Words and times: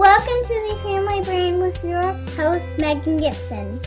Welcome 0.00 0.48
to 0.48 0.66
the 0.66 0.80
Family 0.82 1.20
Brain 1.20 1.60
with 1.60 1.84
your 1.84 2.00
host, 2.30 2.64
Megan 2.78 3.18
Gibson. 3.18 3.78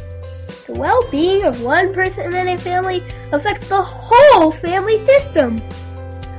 The 0.67 0.75
well 0.75 1.03
being 1.09 1.43
of 1.43 1.63
one 1.63 1.91
person 1.91 2.35
in 2.35 2.49
a 2.49 2.57
family 2.59 3.03
affects 3.31 3.67
the 3.67 3.81
whole 3.81 4.51
family 4.51 4.99
system. 4.99 5.59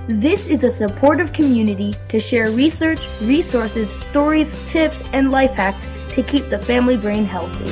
This 0.07 0.47
is 0.47 0.63
a 0.63 0.71
supportive 0.71 1.33
community 1.33 1.93
to 2.11 2.21
share 2.21 2.53
research, 2.53 3.01
resources, 3.23 3.91
stories, 4.05 4.49
tips, 4.69 5.03
and 5.13 5.33
life 5.33 5.51
hacks 5.51 5.85
to 6.15 6.23
keep 6.23 6.51
the 6.51 6.59
family 6.61 6.97
brain 6.97 7.25
healthy. 7.25 7.67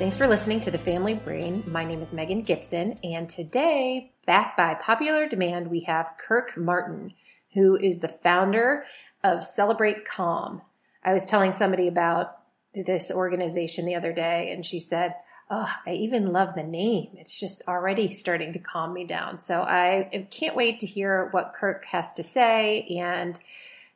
Thanks 0.00 0.16
for 0.16 0.26
listening 0.26 0.60
to 0.62 0.72
The 0.72 0.78
Family 0.78 1.14
Brain. 1.14 1.62
My 1.68 1.84
name 1.84 2.02
is 2.02 2.12
Megan 2.12 2.42
Gibson, 2.42 2.98
and 3.04 3.28
today, 3.28 4.10
back 4.26 4.56
by 4.56 4.74
popular 4.74 5.28
demand, 5.28 5.70
we 5.70 5.80
have 5.82 6.10
Kirk 6.18 6.56
Martin, 6.56 7.14
who 7.56 7.74
is 7.74 7.98
the 7.98 8.08
founder 8.08 8.84
of 9.24 9.42
Celebrate 9.42 10.04
Calm. 10.04 10.60
I 11.02 11.14
was 11.14 11.24
telling 11.24 11.54
somebody 11.54 11.88
about 11.88 12.36
this 12.74 13.10
organization 13.10 13.86
the 13.86 13.94
other 13.94 14.12
day, 14.12 14.52
and 14.52 14.64
she 14.64 14.78
said, 14.78 15.14
oh, 15.50 15.68
I 15.86 15.92
even 15.92 16.32
love 16.32 16.54
the 16.54 16.62
name. 16.62 17.12
It's 17.14 17.40
just 17.40 17.62
already 17.66 18.12
starting 18.12 18.52
to 18.52 18.58
calm 18.58 18.92
me 18.92 19.06
down. 19.06 19.42
So 19.42 19.62
I 19.62 20.26
can't 20.30 20.54
wait 20.54 20.80
to 20.80 20.86
hear 20.86 21.28
what 21.30 21.54
Kirk 21.54 21.86
has 21.86 22.12
to 22.14 22.22
say 22.22 22.82
and 23.00 23.40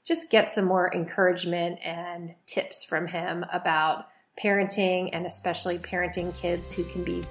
just 0.06 0.30
get 0.30 0.54
some 0.54 0.64
more 0.64 0.90
encouragement 0.94 1.80
and 1.84 2.34
tips 2.46 2.82
from 2.82 3.08
him 3.08 3.44
about 3.52 4.06
parenting 4.42 5.10
and 5.12 5.26
especially 5.26 5.78
parenting 5.78 6.34
kids 6.34 6.72
who 6.72 6.84
can 6.84 7.04
be 7.04 7.24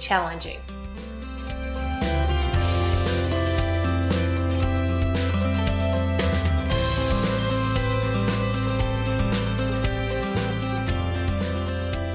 challenging. 0.00 0.58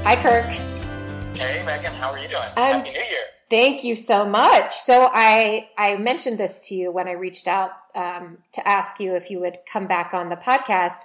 Hi, 0.06 0.22
Kirk. 0.22 0.44
Hey, 1.38 1.64
Megan, 1.66 1.94
how 1.94 2.12
are 2.12 2.20
you 2.20 2.28
doing? 2.28 2.44
Um, 2.58 2.82
Happy 2.82 2.90
New 2.90 3.00
Year. 3.00 3.24
Thank 3.50 3.86
you 3.86 3.96
so 3.96 4.28
much. 4.28 4.76
So 4.76 5.10
I 5.10 5.70
I 5.78 5.96
mentioned 5.96 6.38
this 6.38 6.68
to 6.68 6.76
you 6.76 6.92
when 6.92 7.08
I 7.08 7.14
reached 7.14 7.48
out 7.48 7.72
um, 7.96 8.40
to 8.52 8.68
ask 8.68 9.00
you 9.00 9.16
if 9.16 9.32
you 9.32 9.40
would 9.40 9.60
come 9.72 9.88
back 9.88 10.14
on 10.14 10.28
the 10.28 10.36
podcast, 10.36 10.98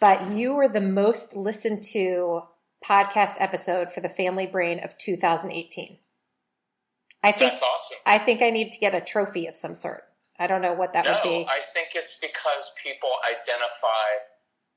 but 0.00 0.30
you 0.30 0.54
were 0.54 0.68
the 0.68 0.80
most 0.80 1.36
listened 1.36 1.84
to 1.92 2.44
podcast 2.82 3.34
episode 3.40 3.92
for 3.92 4.00
the 4.00 4.08
Family 4.08 4.46
Brain 4.46 4.80
of 4.82 4.96
2018. 4.96 5.98
I 7.22 7.32
think 7.32 7.50
That's 7.52 7.62
awesome. 7.62 7.98
I 8.06 8.16
think 8.16 8.40
I 8.40 8.48
need 8.48 8.72
to 8.72 8.78
get 8.78 8.94
a 8.94 9.02
trophy 9.02 9.48
of 9.48 9.56
some 9.58 9.74
sort. 9.74 10.04
I 10.38 10.46
don't 10.46 10.62
know 10.62 10.72
what 10.72 10.94
that 10.94 11.04
no, 11.04 11.12
would 11.12 11.22
be. 11.22 11.46
I 11.46 11.60
think 11.74 11.88
it's 11.94 12.18
because 12.22 12.72
people 12.82 13.10
identify 13.28 14.06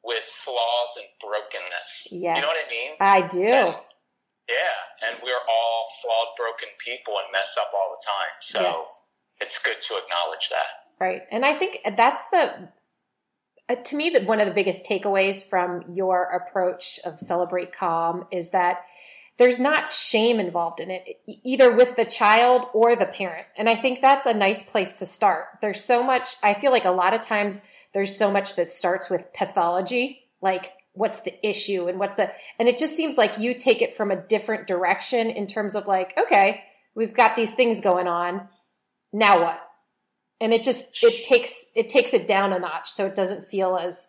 with 0.10 0.24
flaws 0.26 0.90
and 0.98 1.06
brokenness. 1.22 2.08
Yes. 2.12 2.36
You 2.36 2.42
know 2.42 2.48
what 2.50 2.66
I 2.66 2.70
mean? 2.70 2.92
I 3.00 3.28
do. 3.28 3.46
And- 3.46 3.76
yeah, 4.50 5.08
and 5.08 5.20
we're 5.24 5.46
all 5.48 5.86
flawed, 6.02 6.36
broken 6.36 6.70
people 6.84 7.14
and 7.22 7.32
mess 7.32 7.56
up 7.62 7.72
all 7.76 7.94
the 7.96 8.04
time. 8.04 8.34
So 8.42 8.60
Yes. 8.62 8.90
it's 9.42 9.60
good 9.64 9.78
to 9.84 9.98
acknowledge 10.04 10.50
that. 10.50 10.66
Right. 11.00 11.22
And 11.32 11.46
I 11.46 11.54
think 11.54 11.82
that's 11.96 12.24
the, 12.32 12.70
uh, 13.70 13.76
to 13.76 13.96
me, 13.96 14.10
that 14.10 14.26
one 14.26 14.40
of 14.42 14.48
the 14.48 14.54
biggest 14.56 14.84
takeaways 14.86 15.44
from 15.48 15.84
your 15.88 16.24
approach 16.24 17.00
of 17.06 17.20
Celebrate 17.20 17.72
Calm 17.72 18.28
is 18.32 18.50
that 18.50 18.86
there's 19.38 19.60
not 19.60 19.94
shame 19.94 20.40
involved 20.40 20.80
in 20.80 20.90
it, 20.90 21.22
either 21.28 21.72
with 21.72 21.96
the 21.96 22.04
child 22.04 22.70
or 22.74 22.96
the 22.96 23.06
parent. 23.06 23.46
And 23.56 23.70
I 23.70 23.76
think 23.76 24.02
that's 24.02 24.26
a 24.26 24.34
nice 24.34 24.64
place 24.64 24.96
to 24.96 25.06
start. 25.06 25.46
There's 25.62 25.84
so 25.84 26.02
much, 26.04 26.36
I 26.42 26.56
feel 26.56 26.72
like 26.72 26.86
a 26.86 26.90
lot 26.92 27.14
of 27.14 27.22
times 27.22 27.62
there's 27.94 28.16
so 28.16 28.32
much 28.32 28.56
that 28.56 28.70
starts 28.70 29.10
with 29.10 29.34
pathology, 29.34 30.24
like 30.42 30.72
what's 30.94 31.22
the 31.22 31.48
issue 31.48 31.88
and 31.88 32.00
what's 32.00 32.16
the, 32.16 32.32
and 32.60 32.68
it 32.68 32.78
just 32.78 32.96
seems 32.96 33.18
like 33.18 33.38
you 33.38 33.54
take 33.54 33.82
it 33.82 33.96
from 33.96 34.12
a 34.12 34.16
different 34.16 34.68
direction 34.68 35.30
in 35.30 35.48
terms 35.48 35.76
of 35.76 35.88
like, 35.88 36.18
okay, 36.18 36.64
we've 36.96 37.14
got 37.14 37.36
these 37.36 37.54
things 37.54 37.82
going 37.82 38.08
on. 38.08 38.48
Now 39.14 39.42
what? 39.42 39.60
and 40.42 40.54
it 40.54 40.64
just 40.64 41.04
it 41.04 41.26
takes 41.26 41.66
it 41.76 41.90
takes 41.90 42.14
it 42.14 42.26
down 42.26 42.54
a 42.54 42.60
notch 42.60 42.90
so 42.90 43.06
it 43.06 43.14
doesn't 43.14 43.48
feel 43.50 43.76
as 43.76 44.08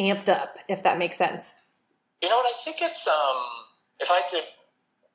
amped 0.00 0.28
up 0.28 0.56
if 0.68 0.82
that 0.82 0.98
makes 0.98 1.16
sense 1.16 1.52
You 2.22 2.28
know 2.28 2.36
what? 2.38 2.46
I 2.46 2.52
think 2.64 2.82
it's 2.82 3.06
um, 3.06 3.36
if 4.00 4.10
I 4.10 4.22
did 4.30 4.44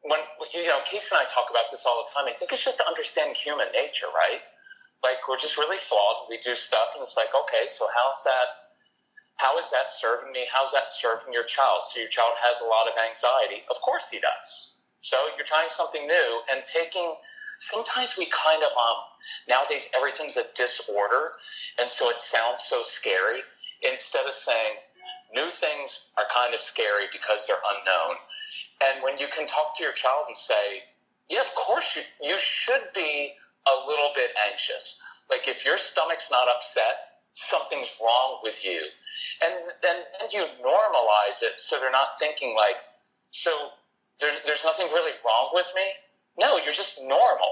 when 0.05 0.19
you 0.53 0.67
know, 0.67 0.79
Casey 0.85 1.07
and 1.11 1.19
I 1.19 1.25
talk 1.25 1.45
about 1.49 1.65
this 1.71 1.85
all 1.85 2.03
the 2.03 2.09
time. 2.13 2.25
I 2.29 2.33
think 2.33 2.51
it's 2.51 2.63
just 2.63 2.77
to 2.77 2.87
understand 2.87 3.35
human 3.35 3.67
nature, 3.73 4.07
right? 4.13 4.41
Like 5.05 5.21
we're 5.29 5.37
just 5.37 5.61
really 5.61 5.77
flawed. 5.77 6.25
We 6.33 6.41
do 6.41 6.57
stuff, 6.57 6.97
and 6.97 7.05
it's 7.05 7.13
like, 7.13 7.29
okay, 7.29 7.69
so 7.69 7.85
how's 7.93 8.25
that? 8.25 8.73
How 9.37 9.53
is 9.61 9.69
that 9.69 9.93
serving 9.93 10.33
me? 10.33 10.49
How's 10.49 10.73
that 10.73 10.89
serving 10.89 11.29
your 11.29 11.45
child? 11.45 11.85
So 11.85 11.99
your 12.01 12.09
child 12.09 12.33
has 12.41 12.57
a 12.65 12.65
lot 12.65 12.89
of 12.89 12.97
anxiety. 12.97 13.61
Of 13.69 13.77
course 13.85 14.09
he 14.09 14.17
does. 14.17 14.81
So 15.01 15.15
you're 15.37 15.45
trying 15.45 15.69
something 15.69 16.07
new 16.07 16.29
and 16.49 16.65
taking. 16.65 17.13
Sometimes 17.59 18.17
we 18.17 18.25
kind 18.33 18.63
of 18.65 18.73
um 18.73 18.97
nowadays 19.47 19.85
everything's 19.95 20.41
a 20.41 20.49
disorder, 20.57 21.37
and 21.77 21.87
so 21.87 22.09
it 22.09 22.19
sounds 22.19 22.65
so 22.65 22.81
scary. 22.81 23.45
Instead 23.85 24.25
of 24.25 24.33
saying 24.33 24.81
new 25.37 25.49
things 25.53 26.09
are 26.17 26.25
kind 26.33 26.55
of 26.55 26.59
scary 26.59 27.05
because 27.13 27.45
they're 27.45 27.61
unknown, 27.77 28.17
and 28.89 29.03
when 29.03 29.21
you 29.21 29.27
can 29.29 29.45
talk 29.45 29.77
to 29.77 29.83
your 29.83 29.93
child 29.93 30.25
and 30.27 30.35
say, 30.35 30.81
yeah, 31.29 31.41
of 31.41 31.53
course 31.53 31.95
you, 31.95 32.01
you 32.25 32.37
should 32.39 32.89
be 32.95 33.33
a 33.67 33.87
little 33.87 34.11
bit 34.15 34.31
anxious. 34.49 35.01
Like 35.29 35.47
if 35.47 35.65
your 35.65 35.77
stomach's 35.77 36.29
not 36.29 36.47
upset, 36.47 37.21
something's 37.33 37.95
wrong 38.01 38.39
with 38.43 38.63
you. 38.63 38.81
And 39.43 39.53
then 39.81 40.03
you 40.31 40.45
normalize 40.63 41.41
it 41.41 41.59
so 41.59 41.79
they're 41.79 41.91
not 41.91 42.19
thinking 42.19 42.55
like, 42.55 42.77
so 43.31 43.51
there's, 44.19 44.39
there's 44.45 44.63
nothing 44.63 44.87
really 44.93 45.11
wrong 45.25 45.49
with 45.53 45.67
me. 45.75 45.83
No, 46.39 46.57
you're 46.57 46.73
just 46.73 47.01
normal. 47.01 47.51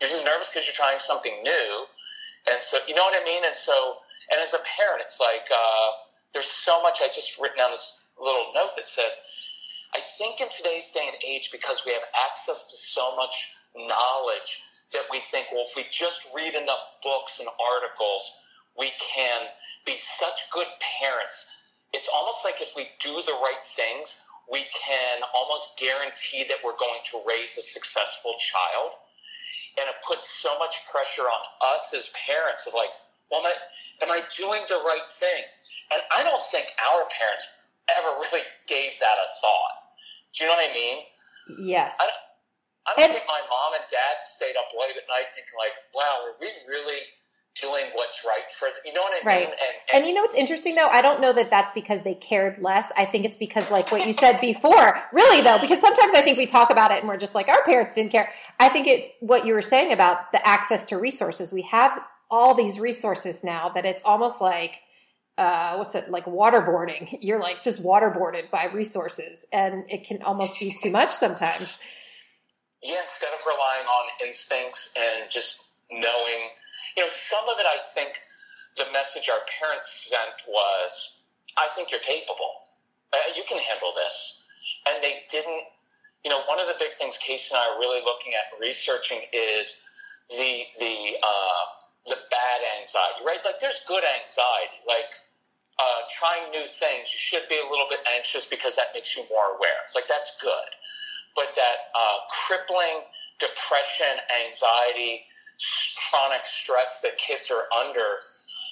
You're 0.00 0.10
just 0.10 0.24
nervous 0.24 0.48
because 0.48 0.66
you're 0.66 0.74
trying 0.74 0.98
something 0.98 1.42
new. 1.42 1.84
And 2.50 2.60
so, 2.60 2.78
you 2.88 2.94
know 2.94 3.02
what 3.02 3.20
I 3.20 3.24
mean? 3.24 3.44
And 3.44 3.54
so, 3.54 3.96
and 4.32 4.40
as 4.40 4.54
a 4.54 4.62
parent, 4.78 5.02
it's 5.02 5.20
like, 5.20 5.46
uh, 5.52 5.88
there's 6.32 6.46
so 6.46 6.82
much 6.82 7.00
I 7.02 7.08
just 7.08 7.38
written 7.38 7.58
down 7.58 7.70
this 7.70 8.00
little 8.18 8.46
note 8.54 8.74
that 8.76 8.86
said, 8.86 9.10
I 9.94 10.00
think 10.18 10.40
in 10.40 10.48
today's 10.48 10.90
day 10.92 11.06
and 11.06 11.16
age, 11.26 11.50
because 11.50 11.82
we 11.84 11.92
have 11.92 12.02
access 12.26 12.66
to 12.70 12.76
so 12.76 13.14
much 13.16 13.54
knowledge, 13.76 14.62
that 14.92 15.06
we 15.10 15.20
think, 15.20 15.46
well, 15.52 15.64
if 15.66 15.76
we 15.76 15.84
just 15.90 16.28
read 16.34 16.54
enough 16.54 16.82
books 17.02 17.40
and 17.40 17.48
articles, 17.58 18.44
we 18.78 18.92
can 18.98 19.42
be 19.86 19.96
such 19.96 20.50
good 20.52 20.66
parents. 21.00 21.46
It's 21.92 22.08
almost 22.12 22.44
like 22.44 22.60
if 22.60 22.74
we 22.76 22.88
do 23.00 23.22
the 23.26 23.36
right 23.42 23.64
things, 23.64 24.20
we 24.50 24.66
can 24.74 25.22
almost 25.34 25.78
guarantee 25.78 26.44
that 26.48 26.58
we're 26.64 26.78
going 26.78 27.00
to 27.14 27.22
raise 27.26 27.56
a 27.56 27.62
successful 27.62 28.34
child. 28.38 28.98
And 29.78 29.86
it 29.88 29.94
puts 30.06 30.28
so 30.28 30.58
much 30.58 30.82
pressure 30.90 31.22
on 31.22 31.42
us 31.74 31.94
as 31.94 32.10
parents 32.26 32.66
of 32.66 32.74
like, 32.74 32.90
well, 33.30 33.40
am 33.40 33.46
I, 33.46 33.54
am 34.04 34.10
I 34.10 34.22
doing 34.36 34.62
the 34.68 34.82
right 34.84 35.06
thing? 35.08 35.42
And 35.94 36.02
I 36.16 36.22
don't 36.24 36.42
think 36.50 36.66
our 36.90 37.06
parents 37.06 37.46
ever 37.98 38.18
really 38.18 38.42
gave 38.66 38.90
that 38.98 39.16
a 39.22 39.28
thought. 39.40 39.74
Do 40.34 40.44
you 40.44 40.50
know 40.50 40.56
what 40.56 40.70
I 40.70 40.74
mean? 40.74 40.98
yes 41.58 41.96
I, 41.98 42.06
I 42.90 42.98
don't 42.98 43.04
and, 43.04 43.12
think 43.14 43.26
my 43.28 43.40
mom 43.46 43.78
and 43.78 43.84
dad 43.86 44.18
stayed 44.18 44.58
up 44.58 44.74
late 44.74 44.96
at 44.98 45.06
night 45.06 45.30
thinking 45.30 45.54
like, 45.58 45.72
wow, 45.94 46.26
are 46.26 46.34
we 46.40 46.50
really 46.66 47.06
doing 47.60 47.84
what's 47.94 48.24
right 48.24 48.50
for 48.50 48.68
the, 48.68 48.88
you 48.88 48.94
know 48.94 49.00
what 49.02 49.22
I 49.22 49.26
right. 49.26 49.40
mean? 49.40 49.46
And, 49.46 49.54
and, 49.54 50.02
and, 50.02 50.06
you 50.06 50.14
know 50.14 50.22
what's 50.22 50.36
interesting 50.36 50.74
though? 50.74 50.88
I 50.88 51.02
don't 51.02 51.20
know 51.20 51.32
that 51.32 51.50
that's 51.50 51.72
because 51.72 52.02
they 52.02 52.14
cared 52.14 52.58
less. 52.58 52.90
I 52.96 53.04
think 53.04 53.24
it's 53.24 53.36
because 53.36 53.70
like 53.70 53.90
what 53.90 54.06
you 54.06 54.12
said 54.12 54.40
before, 54.40 55.00
really 55.12 55.42
though, 55.42 55.58
because 55.58 55.80
sometimes 55.80 56.14
I 56.14 56.22
think 56.22 56.38
we 56.38 56.46
talk 56.46 56.70
about 56.70 56.90
it 56.90 56.98
and 56.98 57.08
we're 57.08 57.16
just 57.16 57.34
like, 57.34 57.48
our 57.48 57.62
parents 57.64 57.94
didn't 57.94 58.12
care. 58.12 58.30
I 58.58 58.68
think 58.68 58.86
it's 58.86 59.10
what 59.20 59.46
you 59.46 59.54
were 59.54 59.62
saying 59.62 59.92
about 59.92 60.32
the 60.32 60.46
access 60.46 60.86
to 60.86 60.98
resources. 60.98 61.52
We 61.52 61.62
have 61.62 62.00
all 62.30 62.54
these 62.54 62.78
resources 62.78 63.42
now 63.42 63.70
that 63.70 63.84
it's 63.84 64.02
almost 64.04 64.40
like, 64.40 64.80
uh, 65.36 65.76
what's 65.76 65.94
it 65.94 66.10
like 66.10 66.26
waterboarding? 66.26 67.18
You're 67.20 67.40
like 67.40 67.62
just 67.62 67.82
waterboarded 67.82 68.50
by 68.50 68.66
resources 68.66 69.46
and 69.52 69.84
it 69.88 70.04
can 70.04 70.22
almost 70.22 70.58
be 70.60 70.76
too 70.80 70.90
much 70.90 71.12
sometimes. 71.12 71.78
Yeah, 72.82 73.00
instead 73.00 73.30
of 73.36 73.44
relying 73.44 73.86
on 73.86 74.04
instincts 74.24 74.94
and 74.96 75.30
just 75.30 75.68
knowing 75.90 76.50
you 76.96 77.02
know, 77.04 77.10
some 77.10 77.46
of 77.48 77.58
it 77.58 77.66
I 77.66 77.78
think 77.94 78.20
the 78.76 78.86
message 78.92 79.28
our 79.28 79.42
parents 79.60 80.08
sent 80.08 80.48
was, 80.48 81.18
I 81.58 81.68
think 81.74 81.90
you're 81.90 82.00
capable. 82.00 82.66
Uh, 83.12 83.18
you 83.36 83.42
can 83.48 83.58
handle 83.58 83.92
this. 83.94 84.44
And 84.86 85.02
they 85.02 85.22
didn't, 85.28 85.64
you 86.24 86.30
know, 86.30 86.40
one 86.46 86.60
of 86.60 86.66
the 86.66 86.76
big 86.78 86.94
things 86.94 87.18
Casey 87.18 87.54
and 87.54 87.60
I 87.60 87.74
are 87.74 87.78
really 87.78 88.00
looking 88.04 88.32
at 88.34 88.56
researching 88.60 89.20
is 89.32 89.82
the, 90.30 90.64
the, 90.78 91.16
uh, 91.20 91.62
the 92.06 92.16
bad 92.30 92.60
anxiety, 92.80 93.20
right? 93.26 93.40
Like 93.44 93.60
there's 93.60 93.84
good 93.86 94.04
anxiety, 94.04 94.80
like, 94.86 95.10
uh, 95.80 96.04
trying 96.12 96.50
new 96.50 96.66
things, 96.68 97.08
you 97.08 97.16
should 97.16 97.48
be 97.48 97.56
a 97.56 97.64
little 97.70 97.86
bit 97.88 98.00
anxious 98.14 98.44
because 98.44 98.76
that 98.76 98.92
makes 98.92 99.16
you 99.16 99.24
more 99.30 99.56
aware. 99.56 99.88
Like 99.94 100.04
that's 100.08 100.36
good. 100.40 100.70
But 101.34 101.54
that 101.54 101.94
uh, 101.94 102.16
crippling 102.28 103.06
depression, 103.38 104.18
anxiety, 104.44 105.22
chronic 106.10 106.44
stress 106.44 107.00
that 107.02 107.16
kids 107.18 107.50
are 107.50 107.64
under, 107.72 108.18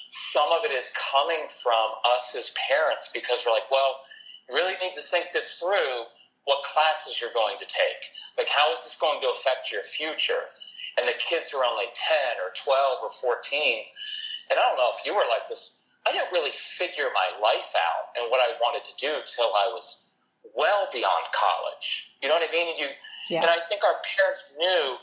some 0.08 0.50
of 0.52 0.64
it 0.64 0.72
is 0.72 0.90
coming 0.96 1.46
from 1.62 1.88
us 2.16 2.34
as 2.36 2.52
parents 2.68 3.10
because 3.12 3.44
we're 3.44 3.52
like, 3.52 3.70
well, 3.70 4.00
you 4.48 4.56
really 4.56 4.74
need 4.80 4.92
to 4.94 5.02
think 5.02 5.32
this 5.32 5.60
through 5.60 6.08
what 6.44 6.64
classes 6.64 7.20
you're 7.20 7.34
going 7.36 7.60
to 7.60 7.68
take. 7.68 8.02
Like, 8.38 8.48
how 8.48 8.72
is 8.72 8.80
this 8.84 8.96
going 8.96 9.20
to 9.20 9.28
affect 9.28 9.70
your 9.70 9.82
future? 9.84 10.48
And 10.96 11.06
the 11.06 11.12
kids 11.20 11.52
are 11.52 11.62
only 11.64 11.92
10 11.92 12.40
or 12.40 12.56
12 12.56 13.04
or 13.04 13.12
14. 13.20 13.84
And 14.50 14.58
I 14.58 14.62
don't 14.64 14.80
know 14.80 14.88
if 14.88 15.04
you 15.04 15.14
were 15.14 15.28
like 15.28 15.46
this. 15.46 15.76
I 16.08 16.12
didn't 16.12 16.32
really 16.32 16.52
figure 16.56 17.12
my 17.12 17.28
life 17.36 17.76
out 17.76 18.16
and 18.16 18.30
what 18.32 18.40
I 18.40 18.56
wanted 18.64 18.88
to 18.88 18.96
do 18.96 19.12
till 19.28 19.52
I 19.52 19.68
was 19.68 20.07
well 20.56 20.88
beyond 20.92 21.24
college. 21.32 22.12
You 22.22 22.28
know 22.28 22.34
what 22.34 22.48
I 22.48 22.52
mean? 22.52 22.68
And 22.68 22.78
you, 22.78 22.88
yeah. 23.28 23.42
and 23.42 23.50
I 23.50 23.58
think 23.68 23.82
our 23.84 23.96
parents 24.16 24.54
knew 24.58 24.96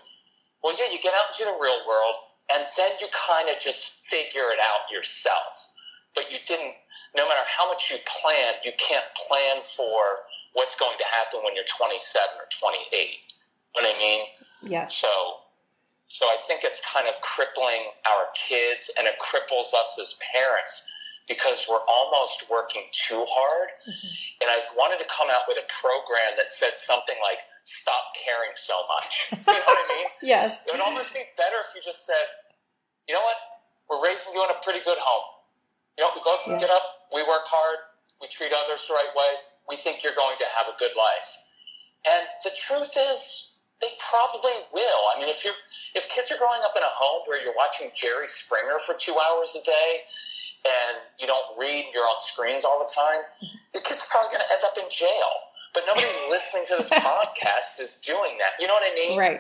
well, 0.66 0.74
yeah, 0.82 0.90
you 0.90 0.98
get 0.98 1.14
out 1.14 1.30
into 1.30 1.46
the 1.46 1.62
real 1.62 1.78
world 1.86 2.18
and 2.50 2.66
then 2.74 2.98
you 2.98 3.06
kind 3.14 3.54
of 3.54 3.62
just 3.62 4.02
figure 4.10 4.50
it 4.50 4.58
out 4.58 4.90
yourself. 4.90 5.62
But 6.16 6.32
you 6.32 6.42
didn't, 6.48 6.74
no 7.16 7.30
matter 7.30 7.46
how 7.46 7.70
much 7.70 7.94
you 7.94 8.02
plan, 8.10 8.58
you 8.66 8.72
can't 8.82 9.06
plan 9.14 9.62
for 9.62 10.26
what's 10.54 10.74
going 10.74 10.98
to 10.98 11.06
happen 11.14 11.46
when 11.46 11.54
you're 11.54 11.70
27 11.70 12.02
or 12.34 12.50
28. 12.50 12.90
You 12.90 13.06
know 13.78 13.88
what 13.88 13.96
I 13.96 14.00
mean? 14.00 14.22
Yeah. 14.66 14.88
So, 14.88 15.46
so 16.08 16.26
I 16.26 16.38
think 16.48 16.62
it's 16.64 16.82
kind 16.82 17.06
of 17.08 17.14
crippling 17.22 17.94
our 18.10 18.26
kids 18.34 18.90
and 18.98 19.06
it 19.06 19.22
cripples 19.22 19.70
us 19.70 20.02
as 20.02 20.18
parents 20.34 20.82
because 21.28 21.66
we're 21.70 21.84
almost 21.90 22.46
working 22.50 22.86
too 22.94 23.26
hard. 23.28 23.70
Mm-hmm. 23.82 24.14
And 24.42 24.48
I've 24.54 24.70
wanted 24.78 25.02
to 25.02 25.08
come 25.10 25.30
out 25.34 25.50
with 25.50 25.58
a 25.58 25.66
program 25.70 26.38
that 26.38 26.52
said 26.52 26.78
something 26.78 27.16
like, 27.22 27.42
stop 27.66 28.14
caring 28.14 28.54
so 28.54 28.78
much. 28.94 29.34
you 29.34 29.58
know 29.58 29.66
what 29.66 29.82
I 29.82 29.88
mean? 29.90 30.08
yes. 30.22 30.62
It 30.70 30.72
would 30.72 30.86
almost 30.86 31.14
be 31.14 31.26
better 31.38 31.58
if 31.66 31.74
you 31.74 31.82
just 31.82 32.06
said, 32.06 32.30
you 33.10 33.18
know 33.18 33.26
what? 33.26 33.38
We're 33.90 34.02
raising 34.06 34.34
you 34.34 34.42
in 34.46 34.50
a 34.54 34.60
pretty 34.62 34.86
good 34.86 34.98
home. 35.02 35.28
You 35.98 36.06
know, 36.06 36.12
we 36.14 36.22
both 36.22 36.46
yeah. 36.46 36.60
get 36.60 36.70
up, 36.70 37.10
we 37.14 37.22
work 37.24 37.46
hard, 37.46 37.80
we 38.22 38.28
treat 38.28 38.52
others 38.54 38.86
the 38.88 38.94
right 38.94 39.14
way. 39.16 39.32
We 39.70 39.78
think 39.78 40.04
you're 40.04 40.18
going 40.18 40.38
to 40.38 40.48
have 40.58 40.70
a 40.70 40.78
good 40.78 40.94
life. 40.94 41.32
And 42.06 42.22
the 42.46 42.54
truth 42.54 42.94
is, 42.94 43.56
they 43.82 43.90
probably 43.98 44.54
will. 44.74 45.02
I 45.14 45.20
mean, 45.20 45.30
if 45.30 45.44
you 45.44 45.52
if 45.96 46.08
kids 46.10 46.32
are 46.32 46.38
growing 46.38 46.62
up 46.64 46.74
in 46.78 46.84
a 46.84 46.94
home 46.96 47.24
where 47.26 47.42
you're 47.42 47.56
watching 47.58 47.90
Jerry 47.96 48.28
Springer 48.28 48.80
for 48.86 48.96
two 48.96 49.16
hours 49.18 49.58
a 49.60 49.64
day, 49.66 50.06
and 50.66 50.98
you 51.20 51.28
don't 51.28 51.58
read, 51.58 51.86
you're 51.94 52.10
on 52.10 52.20
screens 52.20 52.66
all 52.66 52.82
the 52.82 52.92
time, 52.92 53.22
your 53.74 53.84
kids 53.86 54.02
are 54.02 54.10
probably 54.10 54.34
going 54.34 54.44
to 54.44 54.52
end 54.52 54.64
up 54.66 54.78
in 54.78 54.90
jail 54.90 55.46
but 55.76 55.84
nobody 55.86 56.08
listening 56.32 56.64
to 56.72 56.80
this 56.80 56.90
podcast 56.90 57.78
is 57.84 58.00
doing 58.02 58.40
that. 58.40 58.56
You 58.58 58.66
know 58.66 58.74
what 58.74 58.88
I 58.90 58.96
mean? 58.96 59.20
Right. 59.20 59.40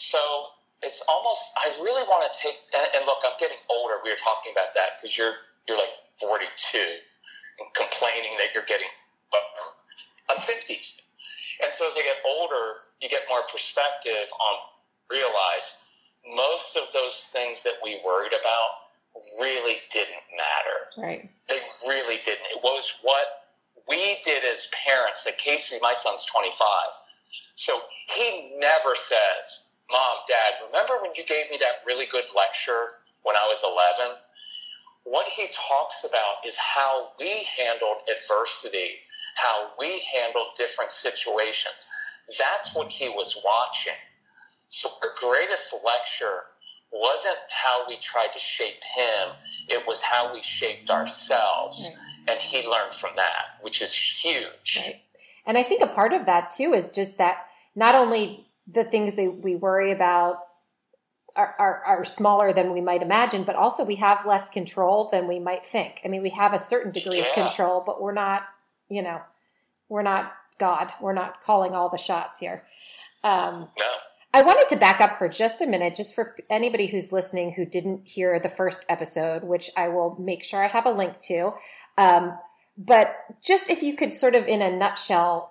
So 0.00 0.18
it's 0.82 1.04
almost. 1.06 1.52
I 1.60 1.70
really 1.84 2.02
want 2.08 2.26
to 2.26 2.32
take. 2.34 2.56
And, 2.74 2.88
and 2.96 3.06
look, 3.06 3.20
I'm 3.22 3.36
getting 3.38 3.60
older. 3.70 4.00
We 4.02 4.10
were 4.10 4.18
talking 4.18 4.50
about 4.50 4.74
that 4.74 4.98
because 4.98 5.14
you're 5.14 5.36
you're 5.68 5.78
like 5.78 5.92
42 6.18 6.42
and 6.42 7.68
complaining 7.76 8.34
that 8.40 8.50
you're 8.56 8.66
getting. 8.66 8.88
Well, 9.30 9.44
I'm 10.32 10.40
50, 10.40 10.80
and 11.62 11.70
so 11.72 11.86
as 11.86 11.94
I 11.94 12.02
get 12.02 12.18
older, 12.26 12.82
you 13.00 13.08
get 13.08 13.22
more 13.28 13.44
perspective 13.52 14.32
on 14.32 14.54
realize 15.08 15.84
most 16.36 16.76
of 16.76 16.84
those 16.92 17.30
things 17.32 17.62
that 17.62 17.76
we 17.82 18.00
worried 18.04 18.32
about 18.32 18.81
really 19.40 19.76
didn't 19.90 20.24
matter. 20.36 21.06
Right. 21.06 21.30
They 21.48 21.60
really 21.86 22.18
didn't. 22.24 22.46
It 22.50 22.62
was 22.62 22.98
what 23.02 23.42
we 23.88 24.18
did 24.24 24.44
as 24.44 24.68
parents, 24.86 25.24
that 25.24 25.38
Casey, 25.38 25.78
my 25.80 25.92
son's 25.92 26.24
25. 26.24 26.56
So 27.54 27.80
he 28.14 28.56
never 28.58 28.94
says, 28.94 29.64
Mom, 29.90 30.18
Dad, 30.26 30.66
remember 30.66 31.02
when 31.02 31.12
you 31.16 31.24
gave 31.26 31.50
me 31.50 31.58
that 31.58 31.84
really 31.86 32.06
good 32.10 32.24
lecture 32.34 32.88
when 33.22 33.36
I 33.36 33.46
was 33.46 33.60
11? 33.62 34.16
What 35.04 35.26
he 35.26 35.48
talks 35.52 36.04
about 36.04 36.46
is 36.46 36.56
how 36.56 37.10
we 37.18 37.46
handled 37.58 37.98
adversity, 38.08 39.00
how 39.34 39.70
we 39.78 40.00
handled 40.14 40.54
different 40.56 40.90
situations. 40.90 41.88
That's 42.38 42.74
what 42.74 42.90
he 42.90 43.08
was 43.08 43.40
watching. 43.44 43.98
So 44.68 44.88
our 45.02 45.10
greatest 45.20 45.74
lecture 45.84 46.44
wasn't 46.92 47.38
how 47.50 47.88
we 47.88 47.96
tried 47.96 48.32
to 48.32 48.38
shape 48.38 48.82
him, 48.96 49.28
it 49.68 49.86
was 49.86 50.02
how 50.02 50.32
we 50.32 50.42
shaped 50.42 50.90
ourselves. 50.90 51.88
Right 51.88 52.12
and 52.28 52.38
he 52.38 52.66
learned 52.66 52.94
from 52.94 53.10
that, 53.16 53.58
which 53.60 53.82
is 53.82 53.92
huge. 53.94 54.78
Right. 54.84 55.00
And 55.46 55.58
I 55.58 55.62
think 55.62 55.82
a 55.82 55.86
part 55.86 56.12
of 56.12 56.26
that 56.26 56.50
too 56.50 56.72
is 56.72 56.90
just 56.90 57.18
that 57.18 57.46
not 57.74 57.94
only 57.94 58.46
the 58.70 58.84
things 58.84 59.14
that 59.14 59.40
we 59.42 59.56
worry 59.56 59.90
about 59.90 60.38
are, 61.34 61.54
are, 61.58 61.82
are, 61.84 62.04
smaller 62.04 62.52
than 62.52 62.72
we 62.72 62.82
might 62.82 63.02
imagine, 63.02 63.42
but 63.42 63.56
also 63.56 63.84
we 63.84 63.96
have 63.96 64.26
less 64.26 64.50
control 64.50 65.08
than 65.10 65.26
we 65.26 65.38
might 65.38 65.64
think. 65.66 66.00
I 66.04 66.08
mean, 66.08 66.22
we 66.22 66.28
have 66.28 66.52
a 66.52 66.58
certain 66.58 66.92
degree 66.92 67.18
yeah. 67.18 67.24
of 67.24 67.32
control, 67.32 67.82
but 67.84 68.02
we're 68.02 68.12
not, 68.12 68.42
you 68.90 69.00
know, 69.00 69.20
we're 69.88 70.02
not 70.02 70.34
God. 70.58 70.92
We're 71.00 71.14
not 71.14 71.42
calling 71.42 71.72
all 71.72 71.88
the 71.88 71.96
shots 71.96 72.38
here. 72.38 72.64
Um, 73.24 73.68
no. 73.78 73.90
I 74.34 74.42
wanted 74.42 74.68
to 74.70 74.76
back 74.76 75.00
up 75.00 75.18
for 75.18 75.28
just 75.28 75.60
a 75.60 75.66
minute, 75.66 75.94
just 75.94 76.14
for 76.14 76.36
anybody 76.48 76.86
who's 76.86 77.12
listening 77.12 77.52
who 77.52 77.66
didn't 77.66 78.06
hear 78.06 78.40
the 78.40 78.48
first 78.48 78.84
episode, 78.88 79.44
which 79.44 79.70
I 79.76 79.88
will 79.88 80.16
make 80.18 80.42
sure 80.42 80.64
I 80.64 80.68
have 80.68 80.86
a 80.86 80.90
link 80.90 81.20
to. 81.22 81.52
Um, 81.98 82.38
but 82.78 83.14
just 83.44 83.68
if 83.68 83.82
you 83.82 83.94
could 83.96 84.14
sort 84.14 84.34
of 84.34 84.46
in 84.46 84.62
a 84.62 84.74
nutshell 84.74 85.50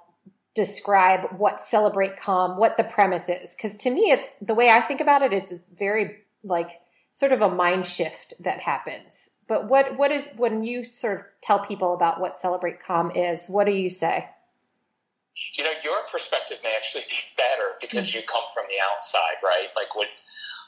describe 0.53 1.37
what 1.37 1.61
celebrate 1.61 2.17
calm 2.17 2.57
what 2.57 2.75
the 2.75 2.83
premise 2.83 3.29
is. 3.29 3.55
Because 3.55 3.77
to 3.77 3.89
me 3.89 4.11
it's 4.11 4.27
the 4.41 4.53
way 4.53 4.69
i 4.69 4.81
think 4.81 4.99
about 4.99 5.21
it 5.21 5.31
it's, 5.31 5.51
it's 5.51 5.69
very 5.69 6.17
like 6.43 6.81
sort 7.13 7.31
of 7.31 7.41
a 7.41 7.53
mind 7.53 7.85
shift 7.85 8.33
that 8.39 8.59
happens. 8.59 9.29
But 9.47 9.67
what 9.67 9.97
what 9.97 10.11
is 10.11 10.27
when 10.37 10.63
you 10.63 10.83
sort 10.83 11.19
of 11.19 11.25
tell 11.41 11.59
people 11.59 11.93
about 11.93 12.19
what 12.19 12.39
celebrate 12.39 12.81
calm 12.81 13.11
is 13.11 13.47
what 13.47 13.65
do 13.65 13.73
you 13.73 13.89
say 13.89 14.27
you 15.57 15.63
know 15.63 15.73
your 15.83 15.99
perspective 16.11 16.57
may 16.63 16.75
actually 16.75 17.03
be 17.09 17.17
better 17.37 17.75
because 17.79 18.13
you 18.13 18.21
come 18.27 18.43
from 18.53 18.65
the 18.67 18.75
outside 18.81 19.39
right 19.43 19.69
like 19.75 19.95
what 19.95 20.07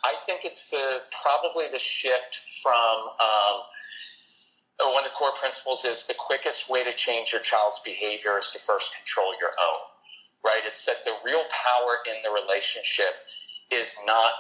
i 0.04 0.14
think 0.26 0.46
it's 0.46 0.70
the 0.70 1.02
probably 1.12 1.66
the 1.72 1.80
shift 1.80 2.62
from 2.62 3.10
um, 3.20 3.62
one 4.82 5.06
of 5.06 5.12
the 5.12 5.16
core 5.16 5.34
principles 5.40 5.86
is 5.86 6.08
the 6.08 6.14
quickest 6.14 6.70
way 6.70 6.84
to 6.84 6.92
change 6.92 7.32
your 7.32 7.42
child's 7.42 7.80
behavior 7.80 8.38
is 8.38 8.52
to 8.52 8.60
first 8.60 8.96
control 8.96 9.34
your 9.40 9.52
own, 9.62 9.80
right? 10.44 10.62
It's 10.66 10.86
that 10.86 11.04
the 11.04 11.14
real 11.24 11.44
power 11.50 11.98
in 12.08 12.16
the 12.24 12.42
relationship 12.42 13.14
is 13.72 13.96
not 14.06 14.32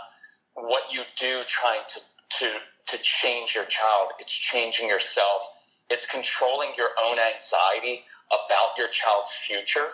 what 0.55 0.91
you 0.91 1.01
do 1.17 1.41
trying 1.45 1.81
to, 1.87 1.99
to, 2.39 2.51
to 2.87 3.03
change 3.03 3.55
your 3.55 3.65
child. 3.65 4.09
It's 4.19 4.31
changing 4.31 4.87
yourself. 4.87 5.43
It's 5.89 6.05
controlling 6.05 6.69
your 6.77 6.89
own 7.03 7.17
anxiety 7.19 8.03
about 8.33 8.77
your 8.77 8.87
child's 8.89 9.31
future. 9.31 9.89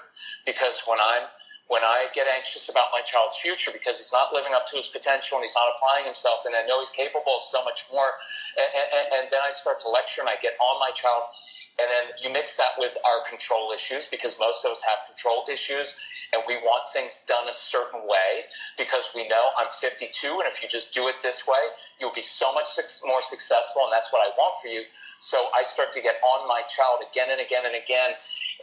Because 0.46 0.82
when 0.88 1.00
I'm 1.00 1.28
when 1.70 1.86
I 1.86 2.10
get 2.18 2.26
anxious 2.26 2.68
about 2.68 2.90
my 2.92 3.02
child's 3.06 3.38
future 3.38 3.70
because 3.70 4.02
he's 4.02 4.12
not 4.12 4.34
living 4.34 4.58
up 4.58 4.66
to 4.74 4.76
his 4.76 4.90
potential 4.90 5.38
and 5.38 5.46
he's 5.46 5.54
not 5.54 5.70
applying 5.78 6.04
himself, 6.04 6.42
and 6.50 6.58
I 6.58 6.66
know 6.66 6.82
he's 6.82 6.90
capable 6.90 7.38
of 7.38 7.44
so 7.46 7.64
much 7.64 7.86
more, 7.94 8.10
and, 8.58 8.70
and, 8.74 9.06
and 9.14 9.24
then 9.30 9.38
I 9.46 9.54
start 9.54 9.80
to 9.86 9.90
lecture 9.90 10.26
and 10.26 10.30
I 10.30 10.42
get 10.42 10.58
on 10.58 10.80
my 10.82 10.90
child, 10.98 11.30
and 11.78 11.86
then 11.86 12.06
you 12.26 12.34
mix 12.34 12.58
that 12.58 12.74
with 12.82 12.98
our 13.06 13.22
control 13.30 13.70
issues 13.70 14.10
because 14.10 14.42
most 14.42 14.66
of 14.66 14.72
us 14.74 14.82
have 14.82 15.06
control 15.06 15.46
issues, 15.46 15.94
and 16.34 16.44
we 16.48 16.56
want 16.58 16.90
things 16.90 17.24
done 17.28 17.48
a 17.50 17.54
certain 17.54 18.02
way 18.06 18.46
because 18.78 19.10
we 19.16 19.28
know 19.28 19.50
I'm 19.58 19.70
52 19.70 20.10
and 20.40 20.48
if 20.48 20.62
you 20.62 20.70
just 20.70 20.94
do 20.94 21.08
it 21.08 21.16
this 21.22 21.48
way, 21.48 21.74
you'll 22.00 22.14
be 22.14 22.24
so 22.24 22.54
much 22.54 22.70
more 23.06 23.22
successful 23.22 23.84
and 23.84 23.92
that's 23.92 24.14
what 24.14 24.22
I 24.22 24.30
want 24.38 24.56
for 24.62 24.68
you. 24.68 24.84
So 25.20 25.50
I 25.56 25.64
start 25.64 25.92
to 25.94 26.02
get 26.02 26.16
on 26.22 26.48
my 26.48 26.62
child 26.70 27.00
again 27.10 27.30
and 27.32 27.42
again 27.42 27.66
and 27.66 27.76
again 27.76 28.12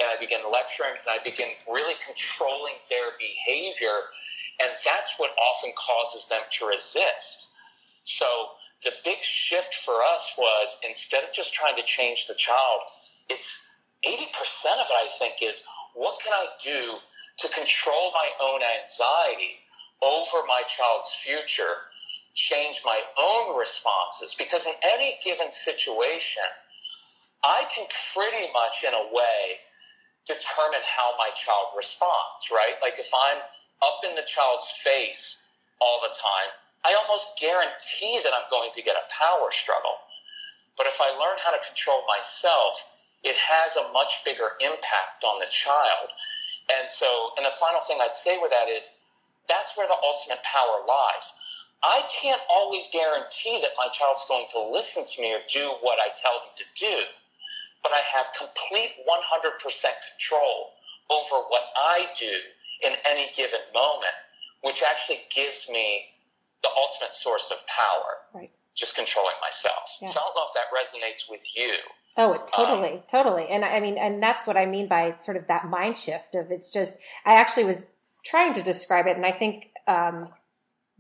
and 0.00 0.08
I 0.08 0.16
begin 0.18 0.40
lecturing 0.50 0.94
and 0.94 1.11
I 1.11 1.23
begin 1.23 1.49
really 1.66 1.94
controlling 2.04 2.75
their 2.88 3.18
behavior 3.18 4.14
and 4.61 4.70
that's 4.85 5.18
what 5.18 5.30
often 5.37 5.73
causes 5.76 6.28
them 6.28 6.40
to 6.58 6.66
resist. 6.66 7.50
So 8.04 8.26
the 8.85 8.92
big 9.04 9.23
shift 9.23 9.75
for 9.85 10.02
us 10.02 10.35
was 10.38 10.78
instead 10.87 11.25
of 11.25 11.32
just 11.32 11.52
trying 11.52 11.76
to 11.76 11.82
change 11.82 12.26
the 12.26 12.35
child, 12.35 12.80
it's 13.28 13.66
80% 14.04 14.23
of 14.78 14.87
it, 14.87 14.94
I 14.94 15.08
think, 15.18 15.42
is 15.42 15.64
what 15.94 16.20
can 16.23 16.32
I 16.32 16.46
do 16.62 16.94
to 17.38 17.49
control 17.49 18.12
my 18.12 18.28
own 18.40 18.61
anxiety 18.62 19.61
over 20.02 20.47
my 20.47 20.62
child's 20.66 21.14
future, 21.23 21.85
change 22.35 22.83
my 22.85 23.00
own 23.19 23.59
responses? 23.59 24.35
Because 24.35 24.64
in 24.66 24.75
any 24.83 25.19
given 25.25 25.50
situation, 25.50 26.49
I 27.45 27.64
can 27.75 27.87
pretty 28.14 28.50
much, 28.52 28.85
in 28.87 28.95
a 28.95 29.12
way, 29.12 29.61
determine 30.26 30.83
how 30.83 31.14
my 31.19 31.31
child 31.35 31.76
responds, 31.76 32.50
right? 32.50 32.75
Like 32.83 32.99
if 32.99 33.11
I'm 33.14 33.38
up 33.83 34.00
in 34.05 34.14
the 34.16 34.26
child's 34.26 34.71
face 34.83 35.43
all 35.81 36.00
the 36.02 36.14
time, 36.14 36.50
I 36.85 36.95
almost 36.95 37.38
guarantee 37.38 38.21
that 38.23 38.35
I'm 38.35 38.50
going 38.50 38.71
to 38.75 38.83
get 38.83 38.97
a 38.97 39.07
power 39.12 39.50
struggle. 39.50 39.97
But 40.76 40.87
if 40.87 41.00
I 41.00 41.11
learn 41.19 41.38
how 41.43 41.50
to 41.52 41.62
control 41.66 42.02
myself, 42.07 42.78
it 43.23 43.37
has 43.37 43.76
a 43.76 43.93
much 43.93 44.23
bigger 44.25 44.55
impact 44.61 45.25
on 45.25 45.40
the 45.40 45.50
child. 45.50 46.11
And 46.75 46.88
so, 46.88 47.30
and 47.37 47.46
the 47.46 47.54
final 47.61 47.80
thing 47.80 47.99
I'd 48.00 48.14
say 48.14 48.38
with 48.40 48.50
that 48.50 48.68
is 48.68 48.96
that's 49.49 49.76
where 49.76 49.87
the 49.87 49.99
ultimate 50.02 50.42
power 50.42 50.82
lies. 50.87 51.35
I 51.82 52.02
can't 52.11 52.40
always 52.50 52.88
guarantee 52.90 53.61
that 53.62 53.70
my 53.78 53.88
child's 53.92 54.25
going 54.26 54.46
to 54.50 54.61
listen 54.73 55.06
to 55.06 55.23
me 55.23 55.32
or 55.32 55.40
do 55.46 55.75
what 55.82 55.99
I 56.00 56.08
tell 56.16 56.40
them 56.42 56.50
to 56.56 56.66
do, 56.75 56.96
but 57.82 57.92
I 57.92 58.02
have 58.16 58.26
complete 58.35 58.99
100% 59.06 59.62
control 59.62 60.73
over 61.11 61.46
what 61.49 61.62
I 61.76 62.06
do 62.18 62.32
in 62.82 62.92
any 63.06 63.30
given 63.37 63.61
moment, 63.75 64.16
which 64.62 64.82
actually 64.82 65.20
gives 65.30 65.68
me 65.70 66.06
the 66.62 66.68
ultimate 66.75 67.14
source 67.14 67.52
of 67.52 67.58
power. 67.66 68.18
Right. 68.35 68.50
Just 68.75 68.96
controlling 68.96 69.37
myself. 69.40 69.96
Yeah. 70.00 70.08
So 70.08 70.20
I 70.20 70.25
don't 70.25 70.35
know 70.35 70.44
if 70.49 70.54
that 70.58 70.68
resonates 70.75 71.30
with 71.30 71.44
you. 71.56 71.73
Oh, 72.16 72.42
totally, 72.46 72.94
um, 72.94 73.02
totally. 73.08 73.49
And 73.49 73.64
I 73.64 73.80
mean, 73.80 73.99
and 73.99 74.23
that's 74.23 74.46
what 74.46 74.56
I 74.56 74.66
mean 74.66 74.88
by 74.88 75.16
sort 75.16 75.37
of 75.37 75.46
that 75.49 75.68
mind 75.68 75.99
shift 75.99 76.35
of 76.35 76.50
it's 76.50 76.73
just, 76.73 76.96
I 77.25 77.35
actually 77.35 77.64
was 77.64 77.87
trying 78.25 78.54
to 78.54 78.62
describe 78.62 79.06
it. 79.06 79.16
And 79.16 79.26
I 79.26 79.32
think, 79.32 79.70
um, 79.87 80.30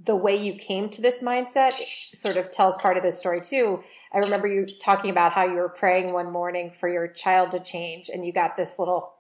the 0.04 0.14
way 0.14 0.36
you 0.36 0.58
came 0.58 0.90
to 0.90 1.00
this 1.00 1.22
mindset 1.22 1.72
sort 1.72 2.36
of 2.36 2.50
tells 2.50 2.76
part 2.76 2.98
of 2.98 3.02
this 3.02 3.18
story 3.18 3.40
too. 3.40 3.82
I 4.12 4.18
remember 4.18 4.46
you 4.46 4.66
talking 4.78 5.10
about 5.10 5.32
how 5.32 5.46
you 5.46 5.54
were 5.54 5.70
praying 5.70 6.12
one 6.12 6.30
morning 6.30 6.72
for 6.78 6.88
your 6.88 7.08
child 7.08 7.52
to 7.52 7.60
change 7.60 8.10
and 8.12 8.24
you 8.24 8.32
got 8.32 8.56
this 8.56 8.78
little 8.78 9.14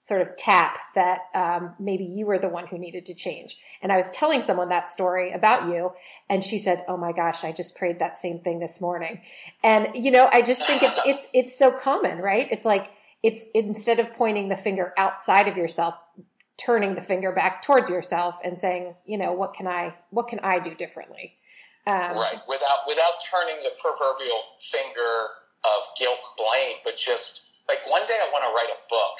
sort 0.00 0.22
of 0.22 0.34
tap 0.36 0.78
that 0.94 1.26
um, 1.34 1.74
maybe 1.78 2.04
you 2.04 2.24
were 2.24 2.38
the 2.38 2.48
one 2.48 2.66
who 2.66 2.78
needed 2.78 3.04
to 3.06 3.14
change. 3.14 3.58
And 3.82 3.92
I 3.92 3.96
was 3.96 4.10
telling 4.10 4.40
someone 4.40 4.70
that 4.70 4.88
story 4.88 5.30
about 5.30 5.68
you, 5.68 5.92
and 6.28 6.42
she 6.42 6.58
said, 6.58 6.84
"Oh 6.88 6.96
my 6.96 7.12
gosh, 7.12 7.44
I 7.44 7.52
just 7.52 7.76
prayed 7.76 7.98
that 7.98 8.18
same 8.18 8.40
thing 8.40 8.60
this 8.60 8.80
morning." 8.80 9.20
And 9.62 9.88
you 9.94 10.10
know, 10.10 10.28
I 10.32 10.42
just 10.42 10.66
think 10.66 10.82
it's 10.82 10.98
it's 11.06 11.28
it's 11.34 11.58
so 11.58 11.70
common, 11.70 12.18
right? 12.18 12.48
It's 12.50 12.64
like 12.64 12.90
it's 13.22 13.44
instead 13.54 13.98
of 13.98 14.12
pointing 14.14 14.48
the 14.48 14.56
finger 14.56 14.94
outside 14.96 15.48
of 15.48 15.56
yourself, 15.56 15.94
turning 16.56 16.94
the 16.94 17.02
finger 17.02 17.32
back 17.32 17.62
towards 17.62 17.90
yourself 17.90 18.36
and 18.42 18.58
saying, 18.58 18.94
you 19.04 19.18
know, 19.18 19.32
what 19.32 19.52
can 19.52 19.66
I 19.66 19.94
what 20.10 20.28
can 20.28 20.40
I 20.40 20.58
do 20.58 20.74
differently? 20.74 21.34
Um, 21.86 22.16
right, 22.16 22.40
without 22.48 22.88
without 22.88 23.14
turning 23.30 23.62
the 23.62 23.72
proverbial 23.78 24.40
finger 24.60 25.28
of 25.64 25.82
guilt 25.98 26.16
and 26.16 26.46
blame, 26.46 26.76
but 26.84 26.96
just 26.96 27.50
like 27.68 27.78
one 27.90 28.06
day 28.06 28.16
I 28.16 28.30
want 28.32 28.44
to 28.44 28.48
write 28.48 28.72
a 28.72 28.80
book 28.88 29.16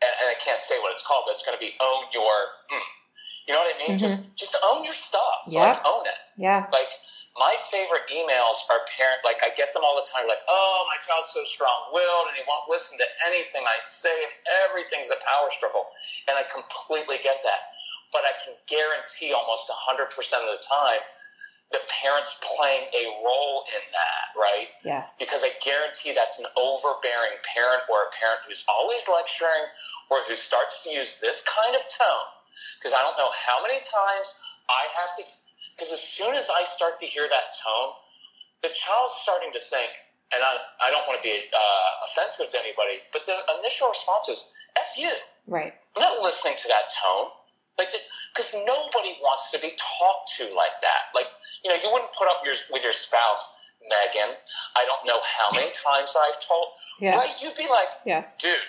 and, 0.00 0.12
and 0.24 0.26
I 0.32 0.36
can't 0.40 0.60
say 0.60 0.80
what 0.80 0.92
it's 0.92 1.04
called, 1.04 1.28
but 1.28 1.32
it's 1.36 1.44
going 1.44 1.56
to 1.56 1.62
be 1.62 1.76
own 1.80 2.08
your, 2.12 2.32
mm, 2.72 2.88
you 3.46 3.52
know 3.52 3.60
what 3.60 3.72
I 3.72 3.78
mean? 3.78 3.96
Mm-hmm. 3.96 4.06
Just 4.06 4.30
just 4.36 4.54
own 4.64 4.84
your 4.84 4.96
stuff. 4.96 5.46
Yeah. 5.46 5.76
Like 5.76 5.82
own 5.84 6.04
it. 6.06 6.20
Yeah. 6.36 6.66
Like 6.72 6.92
my 7.38 7.54
favorite 7.70 8.06
emails 8.10 8.62
are 8.68 8.82
parent. 8.94 9.22
Like 9.24 9.40
I 9.42 9.50
get 9.56 9.72
them 9.72 9.82
all 9.82 9.96
the 9.98 10.06
time. 10.06 10.28
Like, 10.28 10.44
oh, 10.46 10.86
my 10.90 10.98
child's 11.02 11.30
so 11.32 11.42
strong-willed, 11.46 12.26
and 12.30 12.36
he 12.36 12.44
won't 12.46 12.68
listen 12.68 12.98
to 12.98 13.08
anything 13.26 13.64
I 13.64 13.78
say, 13.80 14.12
and 14.12 14.34
everything's 14.66 15.10
a 15.10 15.18
power 15.24 15.48
struggle. 15.50 15.88
And 16.28 16.36
I 16.36 16.44
completely 16.46 17.18
get 17.22 17.40
that. 17.42 17.74
But 18.10 18.26
I 18.26 18.34
can 18.42 18.58
guarantee 18.66 19.30
almost 19.30 19.70
hundred 19.70 20.10
percent 20.10 20.42
of 20.42 20.50
the 20.58 20.62
time 20.62 21.02
the 21.70 21.78
parents 21.86 22.34
playing 22.42 22.90
a 22.90 23.04
role 23.22 23.62
in 23.70 23.84
that, 23.94 24.34
right? 24.34 24.74
Yes. 24.82 25.14
Because 25.18 25.46
I 25.46 25.54
guarantee 25.62 26.10
that's 26.10 26.38
an 26.42 26.50
overbearing 26.58 27.38
parent 27.46 27.86
or 27.86 28.10
a 28.10 28.10
parent 28.10 28.42
who's 28.46 28.66
always 28.66 29.06
lecturing 29.06 29.70
or 30.10 30.26
who 30.26 30.34
starts 30.34 30.82
to 30.82 30.90
use 30.90 31.22
this 31.22 31.46
kind 31.46 31.78
of 31.78 31.82
tone. 31.94 32.28
Because 32.78 32.90
I 32.90 33.02
don't 33.06 33.14
know 33.14 33.30
how 33.30 33.62
many 33.62 33.78
times 33.86 34.42
I 34.66 34.82
have 34.98 35.14
to, 35.18 35.22
because 35.78 35.94
as 35.94 36.02
soon 36.02 36.34
as 36.34 36.50
I 36.50 36.66
start 36.66 36.98
to 37.00 37.06
hear 37.06 37.30
that 37.30 37.54
tone, 37.54 37.94
the 38.66 38.74
child's 38.74 39.14
starting 39.22 39.54
to 39.54 39.62
think, 39.62 39.94
and 40.34 40.42
I, 40.42 40.58
I 40.82 40.90
don't 40.90 41.06
want 41.06 41.22
to 41.22 41.26
be 41.26 41.38
uh, 41.54 41.90
offensive 42.06 42.50
to 42.50 42.58
anybody, 42.58 42.98
but 43.14 43.22
the 43.24 43.38
initial 43.62 43.88
response 43.88 44.28
is, 44.28 44.50
F 44.74 44.98
you. 44.98 45.10
Right. 45.46 45.74
I'm 45.94 46.02
not 46.02 46.22
listening 46.22 46.54
to 46.58 46.68
that 46.68 46.90
tone. 46.98 47.30
Like, 47.78 47.94
because 48.34 48.52
nobody 48.54 49.18
wants 49.22 49.50
to 49.52 49.58
be 49.58 49.72
talked 49.76 50.36
to 50.38 50.44
like 50.54 50.78
that. 50.80 51.10
Like, 51.14 51.26
you 51.64 51.70
know, 51.70 51.76
you 51.82 51.90
wouldn't 51.92 52.12
put 52.12 52.28
up 52.28 52.42
your, 52.44 52.54
with 52.70 52.82
your 52.82 52.92
spouse, 52.92 53.54
Megan. 53.82 54.34
I 54.76 54.84
don't 54.84 55.06
know 55.06 55.20
how 55.24 55.50
many 55.54 55.70
times 55.72 56.14
I've 56.16 56.40
told. 56.40 56.66
Yeah. 57.00 57.16
Right? 57.16 57.34
You'd 57.40 57.54
be 57.54 57.68
like, 57.68 57.88
yeah. 58.04 58.24
dude, 58.38 58.60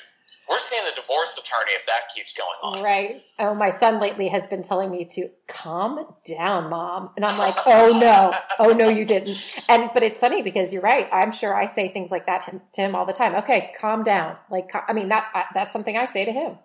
we're 0.49 0.59
seeing 0.59 0.83
the 0.83 0.99
divorce 0.99 1.37
attorney 1.37 1.71
if 1.77 1.85
that 1.85 2.13
keeps 2.13 2.33
going 2.33 2.49
on. 2.61 2.83
Right. 2.83 3.23
Oh, 3.39 3.53
my 3.53 3.69
son 3.69 4.01
lately 4.01 4.27
has 4.29 4.47
been 4.47 4.63
telling 4.63 4.91
me 4.91 5.05
to 5.11 5.29
calm 5.47 6.05
down, 6.25 6.69
mom. 6.69 7.11
And 7.15 7.23
I'm 7.23 7.37
like, 7.37 7.55
oh 7.65 7.97
no, 7.97 8.33
oh 8.59 8.73
no, 8.73 8.89
you 8.89 9.05
didn't. 9.05 9.37
And, 9.69 9.89
but 9.93 10.03
it's 10.03 10.19
funny 10.19 10.41
because 10.41 10.73
you're 10.73 10.81
right. 10.81 11.07
I'm 11.11 11.31
sure 11.31 11.55
I 11.55 11.67
say 11.67 11.89
things 11.89 12.11
like 12.11 12.25
that 12.25 12.53
to 12.73 12.81
him 12.81 12.95
all 12.95 13.05
the 13.05 13.13
time. 13.13 13.35
Okay, 13.35 13.71
calm 13.79 14.03
down. 14.03 14.35
Like, 14.49 14.71
I 14.87 14.93
mean, 14.93 15.09
that, 15.09 15.27
that's 15.53 15.71
something 15.71 15.95
I 15.95 16.05
say 16.05 16.25
to 16.25 16.31
him. 16.31 16.57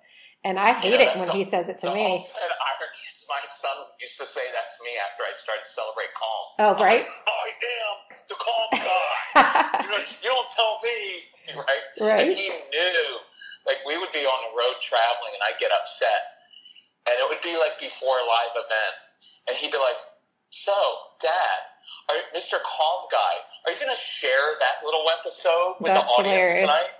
And 0.45 0.59
I 0.61 0.75
hate 0.75 1.01
yeah, 1.01 1.11
it 1.11 1.19
when 1.19 1.29
the, 1.29 1.35
he 1.35 1.45
says 1.45 1.69
it 1.69 1.79
to 1.81 1.93
me. 1.93 2.25
My 3.27 3.43
son 3.43 3.75
used 3.99 4.15
to 4.23 4.27
say 4.27 4.47
that 4.55 4.71
to 4.71 4.79
me 4.87 4.95
after 5.03 5.27
I 5.27 5.35
started 5.35 5.67
to 5.67 5.73
celebrate 5.75 6.15
calm. 6.15 6.47
Oh, 6.63 6.73
right. 6.79 7.03
Like, 7.03 7.11
I 7.11 7.47
am 7.51 7.97
the 8.31 8.39
calm 8.39 8.69
guy. 8.87 9.83
you, 9.83 9.91
know, 9.91 9.99
you 9.99 10.31
don't 10.31 10.51
tell 10.55 10.79
me, 10.87 10.99
right? 11.59 11.85
Right. 11.99 12.23
And 12.23 12.31
he 12.31 12.47
knew. 12.71 13.03
Like 13.67 13.83
we 13.83 13.99
would 13.99 14.15
be 14.15 14.23
on 14.23 14.39
the 14.47 14.53
road 14.55 14.79
traveling, 14.79 15.35
and 15.35 15.43
I'd 15.43 15.59
get 15.59 15.75
upset, 15.75 16.39
and 17.11 17.19
it 17.19 17.27
would 17.27 17.43
be 17.43 17.59
like 17.59 17.75
before 17.83 18.15
a 18.15 18.27
live 18.31 18.55
event, 18.55 18.95
and 19.51 19.59
he'd 19.59 19.75
be 19.75 19.83
like, 19.83 19.99
"So, 20.55 20.71
Dad, 21.19 21.59
are, 22.15 22.23
Mr. 22.31 22.63
Calm 22.63 23.11
Guy, 23.11 23.35
are 23.67 23.75
you 23.75 23.79
going 23.83 23.91
to 23.91 23.99
share 23.99 24.55
that 24.63 24.87
little 24.87 25.03
episode 25.19 25.83
with 25.83 25.91
That's 25.91 26.07
the 26.07 26.15
audience 26.15 26.47
hilarious. 26.47 26.63
tonight?" 26.63 26.95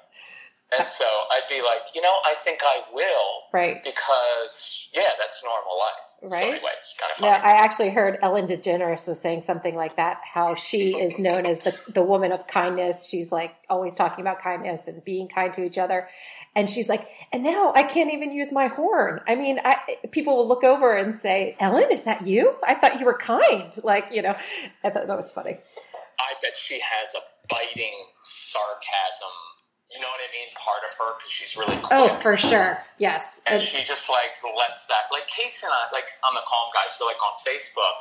And 0.77 0.89
so 0.89 1.05
I'd 1.05 1.47
be 1.49 1.63
like, 1.63 1.95
you 1.95 2.03
know, 2.03 2.13
I 2.25 2.35
think 2.35 2.59
I 2.63 2.81
will. 2.93 3.43
Right. 3.53 3.85
Because, 3.85 4.89
yeah, 4.93 5.11
that's 5.19 5.43
normal 5.45 5.79
life. 5.79 6.33
Right. 6.33 6.43
So 6.43 6.49
anyway, 6.49 6.71
it's 6.79 6.97
kind 6.99 7.13
of 7.13 7.19
funny. 7.19 7.31
Yeah, 7.31 7.41
I 7.45 7.65
actually 7.65 7.91
heard 7.91 8.19
Ellen 8.21 8.49
DeGeneres 8.49 9.07
was 9.07 9.21
saying 9.21 9.43
something 9.43 9.77
like 9.77 9.95
that, 9.95 10.23
how 10.25 10.57
she 10.57 10.97
is 10.99 11.21
known 11.21 11.47
as 11.47 11.59
the, 11.59 11.79
the 11.95 12.03
woman 12.03 12.33
of 12.33 12.49
kindness. 12.49 13.07
She's 13.09 13.31
like 13.31 13.55
always 13.71 13.95
talking 13.95 14.23
about 14.23 14.41
kindness 14.41 14.89
and 14.89 15.05
being 15.05 15.29
kind 15.29 15.55
to 15.55 15.65
each 15.65 15.79
other. 15.79 16.09
And 16.57 16.69
she's 16.69 16.89
like, 16.89 17.09
and 17.33 17.45
now 17.45 17.73
I 17.77 17.85
can't 17.85 18.13
even 18.13 18.33
use 18.33 18.51
my 18.51 18.67
horn. 18.67 19.21
I 19.29 19.37
mean, 19.37 19.61
I, 19.65 19.77
people 20.11 20.37
will 20.37 20.49
look 20.49 20.65
over 20.65 20.97
and 20.97 21.17
say, 21.17 21.57
Ellen, 21.61 21.93
is 21.93 22.03
that 22.03 22.27
you? 22.27 22.57
I 22.67 22.75
thought 22.75 22.99
you 22.99 23.07
were 23.07 23.19
kind. 23.19 23.73
Like, 23.85 24.07
you 24.11 24.23
know, 24.23 24.35
I 24.83 24.91
thought 24.91 25.07
that 25.07 25.17
was 25.17 25.31
funny. 25.31 25.59
I 26.19 26.33
bet 26.43 26.57
she 26.57 26.81
has 26.81 27.15
a 27.15 27.21
biting 27.49 27.95
sarcasm 28.25 29.31
you 29.93 30.01
know 30.03 30.11
what 30.11 30.19
I 30.19 30.31
mean? 30.35 30.51
Part 30.59 30.83
of 30.83 30.93
her 30.99 31.15
because 31.19 31.31
she's 31.31 31.55
really 31.55 31.79
quick. 31.79 31.95
Oh, 31.95 32.19
for 32.19 32.37
sure. 32.37 32.83
Yes. 32.99 33.41
And, 33.47 33.59
and 33.59 33.63
she 33.63 33.85
just 33.87 34.11
like 34.11 34.35
lets 34.59 34.87
that, 34.91 35.07
like 35.15 35.27
Casey 35.31 35.67
and 35.67 35.73
I, 35.73 35.87
like 35.95 36.11
I'm 36.27 36.35
a 36.35 36.43
calm 36.43 36.69
guy, 36.75 36.91
so 36.91 37.07
like 37.07 37.21
on 37.23 37.39
Facebook, 37.47 37.99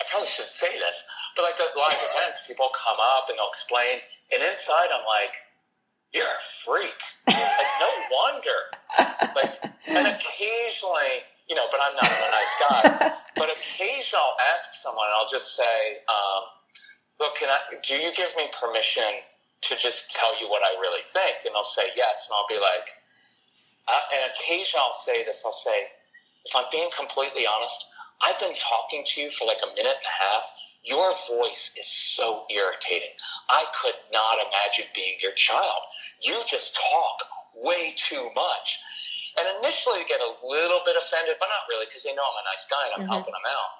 I 0.00 0.04
probably 0.12 0.28
shouldn't 0.28 0.52
say 0.52 0.76
this, 0.76 0.96
but 1.34 1.42
like 1.48 1.56
the 1.56 1.72
live 1.72 1.96
events, 2.12 2.44
people 2.44 2.68
come 2.76 3.00
up 3.00 3.32
and 3.32 3.40
they'll 3.40 3.48
explain, 3.48 4.04
and 4.32 4.44
inside 4.44 4.92
I'm 4.92 5.08
like, 5.08 5.32
you're 6.12 6.28
a 6.28 6.42
freak. 6.64 7.00
like 7.28 7.72
no 7.80 7.90
wonder. 8.12 8.60
Like, 9.36 9.56
and 9.88 10.06
occasionally, 10.06 11.24
you 11.48 11.56
know, 11.56 11.66
but 11.70 11.80
I'm 11.80 11.96
not 11.96 12.08
a 12.12 12.30
nice 12.32 12.54
guy. 12.60 13.12
but 13.36 13.48
occasionally 13.52 14.20
I'll 14.20 14.36
ask 14.52 14.76
someone, 14.80 15.06
and 15.08 15.14
I'll 15.16 15.28
just 15.28 15.56
say, 15.56 16.04
um, 16.08 16.42
look, 17.20 17.36
can 17.36 17.48
I? 17.48 17.80
Do 17.82 17.94
you 17.96 18.12
give 18.12 18.30
me 18.36 18.48
permission? 18.52 19.24
To 19.62 19.76
just 19.76 20.10
tell 20.14 20.38
you 20.40 20.48
what 20.48 20.62
I 20.62 20.78
really 20.80 21.02
think. 21.04 21.44
And 21.44 21.54
they'll 21.54 21.64
say 21.64 21.88
yes. 21.96 22.28
And 22.28 22.36
I'll 22.36 22.48
be 22.48 22.60
like, 22.60 22.86
uh, 23.88 24.00
and 24.14 24.30
occasionally 24.32 24.82
I'll 24.84 24.92
say 24.92 25.24
this. 25.24 25.42
I'll 25.44 25.52
say, 25.52 25.88
if 26.44 26.54
I'm 26.54 26.66
being 26.70 26.90
completely 26.96 27.46
honest, 27.46 27.88
I've 28.22 28.38
been 28.38 28.54
talking 28.54 29.04
to 29.04 29.20
you 29.20 29.30
for 29.30 29.46
like 29.46 29.60
a 29.62 29.74
minute 29.74 29.96
and 29.98 30.08
a 30.08 30.16
half. 30.24 30.44
Your 30.84 31.10
voice 31.28 31.74
is 31.76 31.86
so 31.86 32.46
irritating. 32.48 33.10
I 33.50 33.64
could 33.74 33.98
not 34.12 34.38
imagine 34.38 34.86
being 34.94 35.18
your 35.20 35.32
child. 35.32 35.82
You 36.22 36.38
just 36.46 36.76
talk 36.76 37.18
way 37.54 37.94
too 37.96 38.30
much. 38.36 38.78
And 39.38 39.44
initially, 39.60 40.00
they 40.00 40.08
get 40.08 40.20
a 40.20 40.32
little 40.46 40.80
bit 40.86 40.96
offended, 40.96 41.36
but 41.38 41.46
not 41.52 41.68
really, 41.68 41.84
because 41.86 42.04
they 42.04 42.14
know 42.14 42.24
I'm 42.24 42.40
a 42.40 42.46
nice 42.48 42.64
guy 42.70 42.84
and 42.88 42.92
I'm 42.96 43.02
mm-hmm. 43.04 43.12
helping 43.12 43.34
them 43.36 43.48
out. 43.52 43.70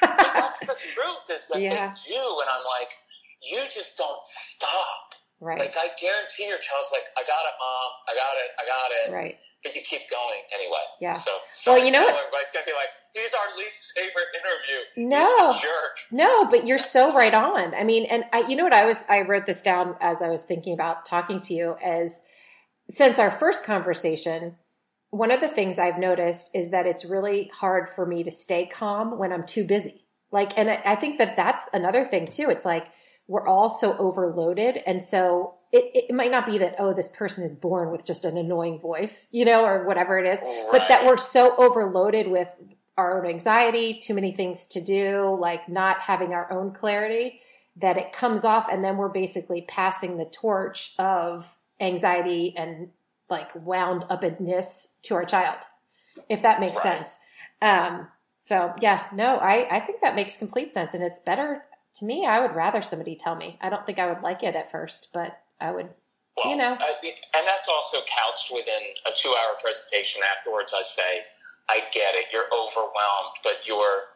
but 0.16 0.34
that's 0.34 0.60
the 0.60 0.78
truth 0.80 1.28
is 1.28 1.48
that 1.52 1.60
yeah. 1.60 1.92
they 1.92 2.16
do, 2.16 2.22
and 2.40 2.48
I'm 2.48 2.64
like, 2.64 2.96
you 3.42 3.60
just 3.68 3.98
don't 3.98 4.24
stop. 4.24 5.11
Right. 5.42 5.58
Like 5.58 5.76
I 5.76 5.88
guarantee 6.00 6.46
your 6.46 6.58
child's 6.58 6.86
like, 6.92 7.02
I 7.18 7.22
got 7.22 7.42
it, 7.50 7.56
mom. 7.58 7.90
I 8.06 8.14
got 8.14 8.34
it. 8.38 8.50
I 8.54 8.62
got 8.62 8.90
it. 8.94 9.12
Right. 9.12 9.38
But 9.64 9.74
you 9.74 9.82
keep 9.82 10.08
going 10.08 10.40
anyway. 10.54 10.84
Yeah. 11.00 11.14
So 11.14 11.32
well, 11.66 11.84
you 11.84 11.90
know? 11.90 12.06
Everybody's 12.06 12.50
gonna 12.54 12.64
be 12.64 12.72
like, 12.72 12.86
he's 13.12 13.32
our 13.34 13.58
least 13.58 13.92
favorite 13.96 14.26
interview. 14.38 15.08
No, 15.10 15.52
jerk. 15.60 15.98
No, 16.12 16.44
but 16.44 16.64
you're 16.64 16.78
so 16.78 17.12
right 17.12 17.34
on. 17.34 17.74
I 17.74 17.82
mean, 17.82 18.06
and 18.06 18.24
I, 18.32 18.46
you 18.46 18.54
know 18.54 18.62
what? 18.62 18.72
I 18.72 18.86
was 18.86 19.04
I 19.08 19.22
wrote 19.22 19.46
this 19.46 19.62
down 19.62 19.96
as 20.00 20.22
I 20.22 20.28
was 20.28 20.44
thinking 20.44 20.74
about 20.74 21.06
talking 21.06 21.40
to 21.40 21.54
you. 21.54 21.76
As 21.82 22.20
since 22.88 23.18
our 23.18 23.32
first 23.32 23.64
conversation, 23.64 24.54
one 25.10 25.32
of 25.32 25.40
the 25.40 25.48
things 25.48 25.80
I've 25.80 25.98
noticed 25.98 26.54
is 26.54 26.70
that 26.70 26.86
it's 26.86 27.04
really 27.04 27.50
hard 27.52 27.88
for 27.88 28.06
me 28.06 28.22
to 28.22 28.30
stay 28.30 28.66
calm 28.66 29.18
when 29.18 29.32
I'm 29.32 29.44
too 29.44 29.64
busy. 29.64 30.06
Like, 30.30 30.56
and 30.56 30.70
I, 30.70 30.82
I 30.84 30.96
think 30.96 31.18
that 31.18 31.36
that's 31.36 31.68
another 31.72 32.04
thing 32.04 32.28
too. 32.28 32.48
It's 32.48 32.64
like 32.64 32.86
we're 33.26 33.46
all 33.46 33.68
so 33.68 33.96
overloaded. 33.98 34.78
And 34.86 35.02
so 35.02 35.54
it, 35.72 35.90
it 36.08 36.14
might 36.14 36.30
not 36.30 36.46
be 36.46 36.58
that, 36.58 36.76
oh, 36.78 36.92
this 36.92 37.08
person 37.08 37.44
is 37.44 37.52
born 37.52 37.90
with 37.90 38.04
just 38.04 38.24
an 38.24 38.36
annoying 38.36 38.78
voice, 38.78 39.26
you 39.30 39.44
know, 39.44 39.64
or 39.64 39.86
whatever 39.86 40.18
it 40.18 40.26
is, 40.26 40.42
right. 40.42 40.68
but 40.70 40.88
that 40.88 41.06
we're 41.06 41.16
so 41.16 41.56
overloaded 41.56 42.28
with 42.28 42.48
our 42.98 43.18
own 43.18 43.28
anxiety, 43.28 43.98
too 43.98 44.12
many 44.12 44.32
things 44.32 44.66
to 44.66 44.80
do, 44.80 45.36
like 45.40 45.68
not 45.68 46.00
having 46.00 46.34
our 46.34 46.52
own 46.52 46.72
clarity, 46.72 47.40
that 47.76 47.96
it 47.96 48.12
comes 48.12 48.44
off. 48.44 48.66
And 48.70 48.84
then 48.84 48.98
we're 48.98 49.08
basically 49.08 49.62
passing 49.62 50.18
the 50.18 50.26
torch 50.26 50.92
of 50.98 51.56
anxiety 51.80 52.54
and 52.56 52.90
like 53.30 53.50
wound 53.54 54.04
upness 54.10 54.88
to 55.04 55.14
our 55.14 55.24
child, 55.24 55.58
if 56.28 56.42
that 56.42 56.60
makes 56.60 56.76
right. 56.76 57.06
sense. 57.06 57.16
Um, 57.62 58.08
so 58.44 58.74
yeah, 58.80 59.04
no, 59.14 59.36
I, 59.36 59.76
I 59.76 59.80
think 59.80 60.02
that 60.02 60.14
makes 60.14 60.36
complete 60.36 60.74
sense. 60.74 60.92
And 60.92 61.02
it's 61.02 61.20
better 61.20 61.64
to 61.94 62.04
me. 62.04 62.26
I 62.26 62.40
would 62.40 62.54
rather 62.54 62.82
somebody 62.82 63.16
tell 63.16 63.34
me. 63.34 63.58
I 63.60 63.68
don't 63.68 63.84
think 63.86 63.98
I 63.98 64.08
would 64.12 64.22
like 64.22 64.42
it 64.42 64.54
at 64.54 64.70
first, 64.70 65.08
but 65.12 65.38
I 65.60 65.70
would, 65.72 65.88
well, 66.36 66.50
you 66.50 66.56
know. 66.56 66.76
I, 66.78 66.92
and 67.02 67.46
that's 67.46 67.68
also 67.68 67.98
couched 68.08 68.52
within 68.52 68.82
a 69.06 69.10
two 69.16 69.30
hour 69.30 69.56
presentation 69.62 70.22
afterwards. 70.36 70.74
I 70.76 70.82
say, 70.82 71.22
I 71.68 71.82
get 71.92 72.14
it. 72.14 72.26
You're 72.32 72.50
overwhelmed, 72.52 73.36
but 73.42 73.60
you're, 73.66 74.10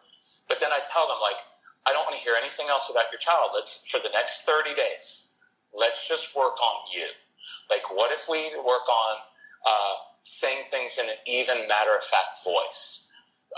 but 0.49 0.61
then 0.61 0.71
I 0.73 0.81
tell 0.85 1.07
them 1.09 1.19
like, 1.23 1.39
I 1.87 1.93
don't 1.93 2.05
want 2.05 2.17
to 2.19 2.23
hear 2.23 2.35
anything 2.41 2.67
else 2.69 2.91
about 2.91 3.07
your 3.13 3.21
child. 3.21 3.51
Let's, 3.55 3.87
for 3.91 3.99
the 3.99 4.11
next 4.13 4.43
30 4.43 4.75
days, 4.75 5.31
let's 5.73 6.09
just 6.09 6.35
work 6.35 6.59
on 6.59 6.77
you 6.93 7.07
like, 7.71 7.83
what 7.91 8.13
if 8.13 8.29
we 8.29 8.51
work 8.59 8.87
on 8.89 9.17
uh, 9.67 9.95
saying 10.23 10.65
things 10.67 10.99
in 11.03 11.09
an 11.09 11.17
even 11.27 11.67
matter 11.69 11.95
of 11.97 12.05
fact 12.05 12.45
voice, 12.45 13.09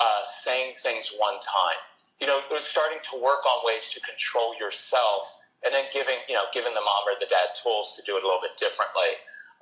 uh, 0.01 0.25
saying 0.25 0.75
things 0.83 1.13
one 1.19 1.35
time? 1.41 1.83
You 2.21 2.27
know, 2.27 2.39
it 2.39 2.51
was 2.51 2.65
starting 2.65 2.99
to 3.13 3.15
work 3.23 3.47
on 3.47 3.63
ways 3.65 3.89
to 3.95 4.01
control 4.03 4.55
yourself, 4.59 5.27
and 5.65 5.75
then 5.75 5.87
giving 5.93 6.19
you 6.29 6.35
know 6.35 6.51
giving 6.53 6.75
the 6.75 6.83
mom 6.83 7.03
or 7.07 7.15
the 7.21 7.31
dad 7.31 7.55
tools 7.55 7.95
to 7.97 8.03
do 8.03 8.17
it 8.17 8.23
a 8.23 8.27
little 8.27 8.43
bit 8.43 8.57
differently. 8.59 9.15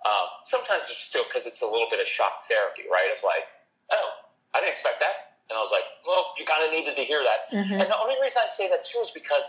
Um, 0.05 0.29
sometimes 0.45 0.87
it's 0.89 1.03
still 1.03 1.25
because 1.25 1.47
it's 1.47 1.63
a 1.63 1.69
little 1.69 1.89
bit 1.91 2.01
of 2.01 2.07
shock 2.07 2.45
therapy, 2.49 2.85
right? 2.91 3.11
Of 3.11 3.21
like, 3.25 3.49
oh, 3.93 4.09
I 4.55 4.61
didn't 4.61 4.73
expect 4.73 5.01
that, 5.01 5.37
and 5.51 5.57
I 5.57 5.61
was 5.61 5.73
like, 5.73 5.85
well, 6.07 6.33
you 6.39 6.45
kind 6.45 6.65
of 6.65 6.73
needed 6.73 6.97
to 6.97 7.05
hear 7.05 7.23
that. 7.23 7.53
Mm-hmm. 7.53 7.81
And 7.81 7.87
the 7.91 7.99
only 7.99 8.17
reason 8.23 8.41
I 8.43 8.49
say 8.49 8.69
that 8.71 8.85
too 8.85 9.01
is 9.01 9.11
because 9.11 9.45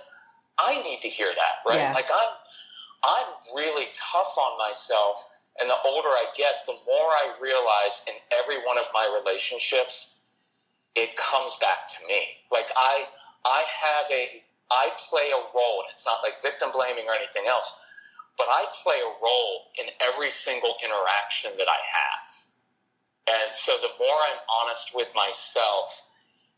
I 0.60 0.82
need 0.82 1.02
to 1.02 1.10
hear 1.10 1.32
that, 1.32 1.64
right? 1.64 1.80
Yeah. 1.80 1.94
Like 1.94 2.10
I'm 2.12 2.32
I'm 3.04 3.30
really 3.56 3.88
tough 3.94 4.34
on 4.38 4.58
myself. 4.58 5.22
And 5.60 5.70
the 5.70 5.78
older 5.86 6.10
I 6.10 6.26
get, 6.36 6.66
the 6.68 6.78
more 6.86 7.10
I 7.10 7.34
realize 7.42 8.06
in 8.08 8.14
every 8.38 8.64
one 8.64 8.78
of 8.78 8.86
my 8.94 9.10
relationships, 9.10 10.14
it 10.98 11.16
comes 11.16 11.56
back 11.62 11.86
to 11.94 12.00
me. 12.10 12.26
Like 12.52 12.68
I, 12.76 13.06
I 13.46 13.62
have 13.70 14.10
a, 14.10 14.42
I 14.74 14.90
play 15.10 15.30
a 15.30 15.42
role, 15.54 15.86
and 15.86 15.94
it's 15.94 16.06
not 16.06 16.26
like 16.26 16.42
victim 16.42 16.74
blaming 16.74 17.06
or 17.08 17.14
anything 17.14 17.46
else, 17.48 17.70
but 18.38 18.50
I 18.50 18.66
play 18.84 18.98
a 18.98 19.12
role 19.22 19.70
in 19.78 19.88
every 20.02 20.32
single 20.32 20.74
interaction 20.84 21.54
that 21.58 21.70
I 21.70 21.80
have. 21.80 22.28
And 23.28 23.50
so 23.54 23.78
the 23.78 23.94
more 24.00 24.18
I'm 24.34 24.42
honest 24.64 24.92
with 24.96 25.08
myself, 25.14 25.94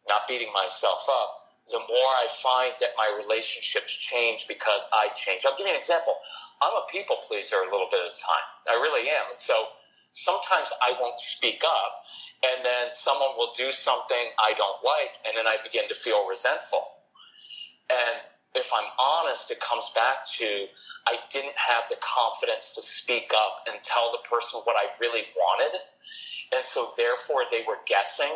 not 0.07 0.27
beating 0.27 0.51
myself 0.53 1.03
up, 1.11 1.35
the 1.69 1.79
more 1.79 2.11
I 2.17 2.27
find 2.41 2.73
that 2.79 2.97
my 2.97 3.11
relationships 3.19 3.93
change 3.93 4.47
because 4.47 4.87
I 4.93 5.09
change. 5.15 5.45
I'll 5.45 5.55
give 5.57 5.67
you 5.67 5.73
an 5.73 5.77
example. 5.77 6.15
I'm 6.63 6.73
a 6.73 6.85
people 6.89 7.17
pleaser 7.27 7.57
a 7.61 7.69
little 7.69 7.87
bit 7.91 8.01
of 8.01 8.09
the 8.09 8.17
time. 8.17 8.47
I 8.71 8.81
really 8.81 9.09
am. 9.09 9.29
And 9.29 9.39
so 9.39 9.53
sometimes 10.13 10.71
I 10.81 10.95
won't 10.99 11.19
speak 11.19 11.61
up 11.65 11.93
and 12.43 12.63
then 12.63 12.91
someone 12.91 13.35
will 13.37 13.51
do 13.55 13.71
something 13.71 14.31
I 14.39 14.53
don't 14.55 14.79
like 14.83 15.19
and 15.27 15.35
then 15.35 15.47
I 15.47 15.57
begin 15.63 15.87
to 15.89 15.95
feel 15.95 16.27
resentful. 16.27 16.87
And 17.89 18.21
if 18.55 18.69
I'm 18.73 18.89
honest, 18.97 19.51
it 19.51 19.59
comes 19.59 19.91
back 19.93 20.25
to 20.39 20.65
I 21.07 21.17
didn't 21.29 21.57
have 21.57 21.83
the 21.89 21.97
confidence 22.01 22.73
to 22.75 22.81
speak 22.81 23.31
up 23.35 23.67
and 23.67 23.81
tell 23.83 24.11
the 24.11 24.23
person 24.27 24.61
what 24.63 24.75
I 24.77 24.89
really 24.99 25.27
wanted. 25.35 25.79
And 26.55 26.63
so 26.63 26.93
therefore 26.97 27.43
they 27.51 27.61
were 27.67 27.77
guessing. 27.85 28.31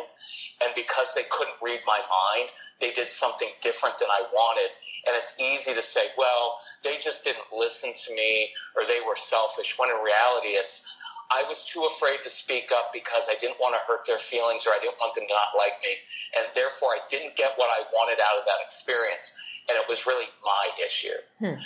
And 0.62 0.70
because 0.76 1.08
they 1.14 1.24
couldn't 1.30 1.56
read 1.62 1.80
my 1.86 1.98
mind, 1.98 2.50
they 2.80 2.92
did 2.92 3.08
something 3.08 3.48
different 3.60 3.98
than 3.98 4.08
I 4.10 4.22
wanted. 4.32 4.70
And 5.06 5.16
it's 5.16 5.34
easy 5.38 5.74
to 5.74 5.82
say, 5.82 6.08
well, 6.16 6.58
they 6.82 6.98
just 6.98 7.24
didn't 7.24 7.44
listen 7.52 7.92
to 7.92 8.14
me 8.14 8.50
or 8.76 8.86
they 8.86 9.00
were 9.06 9.16
selfish, 9.16 9.78
when 9.78 9.90
in 9.90 9.96
reality, 9.96 10.56
it's, 10.56 10.86
I 11.30 11.44
was 11.48 11.64
too 11.64 11.84
afraid 11.84 12.22
to 12.22 12.30
speak 12.30 12.70
up 12.72 12.92
because 12.92 13.28
I 13.30 13.36
didn't 13.40 13.56
want 13.60 13.74
to 13.74 13.80
hurt 13.86 14.06
their 14.06 14.18
feelings 14.18 14.66
or 14.66 14.70
I 14.70 14.78
didn't 14.80 15.00
want 15.00 15.14
them 15.14 15.24
to 15.26 15.32
not 15.32 15.56
like 15.56 15.80
me. 15.82 15.96
And 16.36 16.46
therefore, 16.54 16.96
I 16.96 17.00
didn't 17.08 17.36
get 17.36 17.56
what 17.56 17.70
I 17.72 17.84
wanted 17.92 18.20
out 18.20 18.38
of 18.38 18.44
that 18.44 18.60
experience. 18.64 19.34
And 19.68 19.78
it 19.78 19.88
was 19.88 20.04
really 20.06 20.28
my 20.44 20.68
issue. 20.84 21.16
Hmm. 21.40 21.60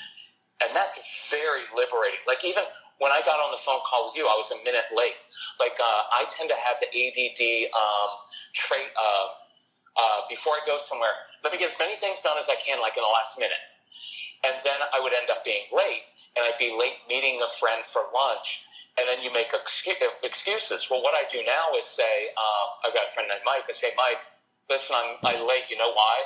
And 0.62 0.70
that's 0.74 0.98
very 1.30 1.66
liberating. 1.74 2.22
Like, 2.26 2.44
even 2.44 2.62
when 2.98 3.10
I 3.10 3.22
got 3.22 3.38
on 3.38 3.50
the 3.50 3.62
phone 3.62 3.82
call 3.86 4.10
with 4.10 4.16
you, 4.18 4.26
I 4.26 4.34
was 4.34 4.50
a 4.50 4.58
minute 4.62 4.90
late. 4.94 5.18
Like, 5.58 5.78
uh, 5.78 6.02
I 6.14 6.26
tend 6.30 6.50
to 6.50 6.58
have 6.58 6.78
the 6.78 6.90
ADD 6.90 7.70
um, 7.74 8.10
trait 8.54 8.90
of, 8.94 9.24
uh, 9.98 10.18
before 10.28 10.54
I 10.54 10.62
go 10.66 10.78
somewhere, 10.78 11.14
let 11.42 11.52
me 11.52 11.58
get 11.58 11.70
as 11.70 11.78
many 11.78 11.94
things 11.94 12.22
done 12.22 12.38
as 12.38 12.48
I 12.50 12.58
can, 12.58 12.80
like 12.82 12.96
in 12.96 13.02
the 13.02 13.14
last 13.14 13.38
minute. 13.38 13.62
And 14.46 14.54
then 14.62 14.78
I 14.94 15.02
would 15.02 15.14
end 15.14 15.30
up 15.30 15.42
being 15.44 15.66
late, 15.74 16.06
and 16.38 16.46
I'd 16.46 16.58
be 16.58 16.74
late 16.74 17.02
meeting 17.08 17.42
a 17.42 17.50
friend 17.58 17.82
for 17.82 18.06
lunch, 18.14 18.66
and 18.98 19.06
then 19.06 19.22
you 19.22 19.30
make 19.32 19.54
excuses. 19.54 20.88
Well, 20.90 21.02
what 21.02 21.14
I 21.14 21.22
do 21.30 21.38
now 21.46 21.70
is 21.78 21.86
say, 21.86 22.34
uh, 22.34 22.86
I've 22.86 22.94
got 22.94 23.06
a 23.06 23.12
friend 23.14 23.30
named 23.30 23.46
Mike. 23.46 23.64
I 23.68 23.72
say, 23.72 23.94
Mike, 23.96 24.18
listen, 24.70 24.98
I'm, 24.98 25.16
I'm 25.22 25.42
late. 25.46 25.70
You 25.70 25.78
know 25.78 25.94
why? 25.94 26.16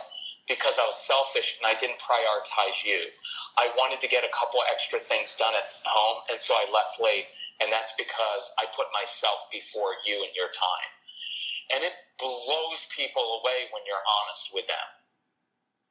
Because 0.48 0.74
I 0.80 0.86
was 0.88 0.96
selfish 0.96 1.60
and 1.60 1.68
I 1.68 1.78
didn't 1.78 2.00
prioritize 2.00 2.82
you. 2.82 3.12
I 3.60 3.68
wanted 3.76 4.00
to 4.00 4.08
get 4.08 4.24
a 4.24 4.32
couple 4.32 4.58
extra 4.72 4.98
things 4.98 5.36
done 5.36 5.52
at 5.52 5.68
home, 5.84 6.24
and 6.32 6.40
so 6.40 6.54
I 6.56 6.64
left 6.72 6.96
late. 6.98 7.28
And 7.60 7.70
that's 7.70 7.94
because 7.94 8.44
I 8.58 8.66
put 8.74 8.90
myself 8.90 9.46
before 9.52 9.94
you 10.02 10.24
and 10.24 10.32
your 10.34 10.50
time. 10.50 10.90
And 11.76 11.84
it 11.84 11.94
blows 12.18 12.88
people 12.90 13.38
away 13.38 13.70
when 13.70 13.86
you're 13.86 14.02
honest 14.02 14.50
with 14.50 14.66
them. 14.66 14.88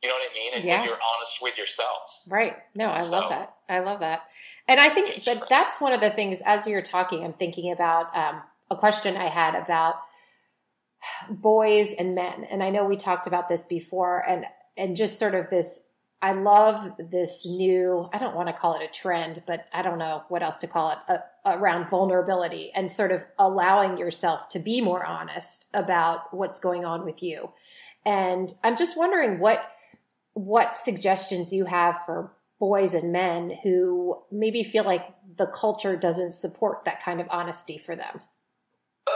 You 0.02 0.10
know 0.10 0.16
what 0.16 0.30
I 0.30 0.34
mean? 0.34 0.54
And 0.56 0.64
yeah. 0.64 0.84
you're 0.84 0.98
honest 1.16 1.42
with 1.42 1.58
yourself. 1.58 2.24
Right. 2.28 2.56
No, 2.74 2.90
I 2.90 3.04
so, 3.04 3.12
love 3.12 3.30
that. 3.30 3.56
I 3.70 3.80
love 3.80 4.00
that. 4.00 4.24
And 4.68 4.80
I 4.80 4.90
think 4.90 5.24
that 5.26 5.44
that's 5.48 5.80
one 5.80 5.94
of 5.94 6.02
the 6.02 6.10
things, 6.10 6.40
as 6.44 6.66
you're 6.66 6.82
talking, 6.82 7.24
I'm 7.24 7.34
thinking 7.34 7.72
about 7.72 8.16
um, 8.16 8.42
a 8.72 8.76
question 8.76 9.16
I 9.16 9.28
had 9.28 9.54
about 9.54 9.96
boys 11.30 11.94
and 11.94 12.16
men. 12.16 12.46
And 12.50 12.64
I 12.64 12.72
know 12.72 12.86
we 12.86 12.98
talked 12.98 13.28
about 13.28 13.48
this 13.48 13.64
before 13.64 14.28
and, 14.28 14.46
and 14.76 14.96
just 14.96 15.20
sort 15.20 15.36
of 15.36 15.50
this, 15.50 15.82
I 16.22 16.34
love 16.34 16.94
this 16.98 17.46
new, 17.46 18.10
I 18.14 18.18
don't 18.18 18.36
want 18.36 18.48
to 18.48 18.54
call 18.54 18.80
it 18.80 18.84
a 18.84 18.92
trend, 18.92 19.44
but 19.46 19.68
I 19.74 19.82
don't 19.82 19.98
know 19.98 20.24
what 20.30 20.44
else 20.44 20.58
to 20.58 20.68
call 20.68 20.92
it, 20.92 20.98
uh, 21.08 21.18
around 21.46 21.90
vulnerability 21.90 22.72
and 22.74 22.92
sort 22.92 23.12
of 23.12 23.24
allowing 23.38 23.98
yourself 23.98 24.50
to 24.50 24.60
be 24.60 24.82
more 24.82 25.04
honest 25.06 25.68
about 25.74 26.34
what's 26.34 26.60
going 26.60 26.86
on 26.86 27.06
with 27.06 27.22
you. 27.22 27.52
And 28.06 28.52
I'm 28.64 28.78
just 28.78 28.98
wondering 28.98 29.40
what, 29.40 29.64
what 30.34 30.78
suggestions 30.78 31.52
you 31.52 31.66
have 31.66 32.00
for 32.06 32.32
boys 32.60 32.94
and 32.94 33.12
men 33.12 33.58
who 33.64 34.18
maybe 34.32 34.64
feel 34.64 34.84
like 34.84 35.08
the 35.38 35.48
culture 35.48 35.96
doesn't 35.96 36.34
support 36.34 36.86
that 36.86 37.02
kind 37.04 37.20
of 37.20 37.28
honesty 37.30 37.78
for 37.78 37.96
them. 37.96 38.22
Uh, 39.08 39.12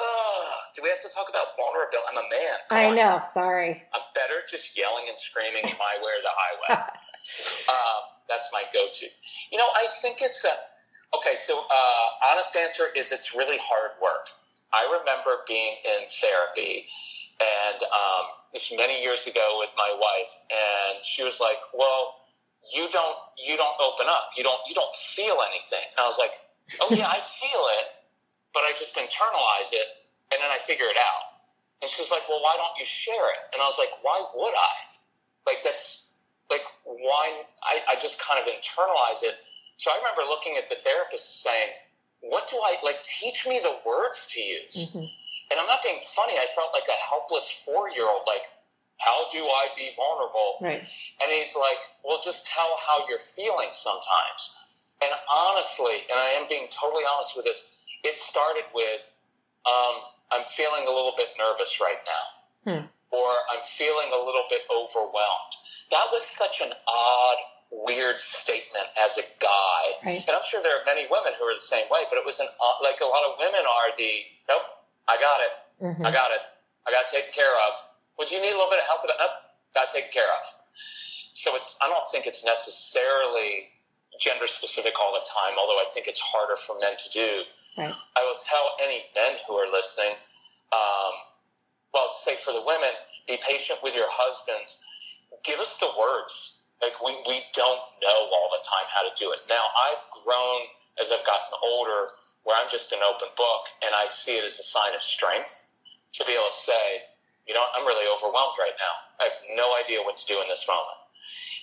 do 0.76 0.82
we 0.82 0.90
have 0.90 1.00
to 1.02 1.10
talk 1.10 1.28
about 1.30 1.46
vulnerability? 1.56 2.08
I'm 2.10 2.18
a 2.18 2.28
man. 2.30 2.58
Come 2.70 2.78
I 2.78 2.86
on. 2.88 2.96
know. 2.96 3.22
Sorry. 3.34 3.84
I'm 3.94 4.02
better 4.16 4.42
just 4.50 4.76
yelling 4.78 5.06
and 5.08 5.18
screaming 5.18 5.64
my 5.64 5.96
way 6.02 6.12
or 6.12 6.24
the 6.24 6.34
highway. 6.34 6.82
um, 7.70 8.02
that's 8.28 8.50
my 8.52 8.64
go-to. 8.74 9.06
You 9.52 9.58
know, 9.58 9.68
I 9.76 9.88
think 10.02 10.22
it's 10.22 10.44
a 10.44 11.18
okay. 11.18 11.36
So, 11.36 11.66
uh, 11.70 12.32
honest 12.32 12.56
answer 12.56 12.86
is 12.96 13.12
it's 13.12 13.36
really 13.36 13.58
hard 13.62 13.92
work. 14.02 14.26
I 14.74 14.84
remember 15.00 15.46
being 15.48 15.76
in 15.86 16.10
therapy, 16.20 16.88
and 17.42 17.84
um, 17.84 18.26
this 18.54 18.72
many 18.76 19.02
years 19.04 19.28
ago 19.28 19.60
with 19.60 19.74
my 19.78 19.92
wife, 19.92 20.32
and 20.48 21.04
she 21.04 21.24
was 21.24 21.40
like, 21.40 21.60
"Well, 21.74 22.16
you 22.72 22.88
don't 22.90 23.18
you 23.36 23.58
don't 23.58 23.76
open 23.84 24.08
up. 24.08 24.32
You 24.38 24.44
don't 24.44 24.60
you 24.68 24.76
don't 24.76 24.96
feel 24.96 25.44
anything." 25.44 25.84
And 25.96 26.00
I 26.00 26.08
was 26.08 26.18
like, 26.18 26.32
"Oh 26.80 26.96
yeah, 26.96 27.08
I 27.08 27.20
feel 27.20 27.64
it, 27.80 27.88
but 28.54 28.64
I 28.64 28.72
just 28.78 28.96
internalize 28.96 29.74
it, 29.76 29.88
and 30.32 30.40
then 30.40 30.50
I 30.52 30.58
figure 30.60 30.88
it 30.88 30.98
out." 30.98 31.44
And 31.82 31.92
she's 31.92 32.12
like, 32.12 32.24
"Well, 32.30 32.42
why 32.42 32.56
don't 32.56 32.80
you 32.80 32.86
share 32.86 33.28
it?" 33.36 33.52
And 33.52 33.62
I 33.62 33.66
was 33.66 33.78
like, 33.78 33.92
"Why 34.02 34.24
would 34.36 34.56
I? 34.56 34.76
Like 35.46 35.64
that's 35.64 36.08
like 36.50 36.64
why 36.84 37.44
I, 37.64 37.96
I 37.96 38.00
just 38.00 38.22
kind 38.22 38.40
of 38.40 38.48
internalize 38.48 39.24
it." 39.24 39.36
So 39.76 39.92
I 39.92 39.98
remember 39.98 40.24
looking 40.24 40.56
at 40.56 40.70
the 40.70 40.76
therapist 40.76 41.44
saying, 41.44 41.76
"What 42.22 42.48
do 42.48 42.56
I 42.56 42.78
like? 42.84 43.04
Teach 43.04 43.46
me 43.46 43.60
the 43.60 43.76
words 43.86 44.28
to 44.32 44.40
use." 44.40 44.96
Mm-hmm. 44.96 45.06
And 45.52 45.60
I'm 45.60 45.68
not 45.68 45.84
being 45.84 46.00
funny. 46.16 46.34
I 46.38 46.48
felt 46.56 46.74
like 46.74 46.88
a 46.90 46.98
helpless 47.06 47.62
four 47.64 47.90
year 47.90 48.08
old. 48.10 48.24
Like, 48.26 48.44
how 48.98 49.30
do 49.32 49.44
I 49.46 49.68
be 49.76 49.92
vulnerable? 49.96 50.58
Right. 50.62 50.82
And 51.22 51.32
he's 51.32 51.56
like, 51.56 51.78
well, 52.04 52.20
just 52.24 52.48
tell 52.48 52.78
how 52.88 53.08
you're 53.08 53.20
feeling 53.20 53.70
sometimes. 53.74 54.56
And 55.04 55.12
honestly, 55.30 56.08
and 56.10 56.18
I 56.18 56.40
am 56.40 56.48
being 56.48 56.68
totally 56.72 57.04
honest 57.04 57.36
with 57.36 57.46
this, 57.46 57.70
it 58.04 58.16
started 58.16 58.64
with, 58.74 59.06
um, 59.68 59.96
I'm 60.32 60.46
feeling 60.48 60.88
a 60.88 60.92
little 60.92 61.14
bit 61.18 61.30
nervous 61.38 61.80
right 61.82 62.00
now. 62.08 62.26
Hmm. 62.66 62.86
Or 63.12 63.30
I'm 63.54 63.64
feeling 63.64 64.10
a 64.14 64.18
little 64.18 64.48
bit 64.50 64.62
overwhelmed. 64.72 65.54
That 65.92 66.08
was 66.12 66.24
such 66.24 66.62
an 66.62 66.72
odd, 66.88 67.38
weird 67.72 68.20
statement 68.20 68.88
as 68.98 69.18
a 69.18 69.26
guy. 69.40 69.82
Right. 70.04 70.24
And 70.26 70.36
I'm 70.36 70.42
sure 70.50 70.64
there 70.64 70.74
are 70.74 70.86
many 70.86 71.06
women 71.12 71.34
who 71.38 71.46
are 71.46 71.54
the 71.54 71.60
same 71.60 71.86
way, 71.92 72.08
but 72.10 72.18
it 72.18 72.26
was 72.26 72.40
an, 72.40 72.48
odd- 72.60 72.82
like 72.84 73.02
a 73.02 73.06
lot 73.06 73.22
of 73.28 73.38
women 73.38 73.62
are 73.62 73.92
the, 73.98 74.12
nope, 74.50 74.64
I 75.08 75.18
got 75.18 75.40
it. 75.42 75.52
Mhm. 75.82 76.06
I 76.06 76.12
got 76.12 76.32
it. 76.32 76.42
I 76.88 76.92
got 76.92 77.08
taken 77.08 77.32
care 77.34 77.56
of. 77.68 77.74
Would 78.18 78.32
you 78.32 78.40
need 78.40 78.52
a 78.52 78.58
little 78.58 78.70
bit 78.70 78.80
of 78.80 78.86
help 78.86 79.02
with 79.04 79.12
that? 79.12 79.20
Nope. 79.20 79.32
Got 79.74 79.90
taken 79.90 80.12
care 80.12 80.32
of. 80.32 80.46
So 81.34 81.56
it's, 81.56 81.76
I 81.82 81.90
don't 81.90 82.08
think 82.10 82.26
it's 82.28 82.46
necessarily 82.46 83.70
gender 84.20 84.48
specific 84.48 84.94
all 85.00 85.14
the 85.14 85.26
time, 85.28 85.58
although 85.60 85.80
I 85.80 85.86
think 85.94 86.08
it's 86.08 86.20
harder 86.22 86.56
for 86.56 86.80
men 86.80 86.96
to 86.98 87.10
do. 87.12 87.44
Right. 87.78 87.94
I 88.16 88.24
will 88.24 88.40
tell 88.46 88.78
any 88.82 89.04
men 89.16 89.38
who 89.48 89.56
are 89.56 89.68
listening, 89.68 90.16
um, 90.72 91.14
well, 91.94 92.08
say 92.10 92.38
for 92.38 92.54
the 92.54 92.62
women, 92.66 92.92
be 93.28 93.38
patient 93.38 93.80
with 93.84 93.96
your 93.96 94.08
husbands. 94.10 94.80
Give 95.44 95.60
us 95.60 95.78
the 95.80 95.92
words. 96.00 96.60
Like 96.82 97.02
we, 97.04 97.12
we 97.28 97.44
don't 97.54 97.82
know 98.02 98.20
all 98.32 98.50
the 98.52 98.64
time 98.64 98.86
how 98.94 99.04
to 99.04 99.12
do 99.20 99.32
it. 99.34 99.40
Now 99.50 99.64
I've 99.92 100.04
grown 100.24 100.62
as 101.02 101.12
I've 101.12 101.26
gotten 101.26 101.52
older 101.64 102.08
where 102.46 102.56
I'm 102.56 102.70
just 102.70 102.94
an 102.94 103.02
open 103.02 103.28
book 103.36 103.64
and 103.84 103.94
I 103.94 104.06
see 104.06 104.38
it 104.38 104.46
as 104.46 104.58
a 104.62 104.64
sign 104.64 104.94
of 104.94 105.02
strength 105.02 105.68
to 106.14 106.22
be 106.26 106.34
able 106.34 106.54
to 106.54 106.62
say, 106.62 107.02
you 107.50 107.54
know, 107.54 107.66
I'm 107.76 107.86
really 107.86 108.06
overwhelmed 108.06 108.58
right 108.58 108.78
now. 108.78 108.96
I 109.20 109.24
have 109.30 109.40
no 109.58 109.74
idea 109.82 110.02
what 110.02 110.18
to 110.18 110.26
do 110.30 110.40
in 110.42 110.48
this 110.48 110.66
moment. 110.70 111.02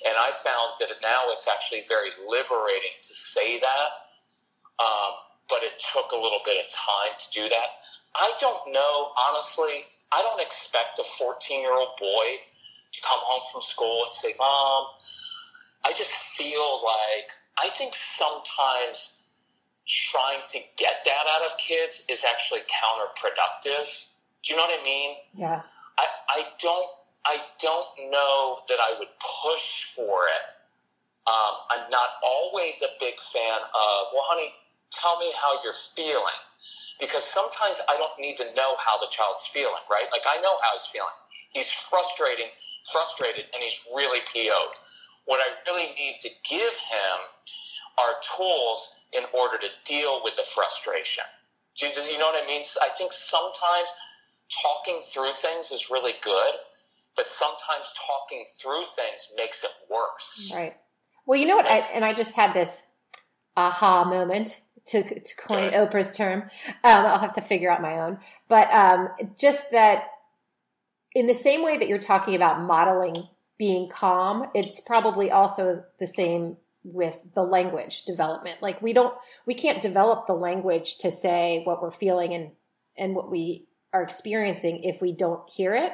And 0.07 0.19
I 0.19 0.35
found 0.43 0.79
that 0.83 0.91
now 1.01 1.31
it's 1.31 1.47
actually 1.47 1.87
very 1.89 2.11
liberating 2.27 2.99
to 3.01 3.15
say 3.15 3.63
that. 3.63 3.89
Um, 4.83 5.23
but 5.49 5.63
it 5.63 5.79
took 5.79 6.11
a 6.11 6.19
little 6.19 6.43
bit 6.45 6.59
of 6.59 6.67
time 6.71 7.15
to 7.15 7.27
do 7.31 7.49
that. 7.49 7.79
I 8.15 8.33
don't 8.41 8.73
know, 8.73 9.13
honestly, 9.31 9.87
I 10.11 10.21
don't 10.23 10.41
expect 10.41 10.99
a 10.99 11.05
14 11.19 11.61
year 11.61 11.75
old 11.75 11.95
boy 11.99 12.27
to 12.93 13.01
come 13.03 13.21
home 13.23 13.43
from 13.53 13.63
school 13.63 14.05
and 14.05 14.13
say, 14.13 14.35
Mom, 14.39 14.87
I 15.85 15.93
just 15.93 16.11
feel 16.37 16.83
like, 16.85 17.31
I 17.59 17.71
think 17.71 17.95
sometimes 17.95 19.22
trying 19.87 20.41
to 20.49 20.59
get 20.77 21.05
that 21.05 21.25
out 21.35 21.43
of 21.51 21.59
kids 21.59 22.05
is 22.09 22.25
actually 22.25 22.61
counterproductive. 22.71 24.07
Do 24.45 24.53
you 24.53 24.57
know 24.57 24.67
what 24.67 24.81
I 24.81 24.85
mean? 24.85 25.17
Yeah. 25.35 25.63
I, 25.99 26.07
I 26.29 26.43
don't 26.61 26.87
I 27.25 27.39
don't 27.61 28.11
know 28.11 28.59
that 28.69 28.79
I 28.83 28.99
would 28.99 29.11
push 29.43 29.95
for 29.95 30.27
it. 30.27 30.45
Um, 31.27 31.55
I'm 31.71 31.91
not 31.91 32.19
always 32.23 32.83
a 32.83 32.91
big 32.99 33.15
fan 33.21 33.59
of, 33.63 34.11
well, 34.11 34.27
honey, 34.27 34.51
tell 34.91 35.19
me 35.21 35.31
how 35.39 35.63
you're 35.63 35.79
feeling. 35.95 36.41
Because 36.99 37.23
sometimes 37.23 37.81
I 37.89 37.97
don't 37.97 38.19
need 38.19 38.37
to 38.39 38.47
know 38.55 38.75
how 38.79 38.99
the 38.99 39.07
child's 39.11 39.47
feeling, 39.47 39.83
right? 39.91 40.07
Like 40.11 40.27
I 40.27 40.41
know 40.43 40.59
how 40.63 40.75
he's 40.75 40.87
feeling. 40.87 41.15
He's 41.51 41.71
frustrating, 41.71 42.51
frustrated, 42.91 43.47
and 43.55 43.63
he's 43.63 43.79
really 43.95 44.21
PO'd. 44.27 44.75
What 45.27 45.39
I 45.39 45.71
really 45.71 45.95
need 45.95 46.19
to 46.23 46.31
give 46.49 46.75
him 46.75 47.17
are 47.99 48.15
tools 48.37 48.99
in 49.13 49.25
order 49.35 49.59
to 49.59 49.69
deal 49.85 50.21
with 50.25 50.37
the 50.37 50.45
frustration. 50.55 51.25
Do 51.79 51.87
you, 51.87 51.95
do 51.95 52.01
you 52.03 52.19
know 52.19 52.27
what 52.27 52.43
I 52.43 52.47
mean? 52.47 52.63
I 52.83 52.89
think 52.97 53.13
sometimes 53.13 53.89
talking 54.63 55.01
through 55.13 55.33
things 55.35 55.71
is 55.71 55.91
really 55.91 56.15
good, 56.23 56.55
but 57.17 57.27
sometimes 57.27 57.93
talking 58.07 58.45
through 58.61 58.85
things 58.97 59.33
makes 59.37 59.65
it 59.65 59.71
worse. 59.91 60.51
Right. 60.55 60.77
Well, 61.27 61.39
you 61.39 61.47
know 61.47 61.57
what? 61.57 61.67
I, 61.67 61.79
and 61.79 62.05
I 62.05 62.15
just 62.15 62.35
had 62.35 62.53
this 62.53 62.83
aha 63.57 64.05
moment 64.05 64.61
to, 64.87 65.03
to 65.03 65.37
coin 65.37 65.71
Oprah's 65.71 66.17
term. 66.17 66.43
Um, 66.67 67.07
I'll 67.07 67.19
have 67.19 67.35
to 67.35 67.41
figure 67.41 67.71
out 67.71 67.81
my 67.81 68.01
own. 68.01 68.19
But 68.49 68.73
um, 68.73 69.09
just 69.39 69.71
that 69.71 70.05
in 71.15 71.27
the 71.27 71.35
same 71.35 71.63
way 71.63 71.79
that 71.79 71.89
you're 71.89 71.99
talking 71.99 72.35
about 72.35 72.63
modeling 72.63 73.29
being 73.59 73.89
calm, 73.89 74.49
it's 74.55 74.81
probably 74.81 75.31
also 75.31 75.85
the 76.01 76.07
same 76.07 76.57
with 76.85 77.17
the 77.35 77.43
language 77.43 78.05
development. 78.05 78.61
Like 78.61 78.83
we 78.83 78.93
don't, 78.93 79.15
we 79.47 79.55
can't 79.55 79.81
develop 79.83 80.27
the 80.27 80.35
language 80.35 80.99
to 80.99 81.13
say 81.13 81.63
what 81.65 81.83
we're 81.83 81.93
feeling 81.93 82.35
and, 82.35 82.51
and 82.97 83.15
what 83.15 83.31
we 83.31 83.67
are 83.93 84.03
experiencing 84.03 84.83
if 84.85 85.01
we 85.01 85.15
don't 85.15 85.49
hear 85.49 85.75
it 85.75 85.93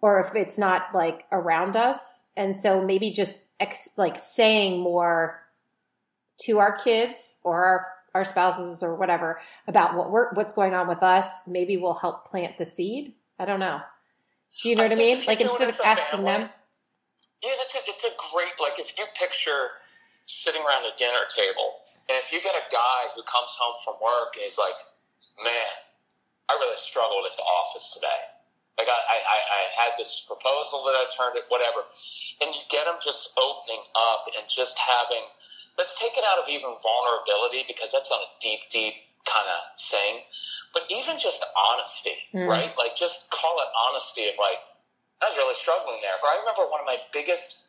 or 0.00 0.20
if 0.20 0.34
it's 0.34 0.56
not 0.56 0.94
like 0.94 1.24
around 1.30 1.76
us. 1.76 2.24
And 2.36 2.56
so 2.56 2.82
maybe 2.84 3.12
just 3.12 3.38
ex- 3.58 3.90
like 3.98 4.18
saying 4.18 4.80
more 4.80 5.42
to 6.42 6.58
our 6.58 6.78
kids 6.78 7.36
or 7.42 7.64
our, 7.64 7.86
our 8.14 8.24
spouses 8.24 8.82
or 8.82 8.96
whatever 8.96 9.40
about 9.68 9.94
what 9.96 10.10
we're, 10.10 10.32
what's 10.32 10.54
going 10.54 10.74
on 10.74 10.88
with 10.88 11.02
us, 11.02 11.42
maybe 11.46 11.76
will 11.76 11.94
help 11.94 12.30
plant 12.30 12.56
the 12.58 12.66
seed. 12.66 13.14
I 13.38 13.44
don't 13.44 13.60
know. 13.60 13.80
Do 14.62 14.68
you 14.70 14.76
know 14.76 14.84
I 14.84 14.88
what 14.88 14.94
I 14.94 14.98
mean? 14.98 15.24
Like 15.26 15.40
instead 15.40 15.68
of 15.68 15.78
asking 15.84 16.06
family- 16.10 16.24
them. 16.24 16.50
Yeah, 17.42 17.50
it's 17.52 17.74
a, 17.74 17.78
it's 17.88 18.04
a 18.04 18.10
great, 18.34 18.52
like, 18.60 18.78
if 18.78 18.98
you 18.98 19.04
picture 19.18 19.68
sitting 20.30 20.62
around 20.62 20.86
a 20.86 20.94
dinner 20.96 21.26
table, 21.34 21.82
and 22.08 22.14
if 22.18 22.30
you 22.32 22.38
get 22.40 22.54
a 22.54 22.64
guy 22.70 23.00
who 23.14 23.22
comes 23.26 23.50
home 23.58 23.74
from 23.82 23.98
work 23.98 24.38
and 24.38 24.46
he's 24.46 24.58
like, 24.58 24.78
man, 25.42 25.70
I 26.48 26.54
really 26.58 26.78
struggled 26.78 27.26
at 27.26 27.34
the 27.36 27.42
office 27.46 27.90
today. 27.94 28.22
Like, 28.78 28.88
I, 28.88 28.96
I, 28.96 29.18
I- 29.20 29.48
I 29.50 29.62
had 29.84 29.92
this 29.98 30.24
proposal 30.26 30.82
that 30.86 30.94
I 30.96 31.04
turned 31.12 31.36
it, 31.36 31.44
whatever. 31.48 31.84
And 32.40 32.54
you 32.54 32.62
get 32.70 32.86
him 32.86 32.96
just 33.02 33.30
opening 33.36 33.82
up 33.94 34.24
and 34.38 34.48
just 34.48 34.78
having, 34.78 35.22
let's 35.76 35.98
take 35.98 36.16
it 36.16 36.24
out 36.24 36.38
of 36.40 36.48
even 36.48 36.72
vulnerability 36.80 37.64
because 37.68 37.92
that's 37.92 38.10
on 38.10 38.18
a 38.24 38.30
deep, 38.40 38.60
deep 38.70 38.94
kind 39.26 39.46
of 39.46 39.60
thing. 39.78 40.24
But 40.72 40.86
even 40.88 41.18
just 41.18 41.44
honesty, 41.54 42.16
Mm. 42.32 42.46
right? 42.48 42.72
Like, 42.78 42.96
just 42.96 43.28
call 43.30 43.58
it 43.60 43.68
honesty 43.90 44.28
of 44.30 44.34
like, 44.38 44.58
I 45.20 45.28
was 45.28 45.36
really 45.36 45.54
struggling 45.58 46.00
there. 46.00 46.16
But 46.22 46.32
I 46.32 46.36
remember 46.40 46.64
one 46.70 46.80
of 46.80 46.86
my 46.86 46.96
biggest 47.12 47.59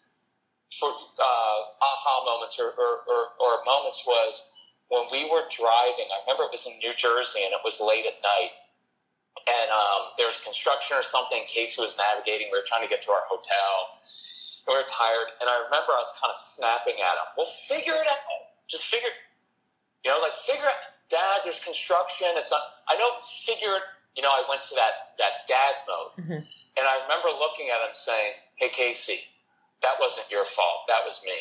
for 0.80 0.88
uh, 0.90 1.60
aha 1.84 2.14
moments 2.26 2.56
or, 2.60 2.72
or, 2.80 3.04
or, 3.08 3.22
or 3.40 3.52
moments 3.68 4.04
was 4.08 4.52
when 4.88 5.04
we 5.12 5.28
were 5.28 5.44
driving. 5.52 6.08
I 6.08 6.24
remember 6.24 6.48
it 6.48 6.54
was 6.56 6.66
in 6.68 6.78
New 6.80 6.96
Jersey 6.96 7.44
and 7.44 7.52
it 7.52 7.60
was 7.64 7.80
late 7.84 8.08
at 8.08 8.16
night, 8.24 8.52
and 9.48 9.68
um, 9.72 10.16
there 10.18 10.28
was 10.28 10.40
construction 10.42 10.96
or 10.96 11.04
something. 11.04 11.44
Casey 11.48 11.82
was 11.82 12.00
navigating. 12.00 12.48
We 12.52 12.60
were 12.60 12.68
trying 12.68 12.84
to 12.84 12.92
get 12.92 13.02
to 13.04 13.12
our 13.12 13.24
hotel. 13.28 14.00
We 14.68 14.76
were 14.78 14.88
tired, 14.88 15.36
and 15.42 15.50
I 15.50 15.58
remember 15.68 15.92
I 15.92 16.02
was 16.06 16.14
kind 16.22 16.32
of 16.32 16.40
snapping 16.40 16.96
at 17.02 17.16
him. 17.18 17.28
Well, 17.36 17.50
figure 17.68 17.98
it 17.98 18.08
out. 18.08 18.54
Just 18.70 18.86
figure, 18.88 19.10
you 20.06 20.12
know, 20.12 20.20
like 20.22 20.36
figure 20.36 20.68
it. 20.70 20.80
Dad, 21.10 21.44
there's 21.44 21.60
construction. 21.60 22.28
It's 22.40 22.52
not. 22.52 22.62
I 22.88 22.96
know. 22.96 23.10
Figure 23.44 23.76
it. 23.76 23.84
You 24.16 24.24
know, 24.24 24.32
I 24.32 24.44
went 24.48 24.64
to 24.72 24.76
that 24.76 25.18
that 25.20 25.44
dad 25.48 25.74
mode. 25.88 26.16
Mhm. 26.24 26.40
And 26.78 26.84
I 26.88 27.02
remember 27.04 27.28
looking 27.36 27.68
at 27.68 27.82
him 27.84 27.92
saying, 27.92 28.32
Hey, 28.56 28.70
Casey, 28.70 29.20
that 29.82 29.98
wasn't 30.00 30.30
your 30.30 30.46
fault. 30.46 30.88
That 30.88 31.06
was 31.06 31.22
me. 31.26 31.38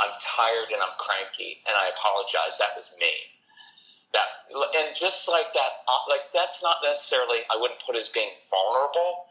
I'm 0.00 0.12
tired 0.20 0.72
and 0.72 0.82
I'm 0.82 0.96
cranky 0.98 1.60
and 1.68 1.76
I 1.76 1.88
apologize. 1.94 2.58
That 2.58 2.74
was 2.76 2.94
me. 2.98 3.12
That, 4.12 4.26
and 4.78 4.94
just 4.94 5.28
like 5.28 5.52
that, 5.52 5.82
uh, 5.88 6.02
like 6.08 6.30
that's 6.32 6.62
not 6.62 6.78
necessarily, 6.82 7.42
I 7.50 7.58
wouldn't 7.60 7.80
put 7.84 7.96
as 7.96 8.08
being 8.08 8.30
vulnerable, 8.48 9.26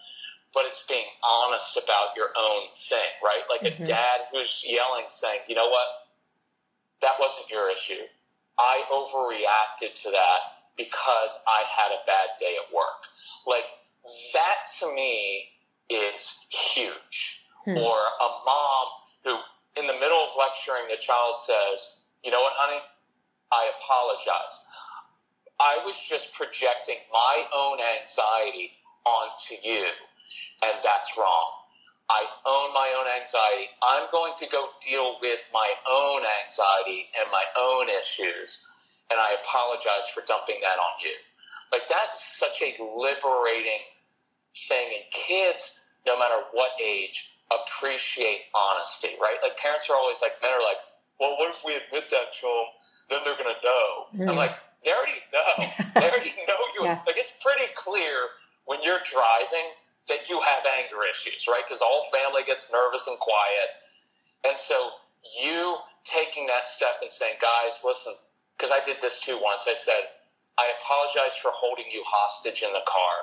but 0.54 0.66
it's 0.66 0.86
being 0.88 1.08
honest 1.24 1.78
about 1.78 2.16
your 2.16 2.30
own 2.38 2.68
thing, 2.76 3.12
right? 3.24 3.44
Like 3.50 3.62
Mhm. 3.62 3.82
a 3.82 3.86
dad 3.86 4.28
who's 4.32 4.64
yelling 4.66 5.06
saying, 5.10 5.42
you 5.48 5.56
know 5.56 5.68
what? 5.70 5.88
That 7.02 7.20
wasn't 7.20 7.50
your 7.50 7.70
issue. 7.70 8.08
I 8.60 8.84
overreacted 8.92 10.00
to 10.04 10.12
that 10.12 10.40
because 10.78 11.40
I 11.48 11.64
had 11.64 11.92
a 11.92 12.04
bad 12.06 12.30
day 12.40 12.56
at 12.58 12.74
work. 12.74 13.08
Like 13.46 13.70
that 14.34 14.66
to 14.80 14.94
me 14.94 15.50
is 15.90 16.46
huge. 16.50 17.43
Hmm. 17.66 17.78
Or 17.78 17.96
a 17.96 18.30
mom 18.46 18.88
who, 19.24 19.38
in 19.80 19.88
the 19.88 19.94
middle 19.94 20.20
of 20.20 20.30
lecturing, 20.38 20.88
the 20.90 20.98
child 20.98 21.40
says, 21.40 21.96
"You 22.24 22.32
know 22.32 22.42
what, 22.42 22.54
honey? 22.56 22.82
I 23.52 23.72
apologize. 23.78 24.66
I 25.60 25.80
was 25.86 25.98
just 26.00 26.34
projecting 26.34 26.98
my 27.12 27.46
own 27.56 27.80
anxiety 27.80 28.72
onto 29.06 29.56
you, 29.64 29.86
and 30.66 30.74
that's 30.84 31.18
wrong. 31.18 31.64
I 32.10 32.26
own 32.46 32.74
my 32.74 32.94
own 33.00 33.08
anxiety. 33.22 33.70
I'm 33.82 34.10
going 34.12 34.34
to 34.38 34.48
go 34.48 34.70
deal 34.82 35.18
with 35.22 35.50
my 35.54 35.74
own 35.90 36.24
anxiety 36.44 37.06
and 37.20 37.30
my 37.32 37.46
own 37.60 37.88
issues, 37.90 38.68
and 39.10 39.20
I 39.20 39.38
apologize 39.42 40.10
for 40.14 40.22
dumping 40.28 40.60
that 40.62 40.80
on 40.80 41.00
you. 41.02 41.14
Like, 41.72 41.88
that's 41.88 42.38
such 42.38 42.62
a 42.62 42.76
liberating 42.84 43.82
thing. 44.68 44.88
And 44.94 45.12
kids, 45.12 45.80
no 46.06 46.18
matter 46.20 46.44
what 46.52 46.72
age, 46.84 47.33
appreciate 47.52 48.48
honesty, 48.56 49.16
right? 49.20 49.38
Like, 49.44 49.58
parents 49.58 49.90
are 49.90 49.98
always 49.98 50.22
like, 50.22 50.40
men 50.42 50.52
are 50.52 50.64
like, 50.64 50.80
well, 51.20 51.36
what 51.38 51.52
if 51.52 51.64
we 51.66 51.76
admit 51.76 52.10
that 52.10 52.34
to 52.34 52.46
them? 52.48 52.70
Then 53.10 53.20
they're 53.26 53.38
going 53.38 53.54
to 53.54 53.62
know. 53.64 53.90
Mm. 54.16 54.30
I'm 54.32 54.38
like, 54.40 54.56
they 54.84 54.92
already 54.92 55.20
know. 55.32 55.52
they 56.00 56.10
already 56.10 56.34
know 56.48 56.62
you. 56.76 56.86
Yeah. 56.86 57.04
Like, 57.06 57.18
it's 57.18 57.36
pretty 57.44 57.72
clear 57.76 58.32
when 58.66 58.80
you're 58.82 59.04
driving 59.04 59.76
that 60.08 60.30
you 60.30 60.40
have 60.42 60.64
anger 60.80 61.04
issues, 61.08 61.48
right? 61.48 61.64
Because 61.68 61.82
all 61.82 62.04
family 62.12 62.44
gets 62.46 62.72
nervous 62.72 63.08
and 63.08 63.20
quiet. 63.20 63.70
And 64.44 64.58
so 64.58 65.00
you 65.40 65.78
taking 66.04 66.48
that 66.48 66.68
step 66.68 67.00
and 67.02 67.12
saying, 67.12 67.40
guys, 67.40 67.80
listen, 67.84 68.14
because 68.58 68.72
I 68.72 68.84
did 68.84 69.00
this 69.00 69.22
too 69.22 69.40
once. 69.40 69.64
I 69.68 69.76
said, 69.76 70.12
I 70.60 70.72
apologize 70.80 71.36
for 71.40 71.52
holding 71.56 71.86
you 71.92 72.04
hostage 72.06 72.62
in 72.62 72.72
the 72.74 72.84
car. 72.84 73.16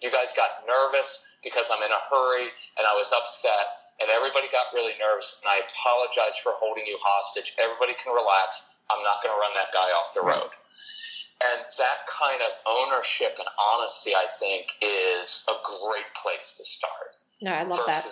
You 0.00 0.10
guys 0.10 0.30
got 0.36 0.62
nervous 0.66 1.26
because 1.42 1.66
I'm 1.72 1.82
in 1.82 1.90
a 1.92 2.02
hurry 2.10 2.48
and 2.78 2.84
I 2.86 2.94
was 2.94 3.10
upset 3.12 3.94
and 4.00 4.10
everybody 4.10 4.46
got 4.50 4.70
really 4.74 4.94
nervous 4.98 5.40
and 5.42 5.48
I 5.50 5.62
apologize 5.66 6.36
for 6.42 6.52
holding 6.58 6.86
you 6.86 6.98
hostage. 7.02 7.54
Everybody 7.58 7.94
can 7.98 8.14
relax. 8.14 8.68
I'm 8.90 9.02
not 9.04 9.22
going 9.22 9.34
to 9.34 9.40
run 9.40 9.52
that 9.54 9.72
guy 9.72 9.88
off 9.94 10.14
the 10.14 10.22
road. 10.22 10.50
And 11.38 11.62
that 11.78 12.06
kind 12.10 12.42
of 12.42 12.50
ownership 12.66 13.36
and 13.38 13.46
honesty, 13.74 14.12
I 14.14 14.26
think, 14.40 14.66
is 14.82 15.44
a 15.48 15.54
great 15.62 16.10
place 16.20 16.54
to 16.56 16.64
start. 16.64 17.14
No, 17.40 17.52
I 17.52 17.62
love 17.62 17.80
that. 17.86 18.04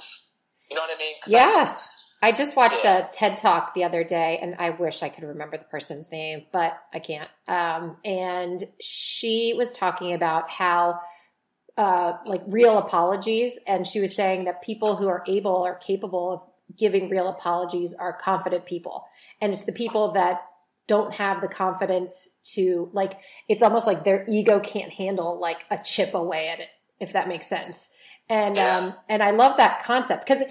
You 0.71 0.77
know 0.77 0.83
what 0.83 0.95
I 0.95 0.99
mean? 0.99 1.15
Yes. 1.27 1.89
I 2.23 2.33
just 2.33 2.57
watched 2.57 2.85
Yeah. 2.85 3.09
a 3.09 3.11
TED 3.13 3.37
talk 3.37 3.75
the 3.75 3.85
other 3.85 4.05
day, 4.05 4.39
and 4.41 4.55
I 4.59 4.71
wish 4.71 5.03
I 5.03 5.09
could 5.09 5.25
remember 5.25 5.57
the 5.57 5.65
person's 5.65 6.11
name, 6.11 6.47
but 6.53 6.81
I 6.95 6.99
can't. 6.99 7.29
Um, 7.49 7.97
and 8.05 8.65
she 8.81 9.55
was 9.57 9.77
talking 9.77 10.15
about 10.15 10.49
how, 10.49 11.01
uh, 11.77 12.15
like, 12.25 12.43
real 12.47 12.79
apologies, 12.79 13.59
and 13.67 13.87
she 13.87 14.01
was 14.01 14.15
saying 14.15 14.45
that 14.45 14.63
people 14.63 14.97
who 14.97 15.09
are 15.09 15.23
able 15.27 15.53
or 15.53 15.75
capable 15.75 16.33
of 16.33 16.77
giving 16.77 17.09
real 17.09 17.29
apologies 17.29 17.95
are 17.95 18.13
confident 18.13 18.67
people, 18.67 19.07
and 19.41 19.53
it's 19.53 19.65
the 19.65 19.73
people 19.73 20.13
that 20.13 20.43
don't 20.87 21.15
have 21.15 21.41
the 21.41 21.49
confidence 21.49 22.29
to 22.43 22.89
like 22.93 23.19
it's 23.49 23.63
almost 23.63 23.87
like 23.87 24.05
their 24.05 24.25
ego 24.29 24.61
can't 24.61 24.93
handle 24.93 25.39
like 25.41 25.65
a 25.71 25.79
chip 25.85 26.15
away 26.15 26.49
at 26.49 26.61
it 26.61 26.69
if 27.01 27.13
that 27.13 27.29
makes 27.29 27.49
sense. 27.49 27.89
And 28.29 28.59
um 28.59 28.95
and 29.09 29.23
i 29.23 29.31
love 29.31 29.57
that 29.57 29.83
concept 29.83 30.27
because 30.27 30.43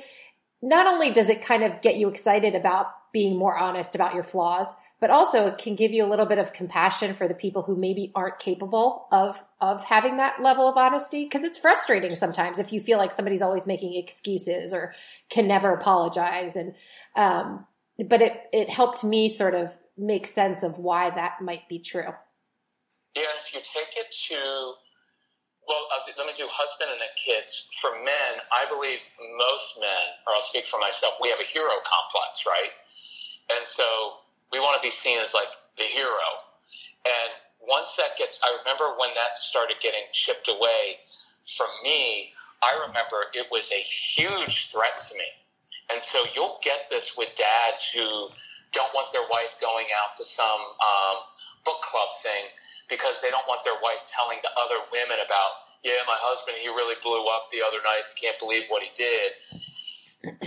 not 0.61 0.87
only 0.87 1.11
does 1.11 1.29
it 1.29 1.41
kind 1.41 1.63
of 1.63 1.81
get 1.81 1.97
you 1.97 2.09
excited 2.09 2.55
about 2.55 2.87
being 3.11 3.37
more 3.37 3.57
honest 3.57 3.95
about 3.95 4.13
your 4.13 4.23
flaws 4.23 4.67
but 5.05 5.13
also 5.13 5.45
it 5.45 5.59
can 5.59 5.75
give 5.75 5.91
you 5.91 6.03
a 6.03 6.09
little 6.09 6.25
bit 6.25 6.39
of 6.39 6.51
compassion 6.51 7.13
for 7.13 7.27
the 7.27 7.35
people 7.35 7.61
who 7.61 7.75
maybe 7.75 8.11
aren't 8.15 8.39
capable 8.39 9.05
of 9.11 9.45
of 9.61 9.83
having 9.83 10.17
that 10.17 10.41
level 10.41 10.67
of 10.67 10.77
honesty 10.77 11.25
because 11.25 11.43
it's 11.43 11.59
frustrating 11.59 12.15
sometimes 12.15 12.57
if 12.57 12.73
you 12.73 12.81
feel 12.81 12.97
like 12.97 13.11
somebody's 13.11 13.43
always 13.43 13.67
making 13.67 13.93
excuses 13.93 14.73
or 14.73 14.95
can 15.29 15.47
never 15.47 15.71
apologize 15.71 16.55
and 16.55 16.73
um 17.15 17.67
but 18.09 18.19
it 18.19 18.49
it 18.51 18.67
helped 18.67 19.03
me 19.03 19.29
sort 19.29 19.53
of 19.53 19.77
make 19.95 20.25
sense 20.25 20.63
of 20.63 20.79
why 20.79 21.11
that 21.11 21.39
might 21.39 21.69
be 21.69 21.77
true 21.77 22.09
Yeah, 23.15 23.29
if 23.39 23.53
you 23.53 23.59
take 23.61 23.93
it 23.95 24.09
to, 24.29 24.73
well, 25.69 25.83
let 26.17 26.25
me 26.25 26.33
do 26.35 26.47
husband 26.49 26.89
and 26.89 26.99
then 26.99 27.13
kids. 27.13 27.69
For 27.79 27.91
men, 28.03 28.41
I 28.51 28.65
believe 28.67 29.01
most 29.37 29.77
men, 29.79 30.05
or 30.25 30.33
I'll 30.33 30.41
speak 30.41 30.65
for 30.65 30.79
myself, 30.79 31.13
we 31.21 31.29
have 31.29 31.39
a 31.39 31.45
hero 31.53 31.77
complex, 31.85 32.43
right? 32.47 32.73
And 33.55 33.65
so 33.65 34.24
we 34.55 34.63
want 34.63 34.79
to 34.79 34.85
be 34.87 34.91
seen 34.91 35.19
as 35.19 35.35
like 35.35 35.51
the 35.75 35.83
hero. 35.83 36.47
And 37.03 37.31
once 37.59 37.99
that 37.99 38.15
gets, 38.17 38.39
I 38.39 38.55
remember 38.63 38.95
when 38.95 39.11
that 39.19 39.35
started 39.35 39.83
getting 39.83 40.07
chipped 40.15 40.47
away 40.47 41.03
from 41.43 41.67
me, 41.83 42.31
I 42.63 42.71
remember 42.87 43.27
it 43.35 43.51
was 43.51 43.67
a 43.75 43.83
huge 43.83 44.71
threat 44.71 44.95
to 45.11 45.13
me. 45.19 45.27
And 45.91 46.01
so 46.01 46.23
you'll 46.33 46.57
get 46.63 46.87
this 46.89 47.19
with 47.19 47.35
dads 47.35 47.83
who 47.91 48.31
don't 48.71 48.89
want 48.95 49.11
their 49.11 49.27
wife 49.27 49.59
going 49.59 49.91
out 49.91 50.15
to 50.17 50.23
some 50.23 50.63
um, 50.79 51.17
book 51.67 51.83
club 51.83 52.15
thing 52.23 52.47
because 52.87 53.19
they 53.21 53.29
don't 53.29 53.45
want 53.51 53.61
their 53.67 53.77
wife 53.83 54.07
telling 54.07 54.39
the 54.41 54.49
other 54.55 54.87
women 54.89 55.19
about, 55.19 55.67
yeah, 55.83 55.99
my 56.07 56.17
husband, 56.23 56.57
he 56.63 56.71
really 56.71 56.95
blew 57.03 57.27
up 57.27 57.51
the 57.51 57.59
other 57.59 57.83
night. 57.83 58.07
Can't 58.15 58.39
believe 58.39 58.71
what 58.71 58.81
he 58.81 58.89
did. 58.95 59.35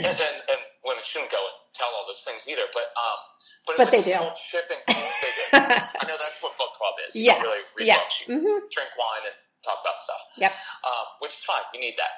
and, 0.00 0.16
and, 0.16 0.38
and 0.48 0.60
women 0.84 1.02
shouldn't 1.04 1.30
go 1.32 1.38
and 1.40 1.56
tell 1.74 1.88
all 1.96 2.06
those 2.06 2.22
things 2.26 2.46
either. 2.48 2.66
But 2.74 2.90
um, 2.98 3.18
but, 3.66 3.74
But 3.78 3.90
they 3.90 4.02
do. 4.02 4.14
shipping. 4.38 4.78
they 4.88 5.32
do. 5.34 5.44
I 5.54 6.04
know 6.06 6.18
that's 6.18 6.42
what 6.42 6.58
book 6.58 6.74
club 6.74 6.94
is. 7.08 7.14
You 7.16 7.24
Yeah. 7.30 7.42
really 7.42 7.64
read 7.78 7.88
yeah 7.88 7.98
books. 8.02 8.22
You 8.28 8.38
hmm 8.38 8.60
drink 8.70 8.90
wine 8.98 9.24
and 9.26 9.36
talk 9.64 9.78
about 9.82 9.98
stuff. 9.98 10.22
Yep. 10.38 10.52
Um, 10.86 11.06
which 11.20 11.34
is 11.34 11.44
fine. 11.44 11.64
You 11.74 11.80
need 11.80 11.96
that. 11.98 12.14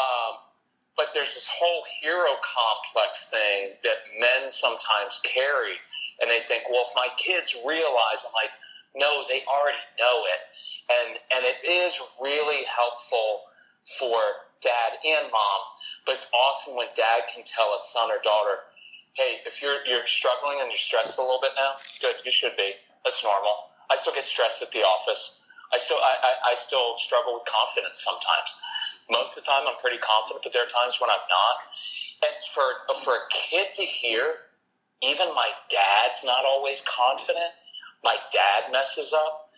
Um, 0.00 0.34
but 0.96 1.12
there's 1.14 1.34
this 1.34 1.48
whole 1.48 1.84
hero 2.02 2.36
complex 2.44 3.30
thing 3.30 3.72
that 3.84 3.98
men 4.20 4.48
sometimes 4.50 5.20
carry, 5.24 5.78
and 6.20 6.30
they 6.30 6.40
think, 6.42 6.64
well, 6.70 6.82
if 6.84 6.92
my 6.96 7.08
kids 7.16 7.56
realize, 7.64 8.20
I'm 8.26 8.34
like, 8.36 8.52
no, 8.96 9.24
they 9.28 9.42
already 9.48 9.80
know 9.98 10.24
it, 10.28 10.42
and 10.92 11.10
and 11.36 11.42
it 11.46 11.58
is 11.66 11.98
really 12.20 12.64
helpful 12.66 13.42
for 13.98 14.18
dad 14.60 15.00
and 15.04 15.26
mom. 15.32 15.60
But 16.06 16.16
it's 16.16 16.28
awesome 16.32 16.76
when 16.76 16.88
dad 16.94 17.28
can 17.32 17.44
tell 17.44 17.72
a 17.74 17.80
son 17.92 18.10
or 18.10 18.20
daughter, 18.22 18.68
hey, 19.14 19.40
if 19.46 19.60
you're 19.62 19.84
you're 19.86 20.06
struggling 20.06 20.60
and 20.60 20.68
you're 20.68 20.80
stressed 20.80 21.18
a 21.18 21.22
little 21.22 21.40
bit 21.42 21.52
now, 21.56 21.76
good, 22.00 22.16
you 22.24 22.30
should 22.30 22.56
be. 22.56 22.72
That's 23.04 23.22
normal. 23.24 23.72
I 23.90 23.96
still 23.96 24.14
get 24.14 24.24
stressed 24.24 24.62
at 24.62 24.70
the 24.70 24.84
office. 24.84 25.40
I 25.72 25.78
still 25.78 25.98
I, 25.98 26.14
I, 26.22 26.32
I 26.52 26.54
still 26.54 26.96
struggle 26.96 27.34
with 27.34 27.44
confidence 27.46 28.02
sometimes. 28.02 28.50
Most 29.10 29.36
of 29.36 29.42
the 29.42 29.46
time 29.48 29.66
I'm 29.66 29.76
pretty 29.78 29.98
confident, 29.98 30.42
but 30.42 30.52
there 30.52 30.62
are 30.62 30.72
times 30.72 31.00
when 31.00 31.10
I'm 31.10 31.26
not. 31.26 31.54
And 32.26 32.34
for 32.54 32.64
for 33.02 33.14
a 33.14 33.24
kid 33.30 33.74
to 33.76 33.82
hear, 33.82 34.50
even 35.02 35.28
my 35.34 35.50
dad's 35.70 36.22
not 36.24 36.44
always 36.44 36.82
confident. 36.86 37.52
My 38.04 38.16
dad 38.32 38.72
messes 38.72 39.12
up. 39.12 39.48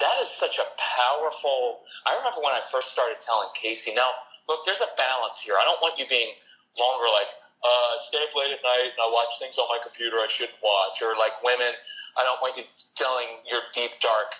That 0.00 0.20
is 0.22 0.28
such 0.28 0.58
a 0.58 0.66
powerful. 0.78 1.80
I 2.06 2.16
remember 2.16 2.38
when 2.42 2.54
I 2.54 2.60
first 2.70 2.92
started 2.92 3.20
telling 3.20 3.48
Casey. 3.54 3.92
Now, 3.94 4.08
look, 4.48 4.64
there's 4.64 4.80
a 4.80 4.90
balance 4.96 5.40
here. 5.40 5.54
I 5.60 5.64
don't 5.64 5.80
want 5.80 5.98
you 6.00 6.06
being 6.08 6.32
longer 6.80 7.06
like 7.12 7.30
uh, 7.62 7.98
stay 7.98 8.18
up 8.22 8.34
late 8.34 8.52
at 8.52 8.62
night 8.64 8.90
and 8.96 9.00
I 9.00 9.08
watch 9.12 9.38
things 9.38 9.58
on 9.58 9.68
my 9.68 9.78
computer 9.82 10.16
I 10.16 10.26
shouldn't 10.28 10.58
watch, 10.62 11.02
or 11.02 11.14
like 11.18 11.42
women. 11.44 11.74
I 12.16 12.22
don't 12.24 12.40
want 12.40 12.56
you 12.56 12.64
telling 12.96 13.44
your 13.50 13.60
deep 13.72 14.00
dark 14.00 14.34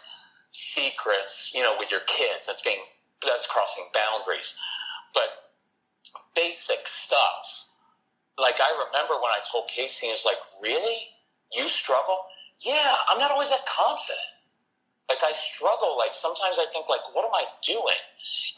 secrets, 0.51 1.53
you 1.55 1.63
know, 1.63 1.77
with 1.79 1.91
your 1.91 2.03
kids. 2.07 2.47
That's 2.47 2.63
being 2.63 2.81
that's 3.23 3.47
crossing 3.47 3.87
boundaries. 3.95 4.57
But 5.15 5.31
basic 6.35 6.87
stuff. 6.87 7.69
Like 8.39 8.61
I 8.61 8.71
remember 8.87 9.15
when 9.21 9.35
I 9.35 9.41
told 9.51 9.69
Casey, 9.69 10.07
he 10.07 10.13
was 10.13 10.25
like, 10.25 10.39
"Really? 10.63 11.11
You 11.53 11.69
struggle?" 11.69 12.19
Yeah, 12.61 12.97
I'm 13.11 13.19
not 13.19 13.31
always 13.31 13.51
that 13.51 13.67
confident. 13.67 14.28
Like 15.09 15.25
I 15.25 15.33
struggle. 15.33 15.97
Like 15.97 16.15
sometimes 16.15 16.59
I 16.61 16.67
think, 16.73 16.89
like, 16.89 17.03
what 17.15 17.25
am 17.25 17.35
I 17.35 17.45
doing? 17.65 18.03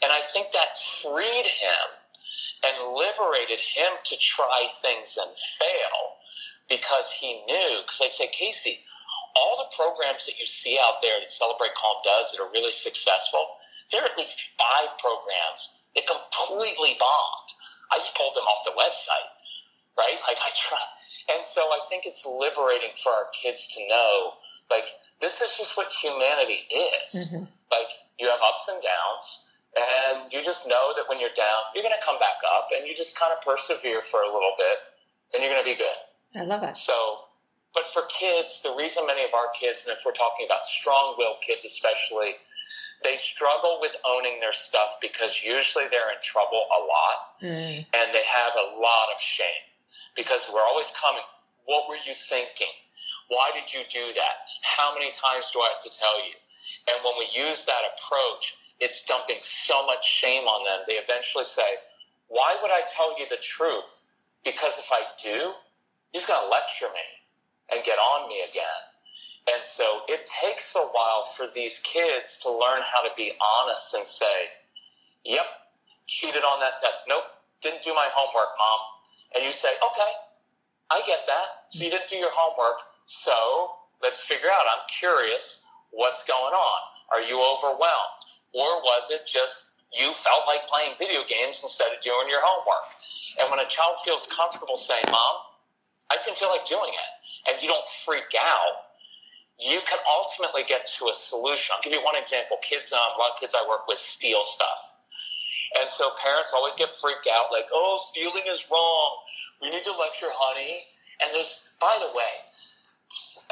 And 0.03 0.11
I 0.11 0.21
think 0.21 0.51
that 0.51 0.75
freed 1.01 1.47
him 1.47 1.85
and 2.67 2.93
liberated 2.93 3.59
him 3.59 3.91
to 4.05 4.15
try 4.17 4.67
things 4.81 5.17
and 5.17 5.31
fail 5.57 5.99
because 6.69 7.11
he 7.11 7.41
knew. 7.47 7.81
Because 7.81 8.01
I'd 8.03 8.11
say, 8.11 8.27
Casey, 8.27 8.79
all 9.35 9.63
the 9.63 9.75
programs 9.75 10.25
that 10.27 10.37
you 10.37 10.45
see 10.45 10.77
out 10.77 11.01
there 11.01 11.19
that 11.19 11.31
Celebrate 11.31 11.73
Calm 11.75 11.97
does 12.03 12.31
that 12.31 12.43
are 12.43 12.51
really 12.51 12.71
successful, 12.71 13.57
there 13.91 14.03
are 14.03 14.11
at 14.11 14.17
least 14.17 14.39
five 14.59 14.91
programs 14.99 15.75
that 15.95 16.07
completely 16.07 16.95
bombed. 16.99 17.49
I 17.91 17.97
just 17.97 18.15
pulled 18.15 18.35
them 18.35 18.47
off 18.47 18.63
the 18.63 18.75
website, 18.75 19.31
right? 19.97 20.19
Like 20.27 20.39
I 20.39 20.51
try. 20.55 20.83
And 21.35 21.45
so 21.45 21.61
I 21.71 21.79
think 21.87 22.03
it's 22.05 22.25
liberating 22.25 22.91
for 23.03 23.11
our 23.11 23.27
kids 23.31 23.67
to 23.75 23.87
know, 23.87 24.35
like, 24.69 24.87
this 25.21 25.41
is 25.41 25.55
just 25.57 25.77
what 25.77 25.91
humanity 25.91 26.65
is. 26.69 27.31
Mhm. 27.31 27.47
Like, 27.71 27.89
you 28.19 28.27
have 28.29 28.41
ups 28.41 28.67
and 28.67 28.81
downs, 28.83 29.45
and 29.77 30.33
you 30.33 30.41
just 30.43 30.67
know 30.67 30.93
that 30.95 31.07
when 31.07 31.19
you're 31.19 31.33
down, 31.37 31.61
you're 31.73 31.83
going 31.83 31.95
to 31.95 32.01
come 32.01 32.19
back 32.19 32.37
up, 32.51 32.69
and 32.71 32.85
you 32.87 32.93
just 32.93 33.15
kind 33.17 33.31
of 33.31 33.41
persevere 33.41 34.01
for 34.01 34.21
a 34.23 34.31
little 34.31 34.55
bit, 34.57 34.77
and 35.33 35.43
you're 35.43 35.51
going 35.53 35.63
to 35.63 35.69
be 35.69 35.75
good. 35.77 35.97
i 36.35 36.43
love 36.43 36.63
it 36.63 36.75
So, 36.77 37.25
but 37.73 37.87
for 37.87 38.03
kids, 38.07 38.61
the 38.63 38.73
reason 38.75 39.05
many 39.07 39.23
of 39.23 39.33
our 39.33 39.49
kids, 39.57 39.87
and 39.87 39.97
if 39.97 40.03
we're 40.05 40.11
talking 40.11 40.45
about 40.45 40.65
strong 40.65 41.15
willed 41.17 41.39
kids 41.41 41.63
especially, 41.63 42.35
they 43.03 43.17
struggle 43.17 43.79
with 43.81 43.95
owning 44.05 44.39
their 44.41 44.53
stuff 44.53 44.97
because 45.01 45.41
usually 45.43 45.85
they're 45.89 46.11
in 46.11 46.21
trouble 46.21 46.65
a 46.77 46.79
lot 46.83 47.17
Mm. 47.41 47.85
and 47.93 48.13
they 48.13 48.23
have 48.23 48.55
a 48.55 48.77
lot 48.77 49.07
of 49.15 49.19
shame 49.19 49.63
because 50.15 50.47
we're 50.53 50.61
always 50.63 50.91
coming. 50.91 51.23
What 51.65 51.87
were 51.89 51.95
you 52.05 52.13
thinking? 52.13 52.67
Why 53.31 53.49
did 53.55 53.71
you 53.71 53.79
do 53.87 54.11
that? 54.11 54.51
How 54.61 54.93
many 54.93 55.07
times 55.07 55.51
do 55.55 55.63
I 55.63 55.71
have 55.71 55.81
to 55.87 55.97
tell 55.97 56.19
you? 56.19 56.35
And 56.91 56.99
when 56.99 57.15
we 57.15 57.31
use 57.31 57.65
that 57.65 57.87
approach, 57.95 58.59
it's 58.81 59.05
dumping 59.05 59.39
so 59.39 59.85
much 59.85 60.03
shame 60.03 60.43
on 60.51 60.65
them. 60.67 60.83
They 60.85 60.99
eventually 60.99 61.45
say, 61.45 61.79
Why 62.27 62.57
would 62.61 62.71
I 62.71 62.81
tell 62.91 63.17
you 63.17 63.25
the 63.29 63.39
truth? 63.39 64.03
Because 64.43 64.77
if 64.79 64.91
I 64.91 65.07
do, 65.23 65.53
he's 66.11 66.25
going 66.25 66.43
to 66.43 66.49
lecture 66.51 66.91
me 66.91 67.07
and 67.71 67.85
get 67.85 67.95
on 67.95 68.27
me 68.27 68.43
again. 68.51 68.81
And 69.55 69.63
so 69.63 70.01
it 70.09 70.27
takes 70.27 70.75
a 70.75 70.83
while 70.91 71.23
for 71.23 71.47
these 71.55 71.79
kids 71.79 72.37
to 72.43 72.51
learn 72.51 72.83
how 72.83 73.01
to 73.01 73.15
be 73.15 73.31
honest 73.39 73.93
and 73.93 74.05
say, 74.05 74.51
Yep, 75.23 75.45
cheated 76.07 76.43
on 76.43 76.59
that 76.59 76.75
test. 76.83 77.05
Nope, 77.07 77.31
didn't 77.61 77.81
do 77.81 77.93
my 77.93 78.09
homework, 78.11 78.51
mom. 78.59 78.79
And 79.35 79.45
you 79.45 79.53
say, 79.53 79.69
Okay, 79.79 80.11
I 80.91 80.99
get 81.07 81.19
that. 81.27 81.71
So 81.71 81.85
you 81.85 81.91
didn't 81.91 82.09
do 82.09 82.17
your 82.17 82.35
homework. 82.35 82.90
So 83.05 83.71
let's 84.01 84.21
figure 84.21 84.49
out. 84.49 84.65
I'm 84.65 84.85
curious 84.87 85.65
what's 85.91 86.23
going 86.25 86.53
on. 86.53 86.79
Are 87.11 87.21
you 87.21 87.35
overwhelmed? 87.39 88.21
Or 88.53 88.81
was 88.83 89.11
it 89.11 89.27
just 89.27 89.71
you 89.91 90.13
felt 90.13 90.47
like 90.47 90.67
playing 90.67 90.95
video 90.99 91.21
games 91.27 91.59
instead 91.63 91.91
of 91.91 92.01
doing 92.01 92.27
your 92.29 92.39
homework? 92.43 92.87
And 93.39 93.49
when 93.49 93.59
a 93.59 93.67
child 93.67 93.97
feels 94.03 94.27
comfortable 94.27 94.77
saying, 94.77 95.03
Mom, 95.07 95.35
I 96.11 96.17
didn't 96.25 96.37
feel 96.37 96.51
like 96.51 96.67
doing 96.67 96.91
it, 96.91 97.11
and 97.47 97.61
you 97.63 97.69
don't 97.69 97.87
freak 98.03 98.35
out, 98.35 98.91
you 99.59 99.79
can 99.87 99.99
ultimately 100.19 100.63
get 100.67 100.87
to 100.99 101.07
a 101.07 101.15
solution. 101.15 101.71
I'll 101.71 101.83
give 101.83 101.93
you 101.93 102.03
one 102.03 102.15
example. 102.15 102.57
Kids, 102.61 102.91
um, 102.91 102.99
a 103.15 103.17
lot 103.19 103.31
of 103.31 103.39
kids 103.39 103.55
I 103.55 103.63
work 103.67 103.87
with 103.87 103.99
steal 103.99 104.43
stuff. 104.43 104.97
And 105.79 105.87
so 105.87 106.11
parents 106.19 106.51
always 106.53 106.75
get 106.75 106.91
freaked 106.95 107.29
out, 107.31 107.47
like, 107.51 107.67
oh, 107.71 107.99
stealing 108.11 108.43
is 108.49 108.67
wrong. 108.69 109.17
We 109.61 109.69
need 109.69 109.85
to 109.85 109.95
lecture, 109.95 110.27
honey. 110.27 110.83
And 111.23 111.31
there's, 111.31 111.69
by 111.79 111.95
the 112.01 112.11
way, 112.11 112.33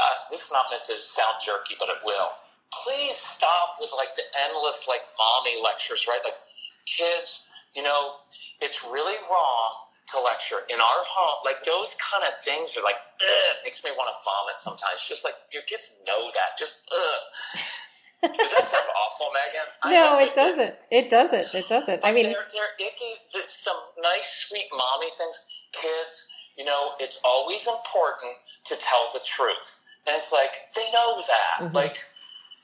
uh, 0.01 0.15
this 0.31 0.45
is 0.45 0.51
not 0.51 0.65
meant 0.71 0.83
to 0.85 1.01
sound 1.01 1.35
jerky, 1.43 1.75
but 1.79 1.89
it 1.89 1.99
will 2.03 2.31
please 2.71 3.15
stop 3.15 3.75
with 3.79 3.91
like 3.95 4.15
the 4.15 4.23
endless 4.45 4.87
like 4.87 5.01
mommy 5.17 5.61
lectures, 5.61 6.05
right? 6.07 6.21
Like 6.23 6.37
kids, 6.85 7.47
you 7.73 7.83
know, 7.83 8.21
it's 8.61 8.83
really 8.85 9.17
wrong 9.29 9.89
to 10.09 10.19
lecture 10.21 10.65
in 10.69 10.79
our 10.79 11.01
home. 11.05 11.41
Like 11.45 11.63
those 11.65 11.95
kind 11.97 12.23
of 12.25 12.33
things 12.43 12.75
are 12.77 12.83
like, 12.83 12.97
ugh, 13.21 13.55
makes 13.63 13.83
me 13.83 13.91
want 13.91 14.09
to 14.09 14.17
vomit 14.25 14.57
sometimes. 14.57 15.05
Just 15.07 15.23
like 15.23 15.35
your 15.53 15.63
kids 15.63 15.97
know 16.05 16.29
that. 16.33 16.57
Just 16.57 16.89
ugh. 16.91 17.61
Does 18.21 18.51
that 18.51 18.67
sound 18.67 18.89
awful, 18.99 19.31
Megan? 19.31 19.67
I 19.81 19.93
no, 19.95 20.19
it 20.19 20.35
doesn't. 20.35 20.75
It. 20.91 21.05
it 21.05 21.09
doesn't. 21.09 21.53
It 21.53 21.69
doesn't. 21.69 22.03
I 22.03 22.11
mean, 22.11 22.25
they're, 22.25 22.51
they're 22.51 22.75
icky. 22.85 23.15
It's 23.33 23.63
some 23.63 23.79
nice, 24.01 24.45
sweet 24.49 24.67
mommy 24.73 25.09
things. 25.11 25.39
Kids, 25.71 26.27
you 26.57 26.65
know, 26.65 26.99
it's 26.99 27.21
always 27.23 27.65
important 27.65 28.33
to 28.65 28.75
tell 28.75 29.07
the 29.13 29.21
truth. 29.23 29.85
And 30.09 30.17
it's 30.17 30.33
like, 30.33 30.49
they 30.73 30.89
know 30.89 31.21
that. 31.21 31.69
Mm-hmm. 31.69 31.75
Like, 31.77 32.01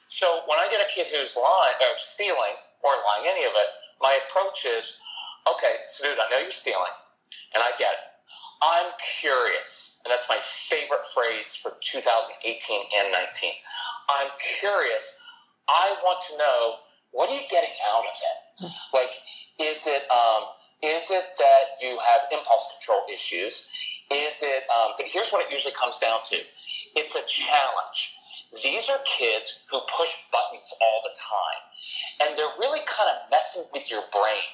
so 0.08 0.42
when 0.50 0.58
I 0.58 0.66
get 0.74 0.82
a 0.82 0.90
kid 0.90 1.06
who's 1.14 1.38
lying 1.38 1.78
or 1.78 1.94
stealing 2.02 2.58
or 2.82 2.90
lying 2.90 3.30
any 3.30 3.46
of 3.46 3.54
it, 3.54 3.70
my 4.02 4.18
approach 4.26 4.66
is, 4.66 4.98
okay, 5.46 5.86
so 5.86 6.10
dude, 6.10 6.18
I 6.18 6.26
know 6.34 6.42
you're 6.42 6.50
stealing, 6.50 6.94
and 7.54 7.62
I 7.62 7.70
get 7.78 7.94
it. 7.94 8.10
I'm 8.66 8.90
curious, 9.22 10.02
and 10.04 10.12
that's 10.12 10.26
my 10.28 10.40
favorite 10.42 11.06
phrase 11.14 11.54
for 11.54 11.78
2018 11.86 12.82
and 12.98 13.12
19. 13.14 13.52
I'm 14.10 14.30
curious. 14.60 15.06
I 15.70 15.94
want 16.02 16.24
to 16.32 16.38
know 16.38 16.76
what 17.12 17.30
are 17.30 17.36
you 17.36 17.48
getting 17.50 17.76
out 17.94 18.06
of 18.06 18.16
it? 18.16 18.72
Like, 18.94 19.14
is 19.60 19.86
it 19.86 20.04
um, 20.10 20.44
is 20.82 21.12
it 21.12 21.26
that 21.38 21.64
you 21.82 22.00
have 22.00 22.28
impulse 22.32 22.74
control 22.78 23.06
issues? 23.12 23.70
Is 24.12 24.42
it? 24.42 24.64
Um, 24.70 24.94
but 24.98 25.08
here's 25.08 25.30
what 25.32 25.46
it 25.46 25.52
usually 25.52 25.74
comes 25.74 25.98
down 26.00 26.20
to: 26.26 26.38
it's 26.96 27.16
a 27.16 27.26
challenge. 27.28 28.16
These 28.62 28.90
are 28.90 29.00
kids 29.06 29.64
who 29.70 29.80
push 29.98 30.12
buttons 30.32 30.74
all 30.80 31.02
the 31.04 31.16
time. 31.20 31.62
And 32.22 32.38
they're 32.38 32.56
really 32.60 32.80
kind 32.88 33.10
of 33.10 33.30
messing 33.30 33.66
with 33.74 33.90
your 33.92 34.04
brain. 34.12 34.48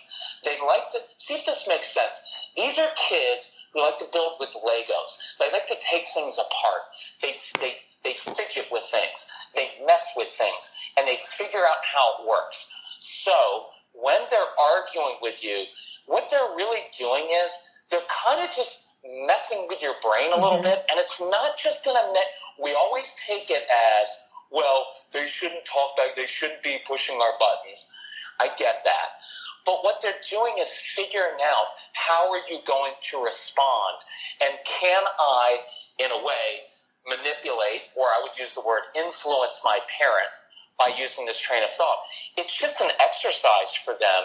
They 0.43 0.57
like 0.65 0.89
to, 0.91 0.99
see 1.17 1.35
if 1.35 1.45
this 1.45 1.67
makes 1.67 1.93
sense. 1.93 2.19
These 2.55 2.79
are 2.79 2.89
kids 2.97 3.51
who 3.73 3.81
like 3.81 3.99
to 3.99 4.05
build 4.11 4.33
with 4.39 4.49
Legos. 4.49 5.19
They 5.39 5.51
like 5.51 5.67
to 5.67 5.75
take 5.79 6.07
things 6.13 6.39
apart. 6.39 6.81
They, 7.21 7.35
they, 7.59 7.77
they 8.03 8.13
fidget 8.13 8.67
with 8.71 8.83
things. 8.83 9.27
They 9.53 9.69
mess 9.85 10.05
with 10.15 10.33
things. 10.33 10.71
And 10.97 11.07
they 11.07 11.17
figure 11.17 11.65
out 11.65 11.83
how 11.83 12.15
it 12.23 12.27
works. 12.27 12.71
So 12.99 13.67
when 13.93 14.21
they're 14.31 14.53
arguing 14.59 15.17
with 15.21 15.43
you, 15.43 15.65
what 16.07 16.29
they're 16.31 16.55
really 16.55 16.81
doing 16.97 17.29
is 17.43 17.51
they're 17.91 18.07
kind 18.25 18.43
of 18.43 18.55
just 18.55 18.87
messing 19.03 19.65
with 19.67 19.81
your 19.81 19.95
brain 20.01 20.31
a 20.31 20.35
little 20.35 20.59
mm-hmm. 20.59 20.69
bit. 20.69 20.85
And 20.89 20.99
it's 20.99 21.19
not 21.19 21.57
just 21.57 21.87
in 21.87 21.93
a 21.95 22.13
net 22.13 22.29
we 22.61 22.73
always 22.73 23.13
take 23.25 23.49
it 23.49 23.65
as, 24.03 24.09
well, 24.51 24.87
they 25.13 25.27
shouldn't 25.27 25.65
talk 25.65 25.97
back, 25.97 26.15
they 26.15 26.27
shouldn't 26.27 26.63
be 26.63 26.79
pushing 26.85 27.15
our 27.15 27.33
buttons. 27.39 27.91
I 28.39 28.47
get 28.57 28.83
that. 28.83 29.09
But 29.65 29.83
what 29.83 30.01
they're 30.01 30.21
doing 30.29 30.55
is 30.59 30.69
figuring 30.95 31.37
out 31.45 31.65
how 31.93 32.31
are 32.31 32.41
you 32.49 32.59
going 32.65 32.93
to 33.11 33.23
respond? 33.23 34.01
And 34.41 34.55
can 34.65 35.03
I, 35.19 35.59
in 35.99 36.11
a 36.11 36.25
way, 36.25 36.65
manipulate, 37.07 37.93
or 37.95 38.05
I 38.05 38.19
would 38.23 38.37
use 38.37 38.55
the 38.55 38.65
word 38.65 38.81
influence 38.95 39.61
my 39.63 39.79
parent 39.99 40.29
by 40.79 40.93
using 40.97 41.25
this 41.25 41.39
train 41.39 41.63
of 41.63 41.71
thought? 41.71 41.99
It's 42.37 42.53
just 42.53 42.81
an 42.81 42.89
exercise 42.99 43.75
for 43.85 43.93
them, 43.93 44.23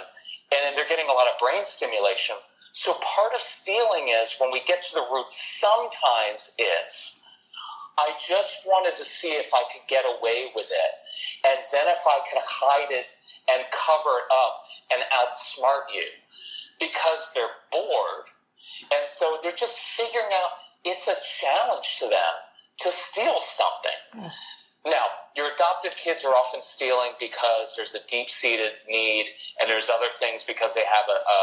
and 0.52 0.76
they're 0.76 0.88
getting 0.88 1.08
a 1.08 1.12
lot 1.12 1.26
of 1.28 1.38
brain 1.38 1.64
stimulation. 1.64 2.36
So 2.76 2.92
part 2.92 3.32
of 3.32 3.40
stealing 3.40 4.08
is 4.08 4.36
when 4.38 4.52
we 4.52 4.60
get 4.66 4.82
to 4.82 4.94
the 4.96 5.06
root, 5.10 5.32
sometimes 5.32 6.52
is 6.58 7.22
I 7.96 8.12
just 8.20 8.66
wanted 8.66 8.94
to 8.96 9.04
see 9.04 9.28
if 9.28 9.48
I 9.54 9.62
could 9.72 9.88
get 9.88 10.04
away 10.04 10.52
with 10.54 10.68
it. 10.68 10.92
And 11.48 11.58
then 11.72 11.88
if 11.88 12.04
I 12.06 12.20
could 12.28 12.42
hide 12.44 12.90
it 12.90 13.06
and 13.48 13.64
cover 13.72 14.18
it 14.20 14.28
up 14.30 14.60
and 14.92 15.02
outsmart 15.16 15.88
you 15.94 16.04
because 16.78 17.32
they're 17.34 17.56
bored. 17.72 18.28
And 18.92 19.08
so 19.08 19.38
they're 19.42 19.56
just 19.56 19.78
figuring 19.96 20.28
out 20.34 20.50
it's 20.84 21.08
a 21.08 21.16
challenge 21.40 21.96
to 22.00 22.08
them 22.08 22.34
to 22.80 22.90
steal 22.92 23.36
something. 23.38 24.00
Hmm. 24.12 24.28
Now, 24.86 25.10
your 25.34 25.50
adopted 25.50 25.98
kids 25.98 26.24
are 26.24 26.30
often 26.30 26.62
stealing 26.62 27.18
because 27.18 27.74
there's 27.74 27.98
a 27.98 28.06
deep 28.06 28.30
seated 28.30 28.70
need, 28.86 29.26
and 29.58 29.68
there's 29.68 29.90
other 29.90 30.14
things 30.14 30.44
because 30.46 30.74
they 30.78 30.86
have 30.86 31.10
a, 31.10 31.18
a, 31.18 31.40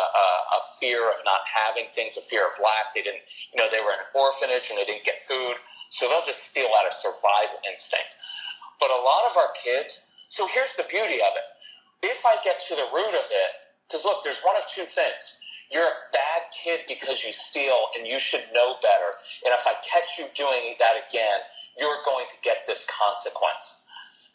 a, 0.55 0.59
fear 0.79 1.11
of 1.11 1.19
not 1.25 1.43
having 1.43 1.91
things, 1.91 2.15
a 2.15 2.23
fear 2.23 2.47
of 2.47 2.55
lack. 2.63 2.95
They 2.95 3.03
didn't, 3.03 3.27
you 3.51 3.59
know, 3.59 3.67
they 3.69 3.83
were 3.83 3.91
in 3.91 3.99
an 3.99 4.15
orphanage 4.15 4.71
and 4.71 4.79
they 4.79 4.87
didn't 4.87 5.03
get 5.03 5.21
food, 5.21 5.59
so 5.91 6.07
they'll 6.07 6.23
just 6.23 6.47
steal 6.47 6.71
out 6.71 6.87
of 6.87 6.93
survival 6.95 7.59
instinct. 7.67 8.15
But 8.79 8.95
a 8.95 9.03
lot 9.03 9.27
of 9.29 9.35
our 9.35 9.51
kids, 9.59 10.07
so 10.29 10.47
here's 10.47 10.79
the 10.79 10.87
beauty 10.87 11.19
of 11.19 11.35
it. 11.35 11.47
If 12.15 12.23
I 12.25 12.39
get 12.47 12.63
to 12.71 12.75
the 12.79 12.87
root 12.95 13.11
of 13.11 13.27
it, 13.27 13.51
because 13.87 14.05
look, 14.05 14.23
there's 14.23 14.39
one 14.39 14.55
of 14.55 14.63
two 14.71 14.87
things. 14.87 15.39
You're 15.71 15.83
a 15.83 15.99
bad 16.11 16.41
kid 16.51 16.81
because 16.87 17.23
you 17.23 17.33
steal 17.33 17.87
and 17.97 18.07
you 18.07 18.19
should 18.19 18.45
know 18.53 18.75
better. 18.81 19.09
And 19.43 19.53
if 19.53 19.65
I 19.67 19.73
catch 19.83 20.19
you 20.19 20.25
doing 20.35 20.75
that 20.79 20.95
again, 21.09 21.39
you're 21.77 22.03
going 22.05 22.25
to 22.29 22.35
get 22.43 22.65
this 22.67 22.85
consequence. 22.89 23.83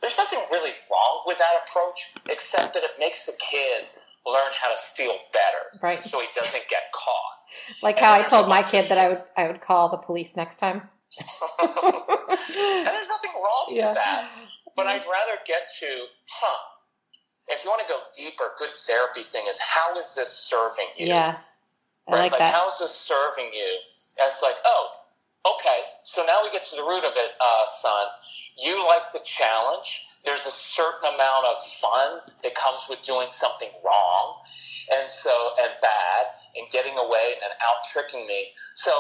There's 0.01 0.17
nothing 0.17 0.41
really 0.51 0.73
wrong 0.91 1.23
with 1.27 1.39
that 1.39 1.63
approach, 1.67 2.15
except 2.29 2.75
that 2.75 2.85
it 2.85 2.93
makes 2.99 3.27
the 3.27 3.33
kid 3.33 3.87
learn 4.27 4.53
how 4.61 4.71
to 4.71 4.79
steal 4.79 5.17
better, 5.33 5.83
right? 5.83 6.05
So 6.05 6.21
he 6.21 6.27
doesn't 6.35 6.69
get 6.69 6.93
caught. 6.93 7.35
Like 7.83 7.97
and 7.97 8.05
how 8.05 8.13
I 8.13 8.23
told 8.23 8.47
my 8.47 8.63
kid 8.63 8.85
that 8.91 8.99
I 8.99 9.09
would 9.09 9.23
I 9.35 9.47
would 9.47 9.63
call 9.63 9.89
the 9.89 9.97
police 9.97 10.37
next 10.37 10.59
time. 10.59 10.83
and 11.63 12.87
there's 12.87 13.09
nothing 13.09 13.33
wrong 13.35 13.69
yeah. 13.71 13.89
with 13.89 13.95
that. 13.95 14.31
But 14.77 14.87
I'd 14.87 15.03
rather 15.07 15.41
get 15.47 15.63
to, 15.81 15.87
huh? 16.29 16.59
If 17.49 17.65
you 17.65 17.71
want 17.71 17.81
to 17.83 17.89
go 17.89 18.01
deeper, 18.15 18.53
good 18.59 18.71
therapy 18.87 19.25
thing 19.25 19.45
is 19.49 19.59
how 19.59 19.97
is 19.99 20.15
this 20.15 20.29
serving 20.29 20.89
you? 20.99 21.07
Yeah. 21.07 21.39
I 22.07 22.13
right? 22.13 22.19
like, 22.19 22.33
like 22.33 22.39
that. 22.39 22.55
How's 22.55 22.79
this 22.79 22.95
serving 22.95 23.51
you? 23.53 23.79
And 24.21 24.29
it's 24.29 24.43
like, 24.43 24.57
oh, 24.67 24.89
okay, 25.57 25.81
so 26.09 26.25
now 26.25 26.41
we 26.43 26.51
get 26.51 26.65
to 26.65 26.77
the 26.77 26.83
root 26.83 27.05
of 27.05 27.13
it, 27.21 27.37
uh, 27.39 27.67
son. 27.69 28.07
You 28.57 28.81
like 28.89 29.13
the 29.13 29.21
challenge. 29.27 30.09
There's 30.25 30.47
a 30.47 30.51
certain 30.51 31.05
amount 31.05 31.45
of 31.45 31.59
fun 31.85 32.33
that 32.43 32.55
comes 32.55 32.87
with 32.89 33.03
doing 33.03 33.29
something 33.31 33.69
wrong, 33.85 34.41
and 34.97 35.11
so 35.11 35.51
and 35.61 35.71
bad, 35.83 36.23
and 36.57 36.65
getting 36.71 36.97
away 36.97 37.37
and 37.45 37.53
out 37.61 37.85
tricking 37.93 38.27
me. 38.27 38.49
So 38.75 38.91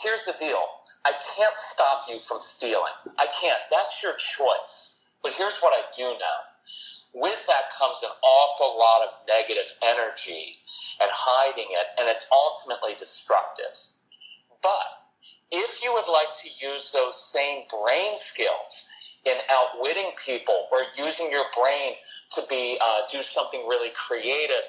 here's 0.00 0.24
the 0.24 0.32
deal: 0.38 0.64
I 1.04 1.12
can't 1.36 1.58
stop 1.58 2.08
you 2.08 2.18
from 2.18 2.40
stealing. 2.40 2.96
I 3.18 3.26
can't. 3.38 3.60
That's 3.70 4.02
your 4.02 4.16
choice. 4.16 4.96
But 5.22 5.32
here's 5.32 5.58
what 5.58 5.74
I 5.76 5.84
do 5.94 6.04
know. 6.04 6.38
With 7.20 7.46
that 7.48 7.68
comes 7.78 8.02
an 8.02 8.16
awful 8.24 8.78
lot 8.78 9.04
of 9.04 9.10
negative 9.28 9.70
energy 9.82 10.56
and 11.02 11.10
hiding 11.12 11.68
it, 11.68 11.86
and 12.00 12.08
it's 12.08 12.26
ultimately 12.32 12.94
destructive. 12.96 13.76
But 14.62 15.05
if 15.50 15.82
you 15.82 15.92
would 15.92 16.10
like 16.10 16.32
to 16.42 16.48
use 16.66 16.92
those 16.92 17.16
same 17.16 17.64
brain 17.70 18.16
skills 18.16 18.88
in 19.24 19.36
outwitting 19.50 20.10
people 20.24 20.68
or 20.72 20.80
using 20.96 21.30
your 21.30 21.44
brain 21.56 21.94
to 22.32 22.42
be 22.48 22.78
uh, 22.82 23.00
do 23.10 23.22
something 23.22 23.66
really 23.68 23.90
creative, 23.94 24.64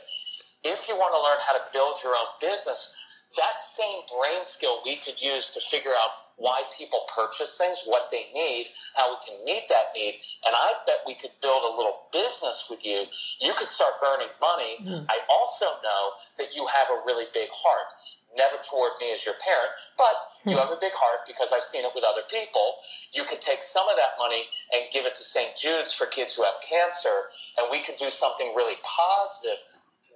if 0.63 0.87
you 0.87 0.95
want 0.95 1.13
to 1.13 1.21
learn 1.21 1.37
how 1.45 1.53
to 1.53 1.63
build 1.73 1.97
your 2.03 2.13
own 2.13 2.27
business, 2.41 2.93
that 3.35 3.59
same 3.59 4.01
brain 4.07 4.43
skill 4.43 4.81
we 4.85 4.97
could 4.97 5.21
use 5.21 5.51
to 5.51 5.61
figure 5.61 5.91
out 5.91 6.27
why 6.37 6.61
people 6.77 7.01
purchase 7.13 7.57
things, 7.57 7.81
what 7.85 8.09
they 8.11 8.29
need, 8.33 8.67
how 8.95 9.09
we 9.09 9.17
can 9.25 9.43
meet 9.43 9.63
that 9.69 9.89
need. 9.95 10.19
And 10.45 10.53
I 10.55 10.73
bet 10.85 10.97
we 11.05 11.15
could 11.15 11.31
build 11.41 11.63
a 11.63 11.75
little 11.75 12.05
business 12.13 12.67
with 12.69 12.85
you. 12.85 13.05
You 13.41 13.53
could 13.57 13.67
start 13.67 13.93
earning 14.05 14.29
money. 14.39 14.77
Mm. 14.85 15.05
I 15.09 15.17
also 15.31 15.65
know 15.65 16.11
that 16.37 16.53
you 16.55 16.65
have 16.67 16.89
a 16.91 17.01
really 17.05 17.25
big 17.33 17.49
heart. 17.51 17.89
Never 18.37 18.57
toward 18.61 18.91
me 19.01 19.11
as 19.13 19.25
your 19.25 19.35
parent, 19.43 19.71
but 19.97 20.13
you 20.45 20.57
have 20.57 20.71
a 20.71 20.79
big 20.79 20.93
heart 20.93 21.25
because 21.27 21.51
I've 21.51 21.63
seen 21.63 21.83
it 21.83 21.91
with 21.95 22.05
other 22.05 22.21
people. 22.29 22.77
You 23.11 23.23
could 23.23 23.41
take 23.41 23.61
some 23.61 23.89
of 23.89 23.97
that 23.97 24.15
money 24.19 24.45
and 24.73 24.85
give 24.91 25.05
it 25.05 25.15
to 25.15 25.23
St. 25.23 25.57
Jude's 25.57 25.91
for 25.91 26.05
kids 26.05 26.35
who 26.35 26.43
have 26.43 26.55
cancer, 26.61 27.27
and 27.57 27.67
we 27.71 27.81
could 27.81 27.97
do 27.97 28.09
something 28.09 28.53
really 28.55 28.77
positive 28.83 29.57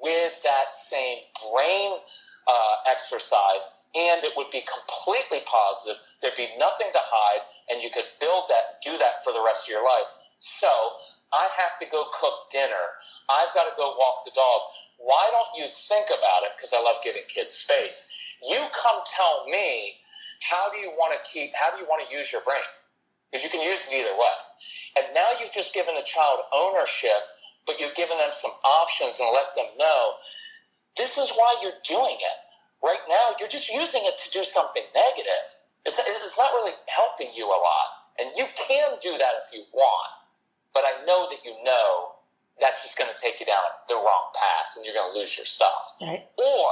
with 0.01 0.41
that 0.43 0.72
same 0.72 1.17
brain 1.51 1.97
uh, 2.47 2.76
exercise 2.89 3.65
and 3.95 4.24
it 4.24 4.32
would 4.38 4.49
be 4.51 4.63
completely 4.63 5.43
positive. 5.43 5.99
There'd 6.22 6.39
be 6.39 6.47
nothing 6.57 6.88
to 6.93 7.03
hide, 7.03 7.43
and 7.69 7.84
you 7.84 7.89
could 7.91 8.07
build 8.19 8.47
that, 8.47 8.80
do 8.84 8.97
that 8.97 9.19
for 9.24 9.34
the 9.34 9.43
rest 9.43 9.67
of 9.67 9.69
your 9.76 9.84
life. 9.84 10.07
So 10.39 10.72
I 11.34 11.47
have 11.59 11.78
to 11.80 11.86
go 11.91 12.07
cook 12.15 12.49
dinner. 12.51 12.95
I've 13.30 13.53
got 13.53 13.67
to 13.67 13.76
go 13.76 13.95
walk 13.99 14.24
the 14.24 14.32
dog. 14.32 14.61
Why 14.97 15.28
don't 15.32 15.59
you 15.59 15.67
think 15.67 16.07
about 16.07 16.47
it? 16.47 16.55
Because 16.55 16.72
I 16.72 16.82
love 16.82 17.03
giving 17.03 17.24
kids 17.28 17.53
space. 17.53 18.07
You 18.44 18.66
come 18.74 19.02
tell 19.06 19.46
me 19.48 19.96
how 20.42 20.72
do 20.72 20.78
you 20.78 20.89
want 20.98 21.14
to 21.14 21.20
keep, 21.30 21.54
how 21.54 21.76
do 21.76 21.82
you 21.82 21.88
want 21.88 22.08
to 22.08 22.16
use 22.16 22.32
your 22.32 22.42
brain? 22.42 22.66
Because 23.30 23.44
you 23.44 23.50
can 23.50 23.62
use 23.62 23.88
it 23.88 23.96
either 23.96 24.14
way. 24.14 24.38
And 24.98 25.06
now 25.14 25.30
you've 25.39 25.52
just 25.52 25.74
given 25.74 25.96
the 25.96 26.04
child 26.04 26.39
ownership, 26.54 27.22
but 27.66 27.80
you've 27.80 27.96
given 27.96 28.18
them 28.18 28.32
some 28.32 28.52
options 28.66 29.20
and 29.20 29.30
let 29.32 29.54
them 29.56 29.70
know 29.78 30.14
this 30.98 31.18
is 31.18 31.32
why 31.32 31.56
you're 31.62 31.80
doing 31.86 32.18
it 32.20 32.39
right 32.84 33.02
now 33.08 33.38
you're 33.39 33.50
just 33.50 33.70
using 33.70 34.02
it 34.06 34.18
to 34.18 34.32
do 34.32 34.44
something 34.44 34.84
negative. 34.94 35.46
It's, 35.86 35.98
it's 35.98 36.38
not 36.38 36.52
really 36.54 36.74
helping 36.88 37.34
you 37.34 37.46
a 37.46 37.58
lot. 37.58 37.89
And 38.20 38.30
you 38.38 38.46
can 38.58 38.98
do 39.02 39.18
that 39.18 39.34
if 39.42 39.54
you 39.54 39.64
want. 39.74 40.12
But 40.74 40.84
I 40.86 41.06
know 41.06 41.28
that 41.30 41.42
you 41.44 41.56
know 41.64 42.18
that's 42.60 42.84
just 42.84 42.98
going 42.98 43.10
to 43.10 43.18
take 43.18 43.39
you 43.39 43.46
down 43.46 43.64
the 43.88 43.96
wrong 43.96 44.30
path 44.36 44.78
and 44.78 44.86
you're 44.86 44.94
going 44.94 45.14
to 45.14 45.18
lose 45.18 45.38
your 45.38 45.46
stuff. 45.46 45.96
Right. 46.02 46.26
Or 46.38 46.72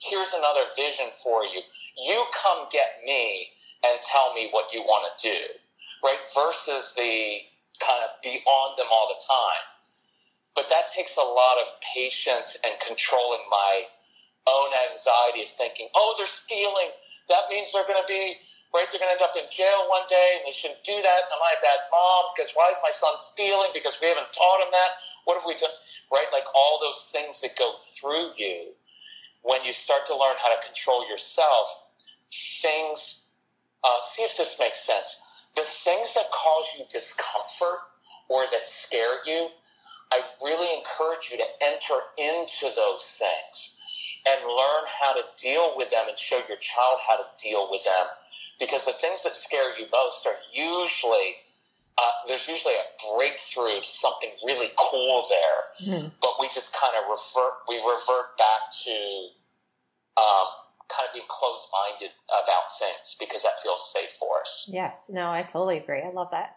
here's 0.00 0.32
another 0.32 0.66
vision 0.76 1.06
for 1.22 1.44
you. 1.44 1.60
You 1.98 2.24
come 2.34 2.66
get 2.70 3.02
me 3.04 3.48
and 3.84 3.98
tell 4.02 4.34
me 4.34 4.48
what 4.50 4.72
you 4.72 4.82
want 4.82 5.06
to 5.06 5.14
do, 5.30 5.40
right? 6.04 6.22
Versus 6.34 6.94
the 6.94 7.42
kind 7.78 8.02
of 8.06 8.10
be 8.22 8.42
on 8.46 8.74
them 8.76 8.86
all 8.90 9.10
the 9.10 9.22
time. 9.22 9.64
But 10.54 10.66
that 10.70 10.90
takes 10.90 11.16
a 11.16 11.22
lot 11.22 11.62
of 11.62 11.70
patience 11.94 12.58
and 12.66 12.74
controlling 12.82 13.42
my 13.50 13.86
own 14.46 14.70
anxiety 14.90 15.46
of 15.46 15.50
thinking, 15.50 15.86
oh, 15.94 16.14
they're 16.18 16.26
stealing. 16.26 16.90
That 17.28 17.46
means 17.50 17.70
they're 17.70 17.86
going 17.86 18.02
to 18.02 18.10
be, 18.10 18.34
right, 18.74 18.90
they're 18.90 18.98
going 18.98 19.14
to 19.14 19.18
end 19.18 19.22
up 19.22 19.38
in 19.38 19.46
jail 19.54 19.86
one 19.86 20.02
day 20.10 20.38
and 20.38 20.42
they 20.46 20.54
shouldn't 20.54 20.82
do 20.82 20.98
that. 20.98 21.20
Am 21.30 21.42
I 21.42 21.54
a 21.54 21.62
bad 21.62 21.78
mom? 21.94 22.34
Because 22.34 22.50
why 22.58 22.70
is 22.70 22.82
my 22.82 22.90
son 22.90 23.14
stealing? 23.22 23.70
Because 23.70 23.98
we 24.02 24.10
haven't 24.10 24.34
taught 24.34 24.62
him 24.62 24.70
that. 24.74 24.98
What 25.30 25.38
have 25.38 25.46
we 25.46 25.54
done? 25.54 25.74
Right? 26.10 26.26
Like 26.32 26.50
all 26.54 26.82
those 26.82 27.10
things 27.14 27.38
that 27.42 27.54
go 27.54 27.78
through 27.78 28.34
you 28.34 28.74
when 29.42 29.64
you 29.64 29.72
start 29.72 30.06
to 30.06 30.16
learn 30.16 30.36
how 30.42 30.54
to 30.54 30.66
control 30.66 31.08
yourself, 31.08 31.68
things, 32.62 33.24
uh, 33.84 34.00
see 34.02 34.22
if 34.22 34.36
this 34.36 34.58
makes 34.58 34.84
sense. 34.84 35.20
The 35.56 35.62
things 35.64 36.14
that 36.14 36.30
cause 36.30 36.66
you 36.78 36.84
discomfort 36.90 37.80
or 38.28 38.44
that 38.52 38.66
scare 38.66 39.18
you, 39.26 39.48
I 40.12 40.22
really 40.42 40.76
encourage 40.76 41.30
you 41.30 41.38
to 41.38 41.44
enter 41.62 41.94
into 42.16 42.74
those 42.74 43.18
things 43.18 43.80
and 44.26 44.44
learn 44.44 44.84
how 45.00 45.12
to 45.14 45.22
deal 45.38 45.74
with 45.76 45.90
them 45.90 46.04
and 46.08 46.18
show 46.18 46.40
your 46.48 46.58
child 46.58 46.98
how 47.06 47.16
to 47.16 47.24
deal 47.42 47.68
with 47.70 47.84
them. 47.84 48.06
Because 48.58 48.84
the 48.84 48.92
things 49.00 49.22
that 49.22 49.36
scare 49.36 49.78
you 49.78 49.86
most 49.92 50.26
are 50.26 50.36
usually, 50.52 51.36
uh, 51.98 52.10
there's 52.28 52.46
usually 52.46 52.74
a 52.74 53.16
breakthrough, 53.16 53.82
something 53.82 54.30
really 54.46 54.70
cool 54.78 55.26
there. 55.28 55.88
Mm-hmm. 55.88 56.08
But 56.20 56.32
we 56.40 56.48
just 56.48 56.72
kind 56.72 56.92
of 56.96 57.04
revert, 57.10 57.54
we 57.68 57.76
revert 57.76 58.38
back 58.38 58.70
to 58.84 59.28
um, 60.16 60.46
kind 60.88 61.08
of 61.08 61.14
being 61.14 61.26
closed 61.28 61.66
minded 61.72 62.14
about 62.28 62.70
things 62.78 63.16
because 63.18 63.42
that 63.42 63.58
feels 63.62 63.92
safe 63.92 64.12
for 64.12 64.40
us. 64.40 64.68
Yes, 64.72 65.10
no, 65.12 65.30
I 65.30 65.42
totally 65.42 65.78
agree. 65.78 66.02
I 66.02 66.10
love 66.10 66.28
that. 66.30 66.56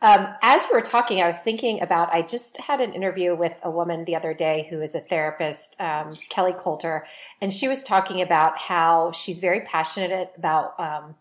Um, 0.00 0.28
as 0.42 0.62
we 0.70 0.78
were 0.78 0.84
talking, 0.84 1.20
I 1.20 1.26
was 1.26 1.38
thinking 1.38 1.82
about 1.82 2.14
I 2.14 2.22
just 2.22 2.56
had 2.58 2.80
an 2.80 2.92
interview 2.92 3.34
with 3.34 3.54
a 3.64 3.70
woman 3.70 4.04
the 4.04 4.14
other 4.14 4.32
day 4.32 4.68
who 4.70 4.80
is 4.80 4.94
a 4.94 5.00
therapist, 5.00 5.78
um, 5.80 6.10
Kelly 6.30 6.54
Coulter, 6.56 7.04
and 7.40 7.52
she 7.52 7.66
was 7.66 7.82
talking 7.82 8.22
about 8.22 8.56
how 8.58 9.10
she's 9.12 9.40
very 9.40 9.62
passionate 9.62 10.32
about 10.38 10.78
um, 10.78 11.16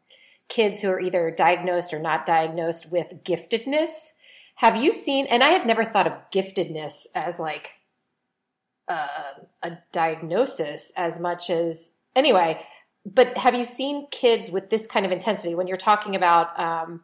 kids 0.50 0.82
who 0.82 0.90
are 0.90 1.00
either 1.00 1.32
diagnosed 1.32 1.94
or 1.94 2.00
not 2.00 2.26
diagnosed 2.26 2.92
with 2.92 3.24
giftedness. 3.24 4.12
Have 4.56 4.76
you 4.76 4.92
seen, 4.92 5.28
and 5.28 5.44
I 5.44 5.50
had 5.50 5.68
never 5.68 5.86
thought 5.86 6.08
of 6.08 6.14
giftedness 6.34 7.06
as 7.14 7.40
like 7.40 7.72
uh, 8.88 9.08
a 9.62 9.78
diagnosis 9.92 10.92
as 10.96 11.20
much 11.20 11.50
as, 11.50 11.92
anyway, 12.16 12.66
but 13.06 13.38
have 13.38 13.56
you 13.56 13.66
seen 13.66 14.08
kids 14.10 14.50
with 14.50 14.70
this 14.70 14.88
kind 14.88 15.06
of 15.06 15.12
intensity 15.12 15.56
when 15.56 15.68
you're 15.68 15.78
talking 15.78 16.16
about, 16.16 16.60
um, 16.60 17.04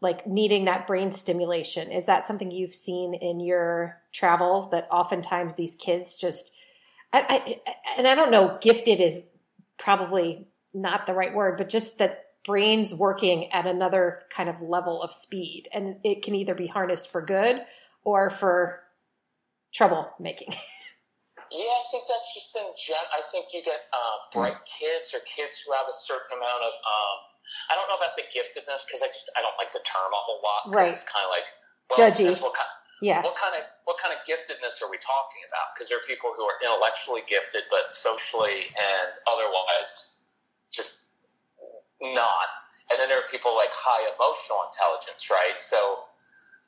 like 0.00 0.26
needing 0.26 0.66
that 0.66 0.86
brain 0.86 1.12
stimulation. 1.12 1.90
Is 1.90 2.04
that 2.04 2.26
something 2.26 2.50
you've 2.50 2.74
seen 2.74 3.14
in 3.14 3.40
your 3.40 4.00
travels 4.12 4.70
that 4.70 4.88
oftentimes 4.90 5.54
these 5.54 5.74
kids 5.76 6.16
just, 6.16 6.52
I, 7.12 7.24
I, 7.28 7.72
and 7.98 8.06
I 8.06 8.14
don't 8.14 8.30
know, 8.30 8.58
gifted 8.60 9.00
is 9.00 9.22
probably 9.78 10.48
not 10.74 11.06
the 11.06 11.14
right 11.14 11.34
word, 11.34 11.56
but 11.56 11.68
just 11.68 11.98
that 11.98 12.25
brains 12.46 12.94
working 12.94 13.52
at 13.52 13.66
another 13.66 14.22
kind 14.30 14.48
of 14.48 14.62
level 14.62 15.02
of 15.02 15.12
speed. 15.12 15.68
And 15.72 15.96
it 16.04 16.22
can 16.22 16.34
either 16.34 16.54
be 16.54 16.66
harnessed 16.66 17.10
for 17.10 17.20
good 17.20 17.60
or 18.04 18.30
for 18.30 18.80
trouble 19.74 20.10
making. 20.18 20.54
Yeah, 21.46 21.70
I 21.70 21.84
think 21.94 22.10
that's 22.10 22.34
just 22.34 22.50
in 22.58 22.66
general. 22.74 23.06
I 23.14 23.22
think 23.30 23.54
you 23.54 23.62
get 23.62 23.86
uh, 23.94 24.16
bright 24.34 24.58
kids 24.66 25.14
or 25.14 25.22
kids 25.30 25.62
who 25.62 25.70
have 25.78 25.86
a 25.86 25.94
certain 25.94 26.34
amount 26.34 26.66
of 26.66 26.74
um, 26.74 27.16
I 27.70 27.78
don't 27.78 27.86
know 27.86 27.98
about 28.02 28.18
the 28.18 28.26
giftedness 28.34 28.82
because 28.86 28.98
I 28.98 29.08
just 29.14 29.30
I 29.38 29.46
don't 29.46 29.54
like 29.54 29.70
the 29.70 29.82
term 29.86 30.10
a 30.10 30.22
whole 30.26 30.42
lot. 30.42 30.74
Right. 30.74 30.90
It's 30.90 31.06
kind 31.06 31.22
of 31.22 31.30
like 31.30 31.46
well, 31.86 32.02
judgy. 32.02 32.34
What 32.42 32.58
kind, 32.58 32.72
yeah. 32.98 33.22
What 33.22 33.38
kind 33.38 33.54
of 33.54 33.62
what 33.86 33.94
kind 34.02 34.10
of 34.10 34.26
giftedness 34.26 34.82
are 34.82 34.90
we 34.90 34.98
talking 34.98 35.46
about? 35.46 35.70
Because 35.74 35.86
there 35.86 36.02
are 36.02 36.06
people 36.10 36.34
who 36.34 36.42
are 36.42 36.58
intellectually 36.58 37.22
gifted 37.30 37.70
but 37.70 37.94
socially 37.94 38.66
and 38.74 39.14
otherwise 39.30 40.15
not. 42.02 42.48
And 42.90 43.00
then 43.02 43.08
there 43.10 43.18
are 43.18 43.28
people 43.32 43.56
like 43.58 43.72
high 43.74 44.06
emotional 44.14 44.62
intelligence, 44.70 45.26
right? 45.26 45.58
So, 45.58 46.06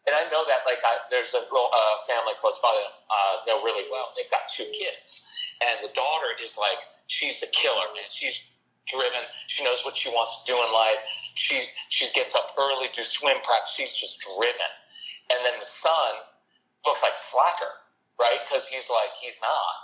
and 0.07 0.17
I 0.17 0.27
know 0.35 0.43
that 0.51 0.67
like 0.67 0.83
I, 0.83 0.99
there's 1.15 1.31
a 1.35 1.47
little 1.47 1.71
uh, 1.71 1.97
family 2.11 2.35
close 2.41 2.59
by 2.59 2.75
that 2.75 2.91
uh, 3.07 3.35
know 3.47 3.63
really 3.63 3.87
well. 3.87 4.11
They've 4.19 4.31
got 4.31 4.51
two 4.51 4.67
kids, 4.75 5.29
and 5.63 5.79
the 5.85 5.95
daughter 5.95 6.35
is 6.43 6.59
like 6.59 6.83
she's 7.07 7.39
the 7.39 7.51
killer, 7.55 7.87
man. 7.95 8.11
She's 8.11 8.51
driven. 8.91 9.23
She 9.47 9.63
knows 9.63 9.85
what 9.85 9.95
she 9.95 10.11
wants 10.11 10.43
to 10.43 10.45
do 10.51 10.59
in 10.59 10.71
life. 10.75 10.99
She 11.39 11.63
she 11.87 12.11
gets 12.19 12.35
up 12.35 12.57
early, 12.59 12.91
do 12.91 13.05
swim 13.07 13.39
practice. 13.47 13.79
She's 13.79 13.95
just 13.95 14.19
driven. 14.19 14.71
And 15.31 15.39
then 15.47 15.55
the 15.61 15.71
son 15.71 16.25
looks 16.83 17.05
like 17.05 17.15
slacker, 17.15 17.79
right? 18.19 18.43
Because 18.43 18.67
he's 18.67 18.91
like 18.91 19.15
he's 19.23 19.39
not, 19.39 19.75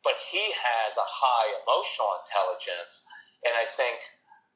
but 0.00 0.16
he 0.24 0.40
has 0.40 0.96
a 0.96 1.04
high 1.04 1.48
emotional 1.68 2.16
intelligence, 2.24 3.04
and 3.44 3.52
I 3.52 3.68
think. 3.68 4.00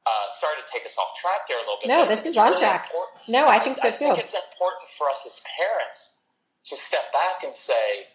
Uh, 0.05 0.25
sorry 0.39 0.57
to 0.57 0.65
take 0.71 0.85
us 0.85 0.97
off 0.97 1.13
track 1.19 1.45
there 1.47 1.57
a 1.57 1.65
little 1.65 1.77
bit. 1.77 1.89
No, 1.89 2.09
this 2.09 2.25
is 2.25 2.37
on 2.37 2.51
really 2.51 2.61
track. 2.61 2.89
Important. 2.89 3.21
No, 3.29 3.45
I 3.45 3.59
think 3.59 3.77
I, 3.83 3.91
so 3.91 3.97
too. 3.97 4.11
I 4.11 4.15
think 4.15 4.25
it's 4.25 4.33
important 4.33 4.89
for 4.97 5.09
us 5.09 5.21
as 5.25 5.41
parents 5.57 6.17
to 6.65 6.75
step 6.75 7.13
back 7.13 7.43
and 7.43 7.53
say, 7.53 8.09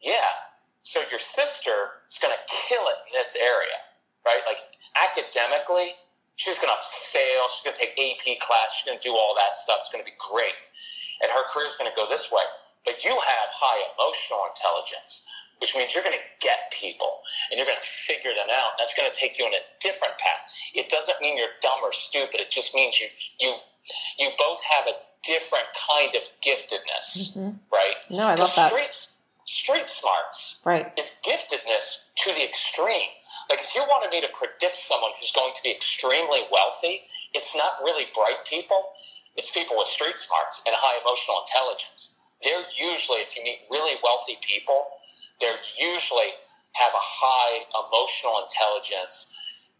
yeah, 0.00 0.50
so 0.82 1.02
your 1.10 1.18
sister 1.18 2.02
is 2.06 2.18
going 2.22 2.34
to 2.34 2.42
kill 2.46 2.82
it 2.86 2.98
in 3.10 3.18
this 3.18 3.34
area 3.34 3.78
right? 4.26 4.42
Like 4.46 4.62
academically, 4.98 5.98
she's 6.36 6.58
going 6.58 6.72
to 6.72 6.80
sail, 6.82 7.50
she's 7.50 7.64
going 7.66 7.76
to 7.76 7.82
take 7.82 7.94
AP 7.98 8.38
class, 8.40 8.74
she's 8.74 8.86
going 8.86 8.98
to 8.98 9.04
do 9.04 9.14
all 9.14 9.34
that 9.38 9.54
stuff. 9.58 9.82
It's 9.82 9.90
going 9.90 10.02
to 10.02 10.08
be 10.08 10.18
great. 10.18 10.56
And 11.22 11.30
her 11.30 11.44
career 11.50 11.66
is 11.66 11.78
going 11.78 11.90
to 11.90 11.96
go 11.98 12.08
this 12.10 12.30
way. 12.30 12.42
But 12.82 13.06
you 13.06 13.14
have 13.14 13.48
high 13.50 13.78
emotional 13.94 14.42
intelligence, 14.50 15.26
which 15.62 15.78
means 15.78 15.94
you're 15.94 16.02
going 16.02 16.18
to 16.18 16.26
get 16.42 16.74
people 16.74 17.22
and 17.48 17.56
you're 17.56 17.66
going 17.70 17.78
to 17.78 17.86
figure 17.86 18.34
them 18.34 18.50
out. 18.50 18.74
That's 18.82 18.92
going 18.98 19.06
to 19.06 19.14
take 19.14 19.38
you 19.38 19.46
on 19.46 19.54
a 19.54 19.62
different 19.78 20.18
path. 20.18 20.42
It 20.74 20.90
doesn't 20.90 21.22
mean 21.22 21.38
you're 21.38 21.54
dumb 21.62 21.78
or 21.86 21.92
stupid. 21.94 22.42
It 22.42 22.50
just 22.50 22.74
means 22.74 22.98
you, 23.00 23.06
you, 23.38 23.54
you 24.18 24.30
both 24.36 24.58
have 24.66 24.90
a 24.90 24.98
different 25.22 25.70
kind 25.78 26.10
of 26.18 26.26
giftedness, 26.42 27.30
mm-hmm. 27.30 27.54
right? 27.70 27.94
No, 28.10 28.26
I 28.26 28.34
love 28.34 28.50
that. 28.56 28.74
Street, 28.74 28.90
street 29.46 29.88
smarts 29.88 30.60
right. 30.66 30.90
is 30.98 31.14
giftedness 31.22 32.10
to 32.26 32.34
the 32.34 32.42
extreme. 32.42 33.14
Like 33.48 33.60
if 33.60 33.72
you 33.78 33.82
wanted 33.82 34.10
me 34.10 34.20
to 34.20 34.34
predict 34.34 34.74
someone 34.74 35.12
who's 35.20 35.30
going 35.30 35.54
to 35.54 35.62
be 35.62 35.70
extremely 35.70 36.42
wealthy, 36.50 37.06
it's 37.34 37.54
not 37.54 37.78
really 37.86 38.10
bright 38.18 38.42
people. 38.50 38.98
It's 39.36 39.50
people 39.54 39.78
with 39.78 39.86
street 39.86 40.18
smarts 40.18 40.60
and 40.66 40.74
high 40.76 40.98
emotional 41.00 41.46
intelligence. 41.46 42.18
They're 42.42 42.66
usually, 42.74 43.22
if 43.22 43.36
you 43.36 43.44
meet 43.44 43.62
really 43.70 43.94
wealthy 44.02 44.36
people, 44.42 44.91
they 45.42 45.52
usually 45.76 46.32
have 46.72 46.94
a 46.94 47.02
high 47.02 47.66
emotional 47.74 48.46
intelligence 48.46 49.34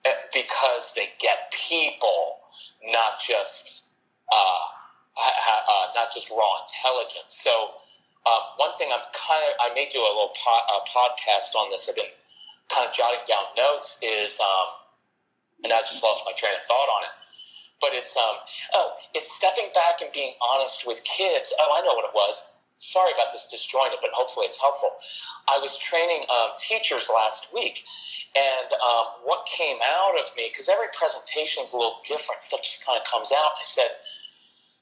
eh, 0.05 0.13
because 0.35 0.93
they 0.95 1.09
get 1.21 1.55
people, 1.55 2.43
not 2.91 3.17
just 3.23 3.89
uh, 4.31 4.63
uh, 5.17 5.87
not 5.95 6.13
just 6.13 6.31
raw 6.31 6.67
intelligence. 6.67 7.39
So 7.41 7.79
um, 8.27 8.43
one 8.57 8.75
thing 8.77 8.91
I'm 8.93 9.05
kind 9.15 9.45
of 9.49 9.55
I 9.61 9.75
may 9.75 9.89
do 9.89 9.99
a 9.99 10.13
little 10.13 10.35
po- 10.35 10.67
uh, 10.69 10.83
podcast 10.91 11.55
on 11.55 11.71
this. 11.71 11.89
I've 11.89 11.97
been 11.97 12.13
kind 12.69 12.89
of 12.89 12.95
jotting 12.95 13.25
down 13.27 13.55
notes. 13.57 13.99
Is 14.03 14.39
um, 14.41 14.83
and 15.65 15.73
I 15.73 15.81
just 15.81 16.03
lost 16.03 16.23
my 16.27 16.33
train 16.33 16.53
of 16.59 16.65
thought 16.65 16.91
on 16.99 17.03
it. 17.05 17.15
But 17.81 17.95
it's 17.95 18.17
um 18.17 18.37
oh 18.75 18.95
it's 19.15 19.33
stepping 19.33 19.71
back 19.75 20.01
and 20.03 20.11
being 20.13 20.35
honest 20.43 20.87
with 20.87 21.03
kids. 21.05 21.53
Oh, 21.59 21.71
I 21.75 21.83
know 21.83 21.95
what 21.95 22.07
it 22.07 22.15
was. 22.15 22.43
Sorry 22.83 23.13
about 23.15 23.31
this 23.33 23.47
disjointed, 23.47 23.99
but 24.03 24.11
hopefully 24.13 24.47
it's 24.47 24.61
helpful. 24.61 24.91
I 25.49 25.59
was 25.63 25.79
training 25.79 26.27
um, 26.29 26.51
teachers 26.59 27.07
last 27.15 27.47
week, 27.55 27.85
and 28.35 28.73
um, 28.83 29.23
what 29.23 29.47
came 29.47 29.79
out 29.87 30.19
of 30.19 30.27
me 30.37 30.51
because 30.51 30.69
every 30.69 30.91
presentation 30.93 31.63
is 31.63 31.73
a 31.73 31.79
little 31.79 32.03
different. 32.05 32.43
Stuff 32.43 32.63
just 32.63 32.85
kind 32.85 32.99
of 32.99 33.07
comes 33.07 33.31
out. 33.31 33.55
I 33.55 33.63
said, 33.63 33.91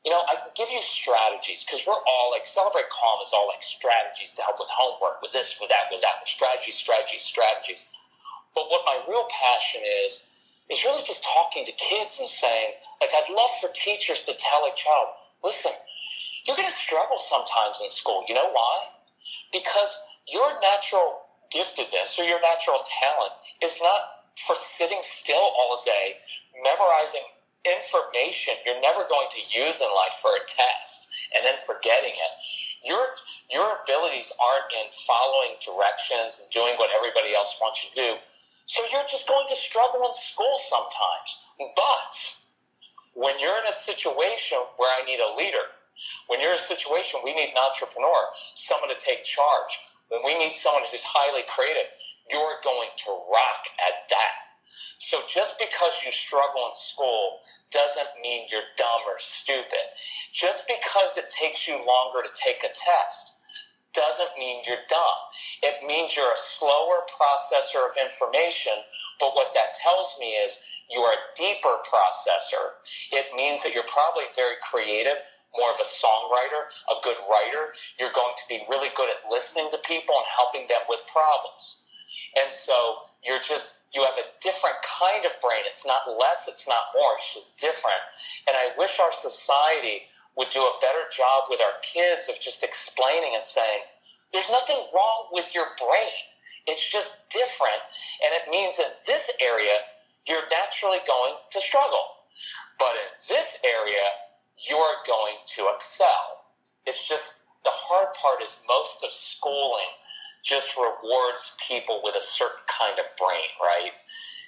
you 0.05 0.11
know, 0.11 0.23
I 0.33 0.37
can 0.41 0.53
give 0.57 0.71
you 0.73 0.81
strategies 0.81 1.65
because 1.65 1.85
we're 1.87 2.01
all 2.09 2.33
like 2.33 2.47
Celebrate 2.49 2.89
Calm 2.89 3.21
is 3.21 3.33
all 3.37 3.47
like 3.53 3.63
strategies 3.63 4.33
to 4.37 4.43
help 4.43 4.57
with 4.59 4.71
homework, 4.73 5.21
with 5.21 5.33
this, 5.33 5.61
with 5.61 5.69
that, 5.69 5.93
with 5.93 6.01
that, 6.01 6.25
with 6.25 6.29
strategies, 6.29 6.77
strategies, 6.77 7.23
strategies. 7.23 7.89
But 8.55 8.71
what 8.71 8.83
my 8.87 8.99
real 9.09 9.29
passion 9.31 9.83
is 10.07 10.27
is 10.71 10.85
really 10.85 11.03
just 11.05 11.25
talking 11.25 11.65
to 11.67 11.73
kids 11.73 12.19
and 12.21 12.29
saying, 12.29 12.73
like, 13.01 13.11
I'd 13.15 13.29
love 13.33 13.51
for 13.61 13.71
teachers 13.75 14.25
to 14.25 14.35
tell 14.39 14.65
a 14.65 14.73
child, 14.77 15.09
listen, 15.45 15.73
you're 16.51 16.59
going 16.59 16.69
to 16.69 16.75
struggle 16.75 17.23
sometimes 17.23 17.79
in 17.79 17.87
school. 17.87 18.27
You 18.27 18.35
know 18.35 18.51
why? 18.51 18.91
Because 19.55 19.95
your 20.27 20.51
natural 20.59 21.23
giftedness 21.55 22.19
or 22.19 22.27
your 22.27 22.43
natural 22.43 22.83
talent 22.83 23.39
is 23.63 23.79
not 23.79 24.27
for 24.35 24.59
sitting 24.59 24.99
still 25.07 25.39
all 25.39 25.79
day, 25.87 26.19
memorizing 26.59 27.23
information 27.63 28.59
you're 28.67 28.83
never 28.83 29.07
going 29.07 29.31
to 29.31 29.43
use 29.47 29.79
in 29.79 29.87
life 29.95 30.19
for 30.19 30.35
a 30.35 30.43
test 30.43 31.07
and 31.39 31.47
then 31.47 31.55
forgetting 31.63 32.19
it. 32.19 32.33
Your 32.83 33.15
your 33.47 33.79
abilities 33.87 34.33
aren't 34.43 34.75
in 34.75 34.91
following 35.07 35.55
directions 35.63 36.43
and 36.43 36.51
doing 36.51 36.75
what 36.83 36.91
everybody 36.91 37.31
else 37.31 37.55
wants 37.63 37.85
you 37.85 37.95
to 37.95 37.95
do. 37.95 38.11
So 38.67 38.83
you're 38.91 39.07
just 39.07 39.29
going 39.29 39.47
to 39.51 39.55
struggle 39.55 40.03
in 40.03 40.15
school 40.15 40.59
sometimes. 40.67 41.31
But 41.79 42.13
when 43.15 43.39
you're 43.39 43.59
in 43.63 43.71
a 43.71 43.77
situation 43.87 44.59
where 44.79 44.91
I 44.91 45.07
need 45.07 45.21
a 45.21 45.37
leader, 45.39 45.79
when 46.27 46.41
you're 46.41 46.53
in 46.53 46.59
a 46.59 46.71
situation 46.71 47.21
we 47.25 47.35
need 47.35 47.51
an 47.51 47.61
entrepreneur, 47.61 48.21
someone 48.55 48.91
to 48.91 48.99
take 48.99 49.25
charge, 49.25 49.73
when 50.09 50.21
we 50.25 50.39
need 50.39 50.55
someone 50.55 50.83
who's 50.91 51.05
highly 51.05 51.43
creative, 51.47 51.91
you're 52.31 52.59
going 52.63 52.91
to 53.07 53.11
rock 53.11 53.63
at 53.87 54.09
that. 54.11 54.35
So 54.99 55.23
just 55.27 55.59
because 55.59 56.05
you 56.05 56.13
struggle 56.13 56.69
in 56.69 56.77
school 56.77 57.41
doesn't 57.71 58.21
mean 58.21 58.47
you're 58.51 58.69
dumb 58.77 59.03
or 59.09 59.17
stupid. 59.19 59.87
Just 60.33 60.69
because 60.69 61.17
it 61.17 61.31
takes 61.31 61.67
you 61.67 61.75
longer 61.75 62.21
to 62.23 62.33
take 62.37 62.63
a 62.63 62.69
test 62.75 63.41
doesn't 63.95 64.37
mean 64.39 64.63
you're 64.67 64.85
dumb. 64.89 65.21
It 65.63 65.87
means 65.87 66.15
you're 66.15 66.31
a 66.31 66.47
slower 66.59 67.03
processor 67.11 67.89
of 67.89 67.97
information, 67.97 68.75
but 69.19 69.35
what 69.35 69.55
that 69.55 69.75
tells 69.83 70.15
me 70.21 70.37
is 70.39 70.59
you 70.91 71.01
are 71.01 71.15
a 71.15 71.27
deeper 71.37 71.79
processor. 71.87 72.79
It 73.11 73.27
means 73.35 73.63
that 73.63 73.75
you're 73.75 73.89
probably 73.89 74.25
very 74.37 74.57
creative, 74.63 75.19
more 75.57 75.71
of 75.71 75.79
a 75.81 75.89
songwriter, 75.89 76.71
a 76.91 76.97
good 77.03 77.19
writer. 77.31 77.75
You're 77.99 78.15
going 78.15 78.35
to 78.37 78.45
be 78.49 78.63
really 78.69 78.91
good 78.95 79.11
at 79.11 79.31
listening 79.31 79.69
to 79.71 79.79
people 79.87 80.15
and 80.15 80.27
helping 80.37 80.67
them 80.69 80.83
with 80.89 81.01
problems. 81.11 81.83
And 82.39 82.53
so 82.53 83.11
you're 83.25 83.43
just, 83.43 83.83
you 83.93 84.03
have 84.05 84.15
a 84.15 84.27
different 84.41 84.77
kind 84.87 85.27
of 85.27 85.35
brain. 85.43 85.67
It's 85.67 85.85
not 85.85 86.07
less, 86.07 86.47
it's 86.47 86.69
not 86.69 86.95
more, 86.95 87.19
it's 87.19 87.35
just 87.35 87.59
different. 87.59 87.99
And 88.47 88.57
I 88.57 88.71
wish 88.79 88.99
our 89.01 89.13
society 89.13 90.07
would 90.37 90.51
do 90.51 90.63
a 90.63 90.79
better 90.81 91.11
job 91.11 91.51
with 91.51 91.61
our 91.61 91.75
kids 91.83 92.29
of 92.29 92.39
just 92.41 92.63
explaining 92.63 93.35
and 93.35 93.45
saying, 93.45 93.83
there's 94.33 94.49
nothing 94.51 94.79
wrong 94.95 95.29
with 95.33 95.55
your 95.55 95.67
brain. 95.75 96.23
It's 96.67 96.87
just 96.87 97.29
different. 97.31 97.83
And 98.23 98.31
it 98.39 98.47
means 98.51 98.79
in 98.79 98.87
this 99.07 99.29
area, 99.41 99.83
you're 100.27 100.47
naturally 100.51 101.03
going 101.07 101.35
to 101.51 101.61
struggle. 101.61 102.23
But 102.79 102.95
in 102.95 103.11
this 103.29 103.59
area, 103.65 104.07
you're 104.69 105.01
going 105.07 105.37
to 105.57 105.71
excel. 105.75 106.45
It's 106.87 107.09
just 107.09 107.45
the 107.65 107.73
hard 107.73 108.15
part 108.15 108.43
is 108.43 108.63
most 108.69 109.05
of 109.05 109.13
schooling 109.13 109.93
just 110.43 110.77
rewards 110.77 111.57
people 111.67 112.01
with 112.03 112.17
a 112.17 112.21
certain 112.21 112.65
kind 112.67 112.99
of 112.99 113.05
brain, 113.19 113.51
right? 113.61 113.93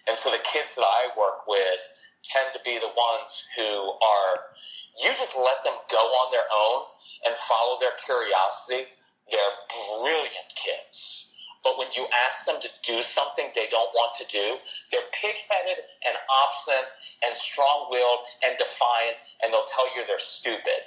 And 0.09 0.17
so 0.17 0.31
the 0.31 0.41
kids 0.45 0.75
that 0.77 0.85
I 0.85 1.13
work 1.19 1.47
with 1.47 1.81
tend 2.25 2.53
to 2.55 2.61
be 2.65 2.79
the 2.79 2.93
ones 2.97 3.45
who 3.57 3.93
are, 4.01 4.57
you 5.01 5.11
just 5.11 5.37
let 5.37 5.63
them 5.65 5.77
go 5.91 5.99
on 5.99 6.33
their 6.33 6.49
own 6.49 6.83
and 7.27 7.37
follow 7.37 7.79
their 7.79 7.93
curiosity. 8.05 8.89
They're 9.31 9.57
brilliant 10.01 10.51
kids. 10.57 11.32
But 11.63 11.79
when 11.79 11.89
you 11.95 12.07
ask 12.27 12.45
them 12.45 12.59
to 12.61 12.69
do 12.83 13.03
something 13.03 13.51
they 13.55 13.71
don't 13.71 13.91
want 13.95 14.15
to 14.19 14.27
do, 14.27 14.57
they're 14.91 15.07
pig-headed 15.15 15.79
and 16.07 16.15
obstinate 16.43 16.91
and 17.23 17.37
strong-willed 17.37 18.21
and 18.43 18.59
defiant, 18.59 19.17
and 19.43 19.53
they'll 19.53 19.71
tell 19.71 19.87
you 19.95 20.03
they're 20.07 20.19
stupid. 20.19 20.83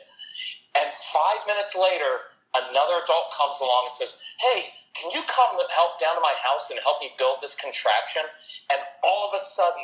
And 0.76 0.92
five 1.16 1.40
minutes 1.48 1.76
later, 1.76 2.28
another 2.56 3.00
adult 3.04 3.32
comes 3.32 3.60
along 3.64 3.88
and 3.88 3.96
says, 3.96 4.20
Hey, 4.40 4.76
can 4.96 5.12
you 5.12 5.24
come 5.28 5.56
help 5.72 6.00
down 6.00 6.16
to 6.16 6.24
my 6.24 6.36
house 6.44 6.72
and 6.72 6.80
help 6.84 7.00
me 7.00 7.12
build 7.18 7.40
this 7.42 7.56
contraption? 7.56 8.24
And 8.72 8.80
all 9.04 9.28
of 9.28 9.36
a 9.36 9.44
sudden, 9.56 9.84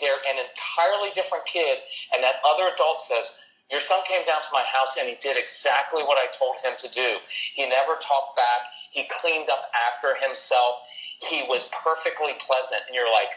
they're 0.00 0.22
an 0.26 0.38
entirely 0.38 1.10
different 1.14 1.44
kid. 1.46 1.78
And 2.14 2.22
that 2.24 2.42
other 2.46 2.70
adult 2.72 2.98
says, 2.98 3.30
Your 3.72 3.80
son 3.80 4.00
came 4.06 4.24
down 4.26 4.42
to 4.42 4.52
my 4.52 4.64
house 4.68 4.96
and 5.00 5.08
he 5.08 5.16
did 5.20 5.38
exactly 5.40 6.02
what 6.04 6.18
I 6.20 6.28
told 6.36 6.60
him 6.62 6.76
to 6.78 6.88
do. 6.92 7.16
He 7.56 7.66
never 7.66 7.96
talked 7.96 8.36
back. 8.36 8.68
He 8.92 9.08
cleaned 9.08 9.48
up 9.48 9.72
after 9.88 10.14
himself. 10.20 10.76
He 11.24 11.42
was 11.48 11.70
perfectly 11.82 12.36
pleasant. 12.38 12.82
And 12.86 12.94
you're 12.94 13.10
like, 13.10 13.32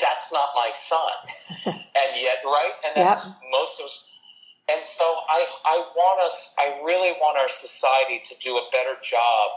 That's 0.00 0.32
not 0.32 0.56
my 0.56 0.72
son. 0.72 1.12
and 1.66 2.10
yet, 2.16 2.40
right? 2.44 2.72
And 2.88 3.06
that's 3.06 3.26
yep. 3.26 3.36
most 3.52 3.78
of 3.78 3.86
us. 3.86 4.08
And 4.72 4.82
so 4.82 5.04
I, 5.04 5.46
I 5.66 5.76
want 5.94 6.24
us, 6.24 6.54
I 6.58 6.80
really 6.82 7.12
want 7.20 7.36
our 7.36 7.48
society 7.48 8.22
to 8.24 8.34
do 8.40 8.56
a 8.56 8.64
better 8.72 8.96
job 9.04 9.50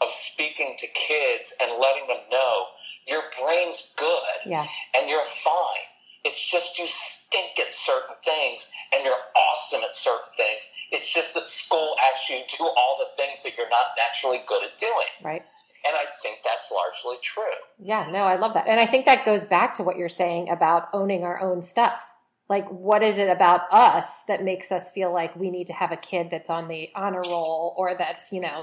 of 0.00 0.08
speaking 0.08 0.76
to 0.78 0.86
kids 0.88 1.52
and 1.60 1.78
letting 1.78 2.08
them 2.08 2.24
know 2.30 2.64
your 3.06 3.22
brain's 3.40 3.92
good 3.96 4.50
yeah. 4.50 4.66
and 4.96 5.08
you're 5.08 5.22
fine. 5.22 5.86
It's 6.26 6.44
just 6.44 6.78
you 6.78 6.86
stink 6.88 7.60
at 7.60 7.72
certain 7.72 8.16
things 8.24 8.68
and 8.92 9.04
you're 9.04 9.14
awesome 9.14 9.82
at 9.82 9.94
certain 9.94 10.34
things. 10.36 10.66
It's 10.90 11.06
just 11.06 11.34
that 11.34 11.46
school 11.46 11.94
asks 12.10 12.28
you 12.28 12.40
to 12.46 12.56
do 12.56 12.64
all 12.64 12.98
the 12.98 13.06
things 13.16 13.44
that 13.44 13.56
you're 13.56 13.70
not 13.70 13.94
naturally 13.96 14.42
good 14.48 14.64
at 14.64 14.76
doing. 14.76 15.14
Right. 15.22 15.42
And 15.86 15.94
I 15.94 16.04
think 16.20 16.38
that's 16.42 16.72
largely 16.72 17.18
true. 17.22 17.44
Yeah, 17.78 18.08
no, 18.10 18.24
I 18.24 18.34
love 18.36 18.54
that. 18.54 18.66
And 18.66 18.80
I 18.80 18.86
think 18.86 19.06
that 19.06 19.24
goes 19.24 19.44
back 19.44 19.74
to 19.74 19.84
what 19.84 19.96
you're 19.96 20.08
saying 20.08 20.48
about 20.48 20.88
owning 20.92 21.22
our 21.22 21.40
own 21.40 21.62
stuff 21.62 22.02
like 22.48 22.68
what 22.68 23.02
is 23.02 23.18
it 23.18 23.28
about 23.28 23.62
us 23.72 24.22
that 24.28 24.44
makes 24.44 24.70
us 24.70 24.90
feel 24.90 25.12
like 25.12 25.34
we 25.34 25.50
need 25.50 25.66
to 25.66 25.72
have 25.72 25.90
a 25.90 25.96
kid 25.96 26.28
that's 26.30 26.50
on 26.50 26.68
the 26.68 26.90
honor 26.94 27.22
roll 27.22 27.74
or 27.76 27.96
that's 27.96 28.32
you 28.32 28.40
know 28.40 28.62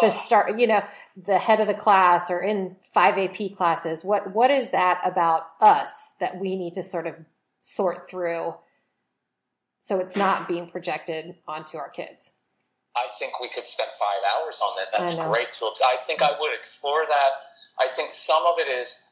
the 0.00 0.10
start 0.10 0.58
you 0.58 0.66
know 0.66 0.82
the 1.16 1.38
head 1.38 1.60
of 1.60 1.66
the 1.66 1.74
class 1.74 2.30
or 2.30 2.40
in 2.40 2.76
5 2.92 3.18
AP 3.18 3.56
classes? 3.56 4.04
What 4.04 4.32
what 4.34 4.50
is 4.50 4.70
that 4.70 5.00
about 5.04 5.48
us 5.60 6.12
that 6.20 6.38
we 6.38 6.56
need 6.56 6.74
to 6.74 6.84
sort 6.84 7.06
of 7.06 7.14
sort 7.60 8.08
through 8.08 8.54
so 9.80 9.98
it's 9.98 10.16
not 10.16 10.48
being 10.48 10.68
projected 10.68 11.34
onto 11.46 11.76
our 11.76 11.90
kids? 11.90 12.30
I 12.96 13.08
think 13.18 13.40
we 13.40 13.48
could 13.48 13.66
spend 13.66 13.90
5 13.90 14.08
hours 14.32 14.60
on 14.62 14.76
that. 14.78 14.96
That's 14.96 15.16
great 15.28 15.52
to 15.54 15.66
I 15.84 15.96
think 16.06 16.22
I 16.22 16.30
would 16.38 16.54
explore 16.54 17.04
that. 17.04 17.30
I 17.80 17.88
think 17.88 18.10
some 18.10 18.44
of 18.46 18.58
it 18.58 18.68
is 18.68 19.02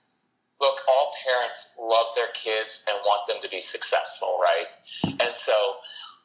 look, 0.63 0.79
all 0.87 1.13
parents 1.27 1.75
love 1.77 2.07
their 2.15 2.31
kids 2.33 2.85
and 2.87 2.97
want 3.05 3.27
them 3.27 3.43
to 3.43 3.49
be 3.51 3.59
successful, 3.59 4.39
right? 4.41 4.71
And 5.19 5.35
so 5.35 5.83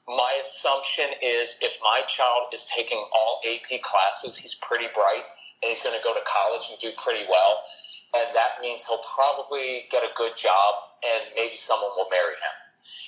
my 0.07 0.39
assumption 0.39 1.09
is 1.21 1.57
if 1.59 1.75
my 1.81 2.01
child 2.07 2.53
is 2.53 2.69
taking 2.73 3.03
all 3.17 3.41
AP 3.49 3.81
classes, 3.81 4.38
he's 4.38 4.53
pretty 4.61 4.88
bright 4.93 5.25
and 5.61 5.69
he's 5.73 5.81
going 5.81 5.97
to 5.97 6.03
go 6.03 6.13
to 6.13 6.21
college 6.23 6.69
and 6.69 6.77
do 6.77 6.91
pretty 7.01 7.25
well. 7.27 7.65
And 8.13 8.29
that 8.38 8.61
means 8.61 8.85
he'll 8.85 9.03
probably 9.03 9.89
get 9.89 10.03
a 10.03 10.13
good 10.15 10.38
job 10.38 10.75
and 11.03 11.33
maybe 11.35 11.57
someone 11.57 11.89
will 11.97 12.07
marry 12.09 12.38
him. 12.38 12.55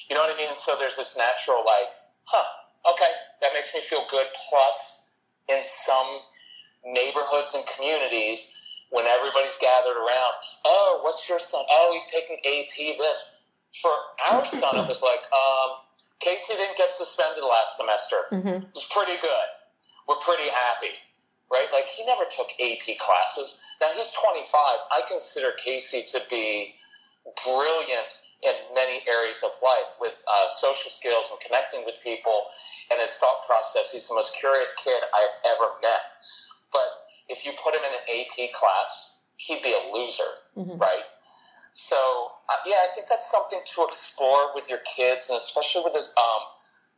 You 0.09 0.15
know 0.15 0.21
what 0.21 0.33
I 0.33 0.37
mean? 0.37 0.57
So 0.57 0.75
there's 0.77 0.97
this 0.97 1.15
natural, 1.15 1.63
like, 1.63 1.93
huh, 2.25 2.91
okay, 2.91 3.13
that 3.41 3.53
makes 3.53 3.73
me 3.73 3.81
feel 3.81 4.03
good. 4.09 4.25
Plus, 4.49 5.05
in 5.47 5.61
some 5.61 6.25
neighborhoods 6.83 7.53
and 7.53 7.63
communities, 7.67 8.51
when 8.89 9.05
everybody's 9.05 9.57
gathered 9.57 9.97
around, 9.97 10.33
oh, 10.65 11.01
what's 11.03 11.27
your 11.29 11.39
son? 11.39 11.63
Oh, 11.69 11.91
he's 11.93 12.09
taking 12.09 12.37
AP 12.37 12.97
this. 12.97 13.31
For 13.81 13.91
our 14.31 14.45
son, 14.45 14.77
it 14.77 14.87
was 14.87 15.03
like, 15.03 15.21
um, 15.29 15.77
Casey 16.19 16.55
didn't 16.57 16.75
get 16.75 16.91
suspended 16.91 17.43
last 17.43 17.77
semester. 17.77 18.17
Mm-hmm. 18.31 18.65
It 18.65 18.75
was 18.75 18.89
pretty 18.89 19.21
good. 19.21 19.47
We're 20.07 20.17
pretty 20.25 20.49
happy, 20.49 20.97
right? 21.51 21.67
Like, 21.71 21.85
he 21.85 22.03
never 22.05 22.23
took 22.33 22.49
AP 22.57 22.97
classes. 22.97 23.59
Now, 23.79 23.93
he's 23.95 24.11
25. 24.11 24.49
I 24.57 25.01
consider 25.07 25.51
Casey 25.63 26.03
to 26.09 26.21
be 26.29 26.73
brilliant 27.45 28.25
in 28.41 28.55
many 28.73 29.03
areas 29.07 29.43
of 29.43 29.51
life 29.61 29.99
with 29.99 30.17
uh, 30.25 30.47
social 30.49 30.89
skills 30.89 31.29
and 31.31 31.39
connecting 31.39 31.85
with 31.85 31.99
people 32.01 32.47
and 32.91 32.99
his 32.99 33.11
thought 33.19 33.45
process. 33.45 33.91
He's 33.91 34.07
the 34.07 34.15
most 34.15 34.35
curious 34.35 34.73
kid 34.81 34.97
I've 35.13 35.35
ever 35.45 35.77
met. 35.81 36.08
If 37.29 37.45
you 37.45 37.53
put 37.61 37.73
him 37.73 37.81
in 37.85 37.93
an 37.93 38.05
AP 38.09 38.51
class, 38.51 39.13
he'd 39.37 39.61
be 39.61 39.71
a 39.71 39.93
loser, 39.93 40.33
mm-hmm. 40.57 40.77
right? 40.77 41.05
So, 41.73 41.95
uh, 42.49 42.59
yeah, 42.65 42.81
I 42.83 42.93
think 42.93 43.07
that's 43.07 43.29
something 43.29 43.61
to 43.63 43.85
explore 43.85 44.53
with 44.53 44.69
your 44.69 44.79
kids, 44.83 45.29
and 45.29 45.37
especially 45.37 45.83
with 45.85 45.93
this, 45.93 46.11
um, 46.17 46.41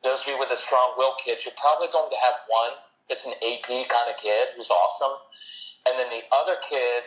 those 0.03 0.21
of 0.21 0.27
you 0.27 0.39
with 0.39 0.51
a 0.51 0.57
strong 0.57 0.95
will 0.97 1.13
kids, 1.23 1.45
you're 1.45 1.57
probably 1.59 1.87
going 1.91 2.09
to 2.09 2.17
have 2.17 2.41
one 2.47 2.73
that's 3.09 3.25
an 3.25 3.33
AP 3.43 3.67
kind 3.67 4.09
of 4.09 4.17
kid 4.17 4.55
who's 4.55 4.71
awesome. 4.71 5.19
And 5.85 5.99
then 5.99 6.09
the 6.09 6.23
other 6.33 6.55
kid 6.67 7.03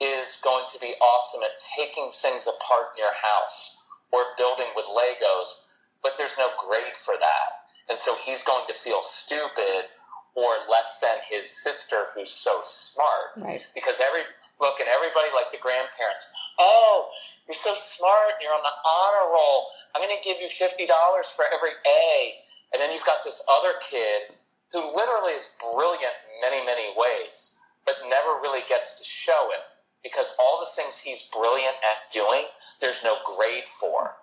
is 0.00 0.40
going 0.42 0.64
to 0.70 0.78
be 0.80 0.94
awesome 1.02 1.42
at 1.42 1.60
taking 1.76 2.10
things 2.14 2.48
apart 2.48 2.96
in 2.96 3.04
your 3.04 3.12
house 3.12 3.76
or 4.12 4.32
building 4.38 4.72
with 4.74 4.86
Legos, 4.86 5.68
but 6.02 6.16
there's 6.16 6.36
no 6.38 6.48
grade 6.56 6.96
for 6.96 7.14
that. 7.20 7.68
And 7.90 7.98
so 7.98 8.16
he's 8.24 8.42
going 8.42 8.64
to 8.68 8.74
feel 8.74 9.02
stupid 9.02 9.90
or 10.34 10.50
less 10.70 10.98
than 11.00 11.18
his 11.28 11.48
sister 11.48 12.14
who's 12.14 12.30
so 12.30 12.60
smart. 12.64 13.34
Right. 13.36 13.60
Because 13.74 14.00
every 14.00 14.22
look 14.60 14.80
and 14.80 14.88
everybody 14.88 15.28
like 15.34 15.50
the 15.50 15.58
grandparents, 15.58 16.30
oh, 16.58 17.10
you're 17.46 17.54
so 17.54 17.74
smart, 17.74 18.38
you're 18.40 18.54
on 18.54 18.62
the 18.62 18.76
honor 18.86 19.32
roll. 19.32 19.68
I'm 19.94 20.02
gonna 20.02 20.22
give 20.22 20.40
you 20.40 20.48
fifty 20.48 20.86
dollars 20.86 21.26
for 21.28 21.44
every 21.52 21.74
A. 21.86 22.34
And 22.72 22.80
then 22.80 22.92
you've 22.92 23.04
got 23.04 23.24
this 23.24 23.42
other 23.50 23.74
kid 23.82 24.30
who 24.72 24.78
literally 24.94 25.32
is 25.32 25.50
brilliant 25.58 26.14
in 26.22 26.34
many, 26.38 26.64
many 26.64 26.94
ways, 26.94 27.58
but 27.84 27.96
never 28.08 28.38
really 28.40 28.62
gets 28.68 28.94
to 28.94 29.04
show 29.04 29.50
it 29.50 29.66
because 30.02 30.34
all 30.38 30.60
the 30.60 30.70
things 30.80 30.98
he's 30.98 31.24
brilliant 31.34 31.74
at 31.82 32.10
doing, 32.12 32.44
there's 32.80 33.02
no 33.02 33.16
grade 33.36 33.68
for. 33.80 34.14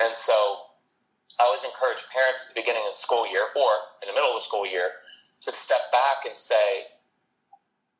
And 0.00 0.14
so 0.14 0.70
I 1.38 1.44
always 1.44 1.64
encourage 1.64 2.06
parents 2.14 2.46
at 2.46 2.54
the 2.54 2.60
beginning 2.60 2.82
of 2.86 2.94
the 2.94 2.98
school 2.98 3.26
year 3.26 3.50
or 3.56 3.70
in 4.02 4.06
the 4.08 4.14
middle 4.14 4.30
of 4.30 4.38
the 4.38 4.46
school 4.46 4.66
year 4.66 5.02
to 5.44 5.52
step 5.52 5.92
back 5.92 6.26
and 6.26 6.36
say, 6.36 6.84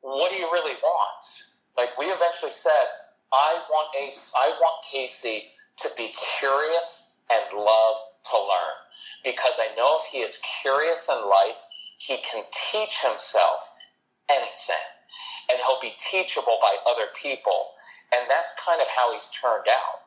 what 0.01 0.29
do 0.31 0.37
you 0.37 0.47
really 0.51 0.75
want? 0.83 1.23
Like 1.77 1.97
we 1.97 2.05
eventually 2.05 2.51
said, 2.51 2.85
I 3.33 3.59
want 3.69 3.89
a, 3.97 4.11
I 4.37 4.49
want 4.59 4.85
Casey 4.85 5.45
to 5.77 5.89
be 5.97 6.13
curious 6.39 7.09
and 7.31 7.57
love 7.57 7.95
to 8.31 8.37
learn 8.37 8.77
because 9.23 9.53
I 9.59 9.75
know 9.75 9.97
if 9.99 10.05
he 10.11 10.19
is 10.19 10.39
curious 10.61 11.09
in 11.09 11.29
life, 11.29 11.57
he 11.97 12.17
can 12.17 12.43
teach 12.71 13.01
himself 13.01 13.69
anything 14.29 14.85
and 15.49 15.59
he'll 15.59 15.81
be 15.81 15.93
teachable 15.97 16.57
by 16.61 16.75
other 16.89 17.07
people. 17.15 17.73
And 18.13 18.29
that's 18.29 18.53
kind 18.63 18.81
of 18.81 18.87
how 18.87 19.11
he's 19.11 19.29
turned 19.29 19.67
out. 19.69 20.05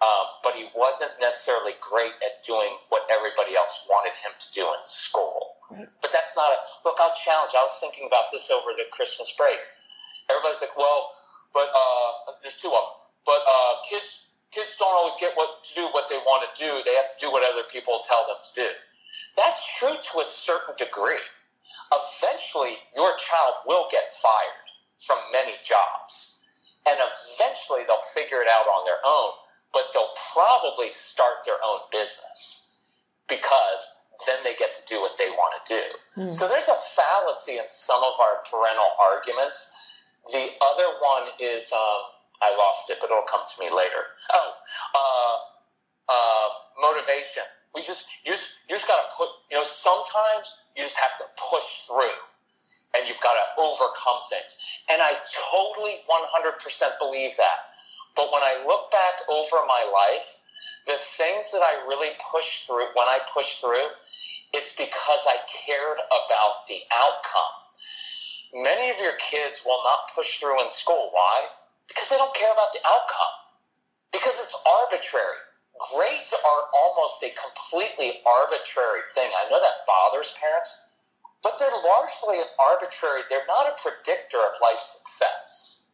Um, 0.00 0.26
but 0.44 0.54
he 0.54 0.68
wasn't 0.76 1.10
necessarily 1.20 1.72
great 1.80 2.14
at 2.22 2.42
doing 2.46 2.70
what 2.88 3.02
everybody 3.10 3.56
else 3.56 3.86
wanted 3.90 4.12
him 4.22 4.32
to 4.38 4.52
do 4.54 4.62
in 4.62 4.82
school. 4.84 5.57
But 5.70 6.12
that's 6.12 6.36
not 6.36 6.52
a 6.52 6.58
look. 6.84 6.96
I'll 7.00 7.14
challenge. 7.14 7.52
I 7.56 7.62
was 7.62 7.76
thinking 7.80 8.06
about 8.06 8.32
this 8.32 8.50
over 8.50 8.72
the 8.76 8.84
Christmas 8.92 9.34
break. 9.36 9.58
Everybody's 10.30 10.60
like, 10.60 10.76
"Well, 10.76 11.10
but 11.54 11.70
uh, 11.74 12.32
there's 12.42 12.56
two 12.58 12.68
of 12.68 12.74
them. 12.74 12.90
But 13.26 13.42
uh, 13.48 13.74
kids, 13.88 14.26
kids 14.52 14.76
don't 14.78 14.94
always 14.94 15.16
get 15.20 15.36
what 15.36 15.64
to 15.64 15.74
do 15.74 15.86
what 15.92 16.08
they 16.08 16.18
want 16.18 16.44
to 16.48 16.52
do. 16.56 16.82
They 16.84 16.94
have 16.96 17.08
to 17.12 17.18
do 17.20 17.32
what 17.32 17.44
other 17.44 17.64
people 17.70 18.00
tell 18.06 18.26
them 18.26 18.38
to 18.42 18.52
do. 18.54 18.70
That's 19.36 19.60
true 19.78 19.96
to 19.96 20.20
a 20.20 20.24
certain 20.24 20.74
degree. 20.78 21.22
Eventually, 21.92 22.76
your 22.96 23.16
child 23.16 23.54
will 23.66 23.88
get 23.90 24.12
fired 24.12 24.68
from 25.06 25.18
many 25.32 25.54
jobs, 25.64 26.40
and 26.86 26.98
eventually 26.98 27.82
they'll 27.86 28.02
figure 28.14 28.42
it 28.42 28.48
out 28.48 28.66
on 28.66 28.84
their 28.84 29.00
own. 29.06 29.32
But 29.72 29.84
they'll 29.94 30.14
probably 30.32 30.90
start 30.92 31.44
their 31.46 31.60
own 31.64 31.80
business 31.92 32.72
because 33.28 33.80
then 34.26 34.42
they 34.42 34.54
get 34.58 34.74
to 34.74 34.82
do 34.88 35.00
what 35.00 35.16
they 35.18 35.30
want 35.30 35.54
to 35.62 35.74
do. 35.74 35.84
Mm. 36.22 36.32
So 36.32 36.48
there's 36.48 36.68
a 36.68 36.78
fallacy 36.96 37.58
in 37.58 37.68
some 37.68 38.02
of 38.02 38.14
our 38.18 38.42
parental 38.50 38.90
arguments. 38.98 39.70
The 40.32 40.50
other 40.58 40.88
one 40.98 41.30
is 41.38 41.70
um, 41.72 42.00
I 42.42 42.54
lost 42.58 42.90
it, 42.90 42.98
but 43.00 43.10
it'll 43.10 43.28
come 43.30 43.46
to 43.46 43.56
me 43.60 43.70
later. 43.70 44.10
Oh, 44.34 44.50
uh, 44.94 45.36
uh, 46.10 46.48
motivation. 46.80 47.46
We 47.74 47.82
just 47.82 48.06
you 48.24 48.32
just 48.32 48.58
you 48.68 48.74
just 48.74 48.88
got 48.88 49.08
to 49.08 49.16
put. 49.16 49.28
You 49.50 49.58
know, 49.58 49.64
sometimes 49.64 50.50
you 50.74 50.82
just 50.82 50.98
have 50.98 51.16
to 51.18 51.24
push 51.38 51.86
through, 51.86 52.18
and 52.96 53.06
you've 53.06 53.20
got 53.20 53.38
to 53.38 53.46
overcome 53.62 54.24
things. 54.30 54.58
And 54.90 55.02
I 55.02 55.14
totally 55.52 56.02
100% 56.08 56.98
believe 56.98 57.36
that. 57.36 57.60
But 58.16 58.32
when 58.32 58.42
I 58.42 58.64
look 58.66 58.90
back 58.90 59.22
over 59.30 59.62
my 59.68 59.84
life, 59.92 60.26
the 60.88 60.96
things 61.20 61.52
that 61.52 61.60
I 61.60 61.84
really 61.86 62.16
pushed 62.32 62.66
through 62.66 62.88
when 62.96 63.06
I 63.06 63.20
pushed 63.32 63.60
through 63.60 63.92
it's 64.52 64.74
because 64.76 65.22
I 65.26 65.36
cared 65.66 65.98
about 66.08 66.66
the 66.68 66.80
outcome. 66.92 68.64
Many 68.64 68.90
of 68.90 68.96
your 68.98 69.12
kids 69.20 69.62
will 69.64 69.82
not 69.84 70.14
push 70.14 70.40
through 70.40 70.62
in 70.62 70.70
school. 70.70 71.10
Why? 71.12 71.46
Because 71.86 72.08
they 72.08 72.16
don't 72.16 72.34
care 72.34 72.52
about 72.52 72.72
the 72.72 72.80
outcome. 72.88 73.34
Because 74.12 74.34
it's 74.40 74.56
arbitrary. 74.64 75.44
Grades 75.92 76.32
are 76.32 76.62
almost 76.74 77.22
a 77.22 77.30
completely 77.36 78.20
arbitrary 78.24 79.04
thing. 79.14 79.30
I 79.36 79.50
know 79.50 79.60
that 79.60 79.86
bothers 79.86 80.34
parents, 80.40 80.88
but 81.42 81.58
they're 81.58 81.68
largely 81.68 82.40
arbitrary. 82.58 83.22
They're 83.28 83.46
not 83.46 83.68
a 83.68 83.80
predictor 83.80 84.38
of 84.38 84.56
life 84.62 84.80
success. 84.80 85.84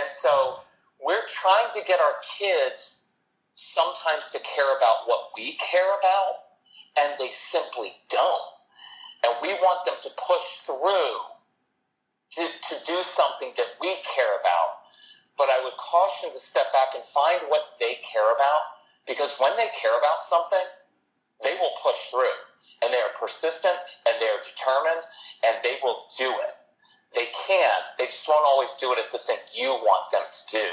And 0.00 0.10
so 0.10 0.60
we're 1.04 1.26
trying 1.28 1.72
to 1.74 1.84
get 1.86 2.00
our 2.00 2.16
kids 2.38 3.02
sometimes 3.54 4.30
to 4.30 4.38
care 4.40 4.76
about 4.76 5.06
what 5.06 5.30
we 5.36 5.56
care 5.56 5.92
about 6.00 6.45
and 6.98 7.12
they 7.18 7.30
simply 7.30 7.92
don't. 8.08 8.52
And 9.24 9.34
we 9.42 9.54
want 9.54 9.84
them 9.84 9.96
to 10.02 10.10
push 10.16 10.66
through 10.66 11.16
to, 12.36 12.42
to 12.42 12.74
do 12.84 13.02
something 13.02 13.52
that 13.56 13.76
we 13.80 13.96
care 14.04 14.34
about. 14.40 14.84
But 15.36 15.48
I 15.50 15.60
would 15.64 15.76
caution 15.76 16.32
to 16.32 16.38
step 16.38 16.72
back 16.72 16.94
and 16.94 17.04
find 17.06 17.40
what 17.48 17.76
they 17.78 18.00
care 18.00 18.34
about 18.34 18.62
because 19.06 19.36
when 19.38 19.56
they 19.56 19.68
care 19.76 19.96
about 19.98 20.22
something, 20.22 20.66
they 21.44 21.54
will 21.60 21.76
push 21.82 21.98
through 22.10 22.40
and 22.82 22.92
they 22.92 22.98
are 22.98 23.12
persistent 23.18 23.76
and 24.08 24.16
they 24.20 24.26
are 24.26 24.40
determined 24.40 25.04
and 25.44 25.60
they 25.62 25.76
will 25.82 26.08
do 26.16 26.30
it. 26.30 26.54
They 27.14 27.28
can. 27.46 27.80
They 27.98 28.06
just 28.06 28.26
won't 28.28 28.44
always 28.44 28.74
do 28.80 28.92
it 28.92 28.98
at 28.98 29.10
the 29.12 29.18
thing 29.18 29.38
you 29.54 29.68
want 29.68 30.10
them 30.10 30.26
to 30.26 30.42
do. 30.50 30.66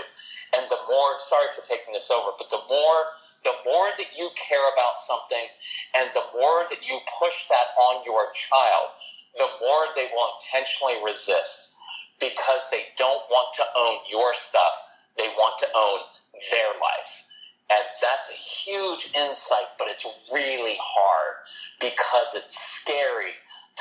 And 0.58 0.68
the 0.70 0.80
more, 0.90 1.20
sorry 1.20 1.48
for 1.56 1.64
taking 1.64 1.94
this 1.94 2.10
over, 2.10 2.32
but 2.38 2.50
the 2.50 2.62
more, 2.70 3.00
the 3.44 3.56
more 3.66 3.90
that 3.98 4.16
you 4.16 4.30
care 4.36 4.68
about 4.74 4.98
something 4.98 5.48
and 5.96 6.10
the 6.14 6.24
more 6.34 6.64
that 6.70 6.82
you 6.82 7.00
push 7.20 7.48
that 7.50 7.76
on 7.78 8.04
your 8.06 8.32
child, 8.34 8.96
the 9.38 9.50
more 9.62 9.86
they 9.96 10.08
will 10.16 10.30
intentionally 10.40 10.96
resist 11.04 11.72
because 12.20 12.70
they 12.72 12.86
don't 12.98 13.24
want 13.30 13.54
to 13.56 13.64
own 13.76 14.00
your 14.10 14.34
stuff. 14.34 14.76
They 15.18 15.28
want 15.36 15.60
to 15.60 15.68
own 15.76 16.00
their 16.52 16.72
life. 16.80 17.14
And 17.70 17.84
that's 18.02 18.30
a 18.30 18.34
huge 18.34 19.12
insight, 19.16 19.76
but 19.78 19.88
it's 19.90 20.06
really 20.34 20.78
hard 20.80 21.36
because 21.80 22.28
it's 22.36 22.58
scary 22.58 23.34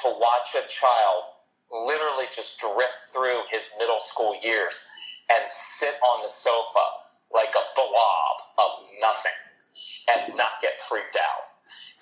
to 0.02 0.08
watch 0.18 0.54
a 0.56 0.66
child 0.66 1.24
literally 1.70 2.26
just 2.34 2.58
drift 2.60 3.12
through 3.12 3.42
his 3.50 3.70
middle 3.78 4.00
school 4.00 4.36
years 4.42 4.86
and 5.30 5.44
sit 5.50 5.94
on 6.10 6.22
the 6.22 6.28
sofa 6.28 7.02
like 7.32 7.54
a 7.54 7.64
blob 7.74 8.36
of 8.58 8.86
nothing 9.00 9.32
and 10.10 10.36
not 10.36 10.60
get 10.60 10.78
freaked 10.78 11.16
out. 11.16 11.52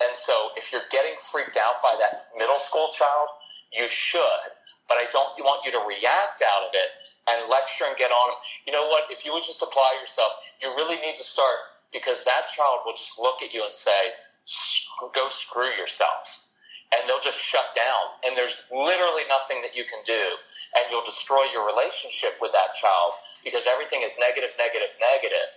And 0.01 0.15
so 0.15 0.49
if 0.57 0.71
you're 0.71 0.89
getting 0.89 1.13
freaked 1.31 1.57
out 1.57 1.81
by 1.83 1.95
that 1.99 2.33
middle 2.37 2.59
school 2.59 2.89
child, 2.91 3.29
you 3.71 3.87
should, 3.87 4.41
but 4.89 4.97
I 4.97 5.05
don't 5.11 5.37
want 5.39 5.63
you 5.65 5.71
to 5.71 5.81
react 5.87 6.41
out 6.41 6.67
of 6.67 6.71
it 6.73 6.89
and 7.29 7.49
lecture 7.49 7.85
and 7.85 7.95
get 7.97 8.09
on 8.09 8.27
them. 8.33 8.39
You 8.65 8.73
know 8.73 8.87
what? 8.89 9.05
If 9.11 9.23
you 9.23 9.31
would 9.33 9.43
just 9.43 9.61
apply 9.61 9.95
yourself, 10.01 10.33
you 10.61 10.69
really 10.75 10.97
need 10.99 11.15
to 11.15 11.23
start 11.23 11.69
because 11.93 12.25
that 12.25 12.47
child 12.49 12.81
will 12.85 12.97
just 12.97 13.19
look 13.19 13.41
at 13.41 13.53
you 13.53 13.63
and 13.63 13.73
say, 13.73 14.17
go 15.13 15.29
screw 15.29 15.69
yourself 15.77 16.47
and 16.91 17.07
they'll 17.07 17.23
just 17.23 17.39
shut 17.39 17.71
down. 17.71 18.19
And 18.23 18.35
there's 18.35 18.67
literally 18.71 19.23
nothing 19.31 19.63
that 19.63 19.75
you 19.75 19.87
can 19.87 20.03
do, 20.03 20.23
and 20.75 20.83
you'll 20.91 21.07
destroy 21.07 21.47
your 21.55 21.63
relationship 21.63 22.35
with 22.43 22.51
that 22.51 22.75
child 22.75 23.15
because 23.43 23.63
everything 23.63 24.03
is 24.03 24.15
negative, 24.19 24.51
negative, 24.59 24.91
negative. 24.99 25.49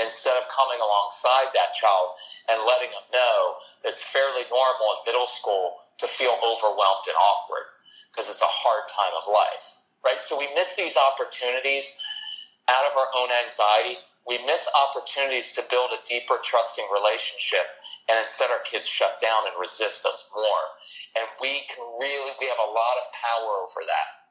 Instead 0.00 0.36
of 0.40 0.48
coming 0.48 0.80
alongside 0.80 1.52
that 1.52 1.76
child 1.76 2.16
and 2.48 2.64
letting 2.64 2.90
them 2.90 3.04
know 3.12 3.60
it's 3.84 4.02
fairly 4.02 4.48
normal 4.48 4.88
in 4.96 5.04
middle 5.04 5.26
school 5.26 5.84
to 5.98 6.08
feel 6.08 6.36
overwhelmed 6.40 7.04
and 7.06 7.16
awkward 7.16 7.68
because 8.10 8.30
it's 8.30 8.42
a 8.42 8.48
hard 8.48 8.88
time 8.88 9.12
of 9.16 9.28
life, 9.28 9.84
right? 10.04 10.20
So 10.20 10.38
we 10.38 10.48
miss 10.54 10.74
these 10.76 10.96
opportunities 10.96 11.84
out 12.68 12.88
of 12.88 12.96
our 12.96 13.08
own 13.16 13.28
anxiety. 13.44 13.98
We 14.26 14.38
miss 14.46 14.68
opportunities 14.72 15.52
to 15.58 15.64
build 15.68 15.90
a 15.92 16.00
deeper, 16.06 16.38
trusting 16.42 16.86
relationship 16.92 17.66
and 18.08 18.18
instead 18.20 18.50
our 18.50 18.62
kids 18.64 18.86
shut 18.86 19.20
down 19.20 19.44
and 19.50 19.60
resist 19.60 20.06
us 20.06 20.30
more. 20.34 20.64
And 21.16 21.26
we 21.40 21.66
can 21.68 21.84
really, 22.00 22.32
we 22.40 22.46
have 22.46 22.62
a 22.62 22.70
lot 22.70 22.96
of 23.02 23.12
power 23.12 23.50
over 23.60 23.82
that. 23.86 24.21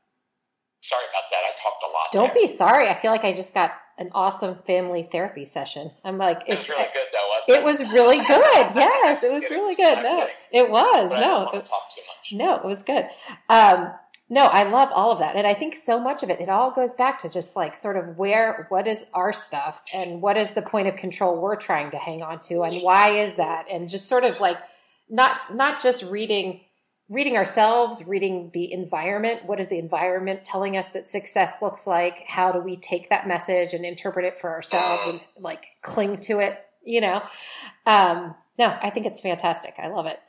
Sorry 0.81 1.03
about 1.09 1.23
that. 1.29 1.37
I 1.45 1.51
talked 1.61 1.83
a 1.83 1.87
lot. 1.87 2.11
Don't 2.11 2.33
there. 2.33 2.47
be 2.47 2.53
sorry. 2.53 2.87
I 2.87 2.99
feel 2.99 3.11
like 3.11 3.23
I 3.23 3.33
just 3.33 3.53
got 3.53 3.71
an 3.99 4.09
awesome 4.13 4.57
family 4.65 5.07
therapy 5.11 5.45
session. 5.45 5.91
I'm 6.03 6.17
like, 6.17 6.39
It 6.47 6.57
was 6.57 6.67
really 6.69 6.87
good, 6.91 7.07
though, 7.13 7.27
wasn't 7.29 7.57
It 7.59 7.63
was 7.63 7.93
really 7.93 8.17
good. 8.25 8.71
Yes, 8.75 9.23
it 9.23 9.31
was 9.31 9.41
kidding. 9.43 9.57
really 9.57 9.75
good. 9.75 9.97
I'm 9.99 10.03
No, 10.03 10.17
kidding. 10.21 10.35
it 10.51 10.69
was. 10.71 11.11
But 11.11 11.19
No, 11.19 11.49
it- 11.51 11.65
talk 11.65 11.89
too 11.95 12.01
much. 12.07 12.33
no, 12.33 12.55
it 12.55 12.65
was 12.65 12.81
good. 12.83 13.07
Um, 13.47 13.93
no, 14.27 14.45
I 14.45 14.63
love 14.63 14.89
all 14.93 15.11
of 15.11 15.19
that. 15.19 15.35
And 15.35 15.45
I 15.45 15.53
think 15.53 15.75
so 15.75 15.99
much 15.99 16.23
of 16.23 16.29
it, 16.31 16.39
it 16.39 16.49
all 16.49 16.71
goes 16.71 16.95
back 16.95 17.19
to 17.19 17.29
just 17.29 17.55
like 17.55 17.75
sort 17.75 17.97
of 17.97 18.17
where, 18.17 18.65
what 18.69 18.87
is 18.87 19.05
our 19.13 19.33
stuff 19.33 19.83
and 19.93 20.21
what 20.21 20.37
is 20.37 20.51
the 20.51 20.61
point 20.61 20.87
of 20.87 20.95
control 20.95 21.39
we're 21.39 21.57
trying 21.57 21.91
to 21.91 21.97
hang 21.97 22.23
on 22.23 22.39
to 22.43 22.61
and 22.63 22.81
why 22.81 23.09
is 23.11 23.35
that? 23.35 23.67
And 23.69 23.87
just 23.89 24.07
sort 24.07 24.23
of 24.23 24.39
like 24.39 24.57
not, 25.09 25.53
not 25.53 25.81
just 25.83 26.03
reading, 26.03 26.61
reading 27.11 27.35
ourselves, 27.35 28.07
reading 28.07 28.49
the 28.53 28.71
environment. 28.71 29.45
What 29.45 29.59
is 29.59 29.67
the 29.67 29.77
environment 29.77 30.45
telling 30.45 30.77
us 30.77 30.91
that 30.91 31.09
success 31.09 31.61
looks 31.61 31.85
like? 31.85 32.23
How 32.25 32.53
do 32.53 32.59
we 32.59 32.77
take 32.77 33.09
that 33.09 33.27
message 33.27 33.73
and 33.73 33.83
interpret 33.85 34.25
it 34.25 34.39
for 34.39 34.49
ourselves 34.49 35.05
and 35.07 35.19
like 35.37 35.65
cling 35.81 36.21
to 36.21 36.39
it, 36.39 36.57
you 36.85 37.01
know? 37.01 37.21
Um, 37.85 38.33
no, 38.57 38.77
I 38.81 38.89
think 38.91 39.05
it's 39.05 39.19
fantastic. 39.19 39.73
I 39.77 39.87
love 39.87 40.05
it. 40.05 40.19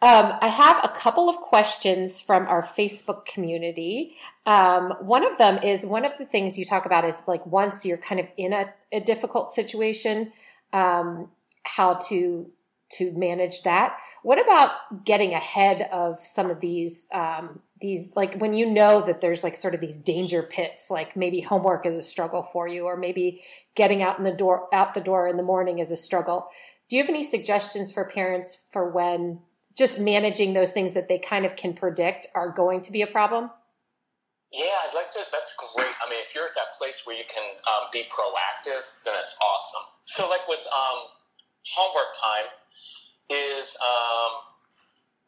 Um, 0.00 0.32
I 0.40 0.48
have 0.48 0.80
a 0.82 0.88
couple 0.88 1.28
of 1.28 1.36
questions 1.36 2.20
from 2.20 2.48
our 2.48 2.62
Facebook 2.62 3.26
community. 3.26 4.16
Um, 4.46 4.94
one 5.00 5.24
of 5.24 5.36
them 5.36 5.62
is 5.62 5.84
one 5.84 6.06
of 6.06 6.12
the 6.18 6.24
things 6.24 6.58
you 6.58 6.64
talk 6.64 6.86
about 6.86 7.04
is 7.04 7.14
like 7.28 7.44
once 7.46 7.84
you're 7.84 7.98
kind 7.98 8.20
of 8.20 8.26
in 8.38 8.54
a, 8.54 8.72
a 8.90 9.00
difficult 9.00 9.52
situation, 9.52 10.32
um, 10.72 11.28
how 11.62 11.94
to 12.08 12.50
to 12.92 13.12
manage 13.12 13.62
that. 13.62 13.96
What 14.22 14.40
about 14.40 15.04
getting 15.04 15.34
ahead 15.34 15.88
of 15.92 16.20
some 16.24 16.50
of 16.50 16.60
these 16.60 17.08
um, 17.12 17.60
these 17.80 18.12
like 18.14 18.36
when 18.36 18.54
you 18.54 18.70
know 18.70 19.04
that 19.04 19.20
there's 19.20 19.42
like 19.42 19.56
sort 19.56 19.74
of 19.74 19.80
these 19.80 19.96
danger 19.96 20.42
pits, 20.42 20.90
like 20.90 21.16
maybe 21.16 21.40
homework 21.40 21.86
is 21.86 21.96
a 21.96 22.02
struggle 22.02 22.48
for 22.52 22.68
you, 22.68 22.84
or 22.84 22.96
maybe 22.96 23.42
getting 23.74 24.02
out 24.02 24.18
in 24.18 24.24
the 24.24 24.32
door 24.32 24.68
out 24.72 24.94
the 24.94 25.00
door 25.00 25.26
in 25.28 25.36
the 25.36 25.42
morning 25.42 25.80
is 25.80 25.90
a 25.90 25.96
struggle. 25.96 26.48
Do 26.88 26.96
you 26.96 27.02
have 27.02 27.10
any 27.10 27.24
suggestions 27.24 27.90
for 27.90 28.04
parents 28.04 28.58
for 28.72 28.90
when 28.90 29.40
just 29.76 29.98
managing 29.98 30.52
those 30.52 30.70
things 30.70 30.92
that 30.92 31.08
they 31.08 31.18
kind 31.18 31.46
of 31.46 31.56
can 31.56 31.74
predict 31.74 32.26
are 32.34 32.50
going 32.50 32.82
to 32.82 32.92
be 32.92 33.02
a 33.02 33.06
problem? 33.06 33.50
Yeah, 34.52 34.84
I'd 34.84 34.94
like 34.94 35.10
to. 35.12 35.20
That's 35.32 35.56
great. 35.56 35.96
I 36.04 36.10
mean, 36.10 36.20
if 36.20 36.34
you're 36.34 36.44
at 36.44 36.54
that 36.54 36.76
place 36.78 37.02
where 37.06 37.16
you 37.16 37.24
can 37.24 37.42
um, 37.64 37.88
be 37.90 38.04
proactive, 38.12 38.84
then 39.04 39.14
it's 39.18 39.34
awesome. 39.40 39.86
So, 40.04 40.28
like 40.28 40.46
with 40.46 40.60
um, 40.68 41.08
homework 41.72 42.12
time, 42.22 42.52
is 43.30 43.76
um, 43.82 44.32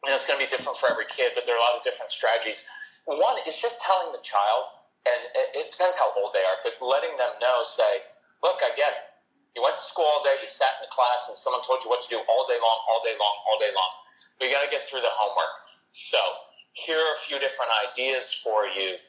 you 0.03 0.09
know 0.11 0.15
it's 0.15 0.27
going 0.27 0.39
to 0.39 0.43
be 0.43 0.49
different 0.49 0.77
for 0.77 0.91
every 0.91 1.07
kid, 1.07 1.31
but 1.35 1.45
there 1.45 1.55
are 1.55 1.61
a 1.61 1.65
lot 1.65 1.75
of 1.77 1.83
different 1.83 2.11
strategies. 2.11 2.65
One 3.05 3.37
is 3.45 3.55
just 3.61 3.79
telling 3.85 4.11
the 4.11 4.23
child, 4.25 4.75
and 5.05 5.19
it, 5.37 5.47
it 5.61 5.65
depends 5.71 5.95
how 5.95 6.09
old 6.17 6.33
they 6.33 6.41
are, 6.41 6.57
but 6.65 6.73
letting 6.81 7.13
them 7.21 7.37
know, 7.37 7.61
say, 7.61 8.01
look, 8.41 8.57
I 8.65 8.73
get 8.73 8.91
it. 8.91 9.05
You 9.55 9.63
went 9.63 9.77
to 9.77 9.85
school 9.85 10.03
all 10.03 10.23
day, 10.25 10.35
you 10.41 10.49
sat 10.49 10.81
in 10.81 10.89
the 10.89 10.91
class, 10.91 11.31
and 11.31 11.37
someone 11.37 11.63
told 11.63 11.79
you 11.85 11.89
what 11.89 12.03
to 12.03 12.09
do 12.11 12.19
all 12.27 12.43
day 12.49 12.59
long, 12.59 12.77
all 12.91 12.99
day 13.05 13.15
long, 13.15 13.35
all 13.47 13.57
day 13.61 13.71
long. 13.71 13.91
You 14.41 14.51
got 14.51 14.65
to 14.65 14.71
get 14.73 14.83
through 14.83 14.99
the 14.99 15.13
homework. 15.15 15.53
So 15.93 16.19
here 16.73 16.99
are 16.99 17.13
a 17.15 17.21
few 17.23 17.39
different 17.39 17.71
ideas 17.87 18.35
for 18.43 18.67
you 18.67 18.99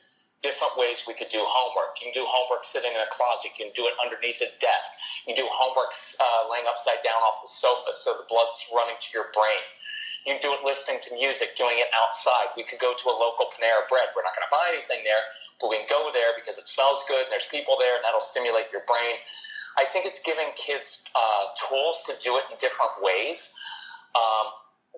different 0.43 0.77
ways 0.77 1.05
we 1.09 1.15
could 1.15 1.33
do 1.33 1.41
homework. 1.41 1.97
You 2.01 2.13
can 2.13 2.17
do 2.17 2.27
homework 2.29 2.65
sitting 2.65 2.93
in 2.93 3.01
a 3.01 3.11
closet. 3.11 3.53
You 3.57 3.57
can 3.57 3.73
do 3.73 3.89
it 3.89 3.95
underneath 3.97 4.41
a 4.45 4.51
desk. 4.61 4.89
You 5.25 5.35
do 5.35 5.49
homework 5.49 5.93
uh, 6.21 6.49
laying 6.53 6.69
upside 6.69 7.01
down 7.01 7.19
off 7.25 7.41
the 7.41 7.51
sofa 7.51 7.91
so 7.97 8.21
the 8.21 8.29
blood's 8.29 8.61
running 8.71 8.97
to 9.01 9.09
your 9.17 9.33
brain. 9.33 9.65
You 10.29 10.37
can 10.37 10.43
do 10.43 10.53
it 10.55 10.63
listening 10.67 10.99
to 11.07 11.15
music, 11.15 11.55
doing 11.55 11.79
it 11.79 11.89
outside. 11.95 12.51
We 12.59 12.67
could 12.67 12.83
go 12.83 12.93
to 12.95 13.07
a 13.09 13.17
local 13.17 13.47
Panera 13.55 13.87
Bread. 13.87 14.11
We're 14.13 14.27
not 14.27 14.35
going 14.35 14.47
to 14.47 14.55
buy 14.55 14.67
anything 14.75 15.07
there, 15.07 15.23
but 15.63 15.71
we 15.71 15.79
can 15.81 15.89
go 15.89 16.11
there 16.13 16.35
because 16.35 16.59
it 16.59 16.67
smells 16.67 17.07
good 17.07 17.27
and 17.27 17.31
there's 17.31 17.47
people 17.47 17.79
there 17.79 17.95
and 17.95 18.03
that'll 18.03 18.25
stimulate 18.25 18.69
your 18.75 18.83
brain. 18.91 19.17
I 19.79 19.85
think 19.85 20.05
it's 20.05 20.21
giving 20.25 20.51
kids 20.57 21.05
uh, 21.15 21.53
tools 21.69 22.03
to 22.11 22.15
do 22.21 22.37
it 22.39 22.45
in 22.51 22.57
different 22.59 22.97
ways. 23.01 23.53
Um, 24.17 24.51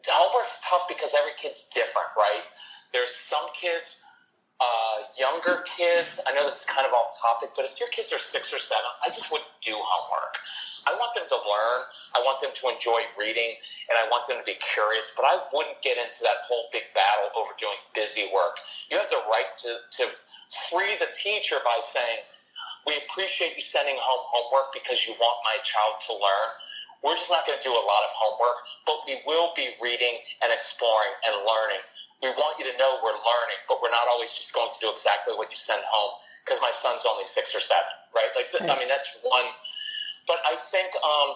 homework's 0.07 0.61
tough 0.65 0.87
because 0.89 1.15
every 1.19 1.35
kid's 1.37 1.69
different, 1.75 2.09
right? 2.17 2.47
There's 2.93 3.11
some 3.11 3.53
kids 3.53 4.01
uh, 4.59 5.07
younger 5.15 5.63
kids, 5.63 6.19
I 6.27 6.35
know 6.35 6.43
this 6.43 6.61
is 6.61 6.67
kind 6.67 6.87
of 6.87 6.93
off 6.93 7.15
topic, 7.15 7.55
but 7.55 7.65
if 7.65 7.79
your 7.79 7.89
kids 7.91 8.13
are 8.13 8.19
six 8.19 8.51
or 8.53 8.59
seven, 8.59 8.91
I 9.07 9.07
just 9.07 9.31
wouldn't 9.31 9.55
do 9.63 9.75
homework. 9.79 10.35
I 10.87 10.99
want 10.99 11.15
them 11.15 11.31
to 11.31 11.39
learn. 11.39 11.81
I 12.17 12.25
want 12.27 12.43
them 12.43 12.51
to 12.51 12.65
enjoy 12.67 13.07
reading, 13.15 13.55
and 13.87 13.95
I 13.95 14.11
want 14.11 14.27
them 14.27 14.39
to 14.43 14.47
be 14.47 14.59
curious. 14.59 15.15
But 15.15 15.31
I 15.31 15.39
wouldn't 15.55 15.79
get 15.83 15.95
into 15.95 16.27
that 16.27 16.43
whole 16.43 16.67
big 16.75 16.91
battle 16.95 17.31
over 17.39 17.55
doing 17.55 17.79
busy 17.95 18.27
work. 18.35 18.59
You 18.91 18.99
have 18.99 19.11
the 19.11 19.23
right 19.31 19.51
to, 19.63 19.71
to 20.03 20.03
free 20.71 20.99
the 20.99 21.11
teacher 21.15 21.63
by 21.63 21.79
saying, 21.79 22.27
"We 22.87 22.99
appreciate 23.05 23.55
you 23.55 23.63
sending 23.63 23.95
home 24.01 24.25
homework 24.27 24.75
because 24.75 25.07
you 25.07 25.15
want 25.23 25.39
my 25.47 25.61
child 25.63 26.03
to 26.11 26.13
learn." 26.19 26.51
We're 26.99 27.15
just 27.15 27.31
not 27.31 27.47
going 27.47 27.55
to 27.55 27.63
do 27.63 27.71
a 27.71 27.85
lot 27.87 28.03
of 28.03 28.11
homework, 28.11 28.59
but 28.83 29.07
we 29.07 29.23
will 29.23 29.55
be 29.55 29.71
reading 29.79 30.19
and 30.43 30.51
exploring 30.51 31.15
and 31.23 31.47
learning 31.47 31.79
we 32.23 32.31
want 32.35 32.59
you 32.59 32.67
to 32.67 32.75
know 32.79 32.99
we're 33.03 33.15
learning, 33.15 33.61
but 33.71 33.79
we're 33.83 33.95
not 33.95 34.11
always 34.11 34.35
just 34.35 34.51
going 34.55 34.71
to 34.75 34.81
do 34.83 34.91
exactly 34.91 35.35
what 35.39 35.51
you 35.51 35.59
send 35.59 35.83
home 35.87 36.19
because 36.43 36.59
my 36.61 36.73
son's 36.75 37.07
only 37.07 37.25
six 37.25 37.55
or 37.55 37.61
seven, 37.61 37.95
right? 38.11 38.33
Like, 38.35 38.51
I 38.59 38.75
mean, 38.79 38.89
that's 38.89 39.19
one. 39.23 39.47
But 40.27 40.43
I 40.45 40.57
think 40.57 40.91
um, 41.01 41.31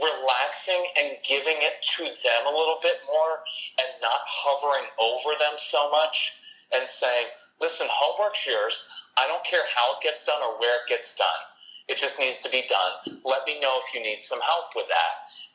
relaxing 0.00 0.82
and 0.98 1.18
giving 1.22 1.60
it 1.60 1.78
to 1.98 2.02
them 2.04 2.42
a 2.46 2.54
little 2.54 2.78
bit 2.82 2.98
more 3.06 3.44
and 3.78 3.90
not 4.00 4.24
hovering 4.24 4.88
over 4.98 5.36
them 5.38 5.54
so 5.58 5.90
much 5.90 6.40
and 6.72 6.86
saying, 6.88 7.26
listen, 7.60 7.86
homework's 7.90 8.46
yours. 8.46 8.80
I 9.18 9.26
don't 9.26 9.44
care 9.44 9.62
how 9.76 9.98
it 9.98 10.02
gets 10.02 10.24
done 10.24 10.40
or 10.42 10.58
where 10.58 10.74
it 10.82 10.88
gets 10.88 11.14
done. 11.14 11.42
It 11.86 11.98
just 11.98 12.18
needs 12.18 12.40
to 12.40 12.50
be 12.50 12.64
done. 12.66 13.20
Let 13.24 13.44
me 13.46 13.60
know 13.60 13.76
if 13.76 13.94
you 13.94 14.00
need 14.00 14.20
some 14.20 14.40
help 14.40 14.72
with 14.74 14.88
that. 14.88 15.12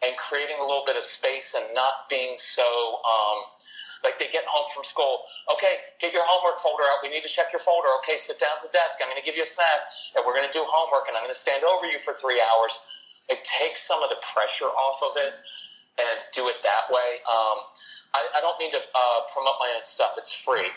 And 0.08 0.16
creating 0.16 0.56
a 0.62 0.64
little 0.64 0.84
bit 0.86 0.96
of 0.96 1.04
space 1.04 1.56
and 1.58 1.74
not 1.74 2.08
being 2.08 2.38
so, 2.38 2.64
um, 3.02 3.38
like 4.04 4.18
they 4.18 4.28
get 4.32 4.46
home 4.48 4.68
from 4.74 4.84
school. 4.84 5.28
Okay, 5.52 5.84
get 6.00 6.14
your 6.14 6.24
homework 6.24 6.60
folder 6.60 6.84
out. 6.88 7.04
We 7.04 7.10
need 7.10 7.24
to 7.24 7.32
check 7.32 7.52
your 7.52 7.60
folder. 7.60 7.90
Okay, 8.04 8.16
sit 8.16 8.40
down 8.40 8.56
at 8.58 8.64
the 8.64 8.72
desk. 8.72 9.00
I'm 9.04 9.12
going 9.12 9.20
to 9.20 9.26
give 9.26 9.36
you 9.36 9.44
a 9.44 9.50
snack, 9.50 9.90
and 10.16 10.24
we're 10.24 10.36
going 10.36 10.48
to 10.48 10.56
do 10.56 10.64
homework, 10.64 11.08
and 11.12 11.18
I'm 11.18 11.24
going 11.24 11.34
to 11.34 11.38
stand 11.38 11.64
over 11.68 11.86
you 11.88 12.00
for 12.00 12.16
three 12.16 12.40
hours. 12.40 12.74
It 13.30 13.44
takes 13.46 13.84
some 13.86 14.02
of 14.02 14.10
the 14.10 14.18
pressure 14.34 14.72
off 14.72 15.00
of 15.04 15.14
it 15.20 15.34
and 16.00 16.16
do 16.34 16.48
it 16.48 16.64
that 16.64 16.88
way. 16.90 17.20
Um, 17.28 17.58
I, 18.16 18.22
I 18.38 18.40
don't 18.42 18.58
mean 18.58 18.72
to 18.74 18.82
uh, 18.82 19.20
promote 19.34 19.60
my 19.60 19.70
own 19.76 19.86
stuff. 19.86 20.16
It's 20.18 20.34
free. 20.34 20.72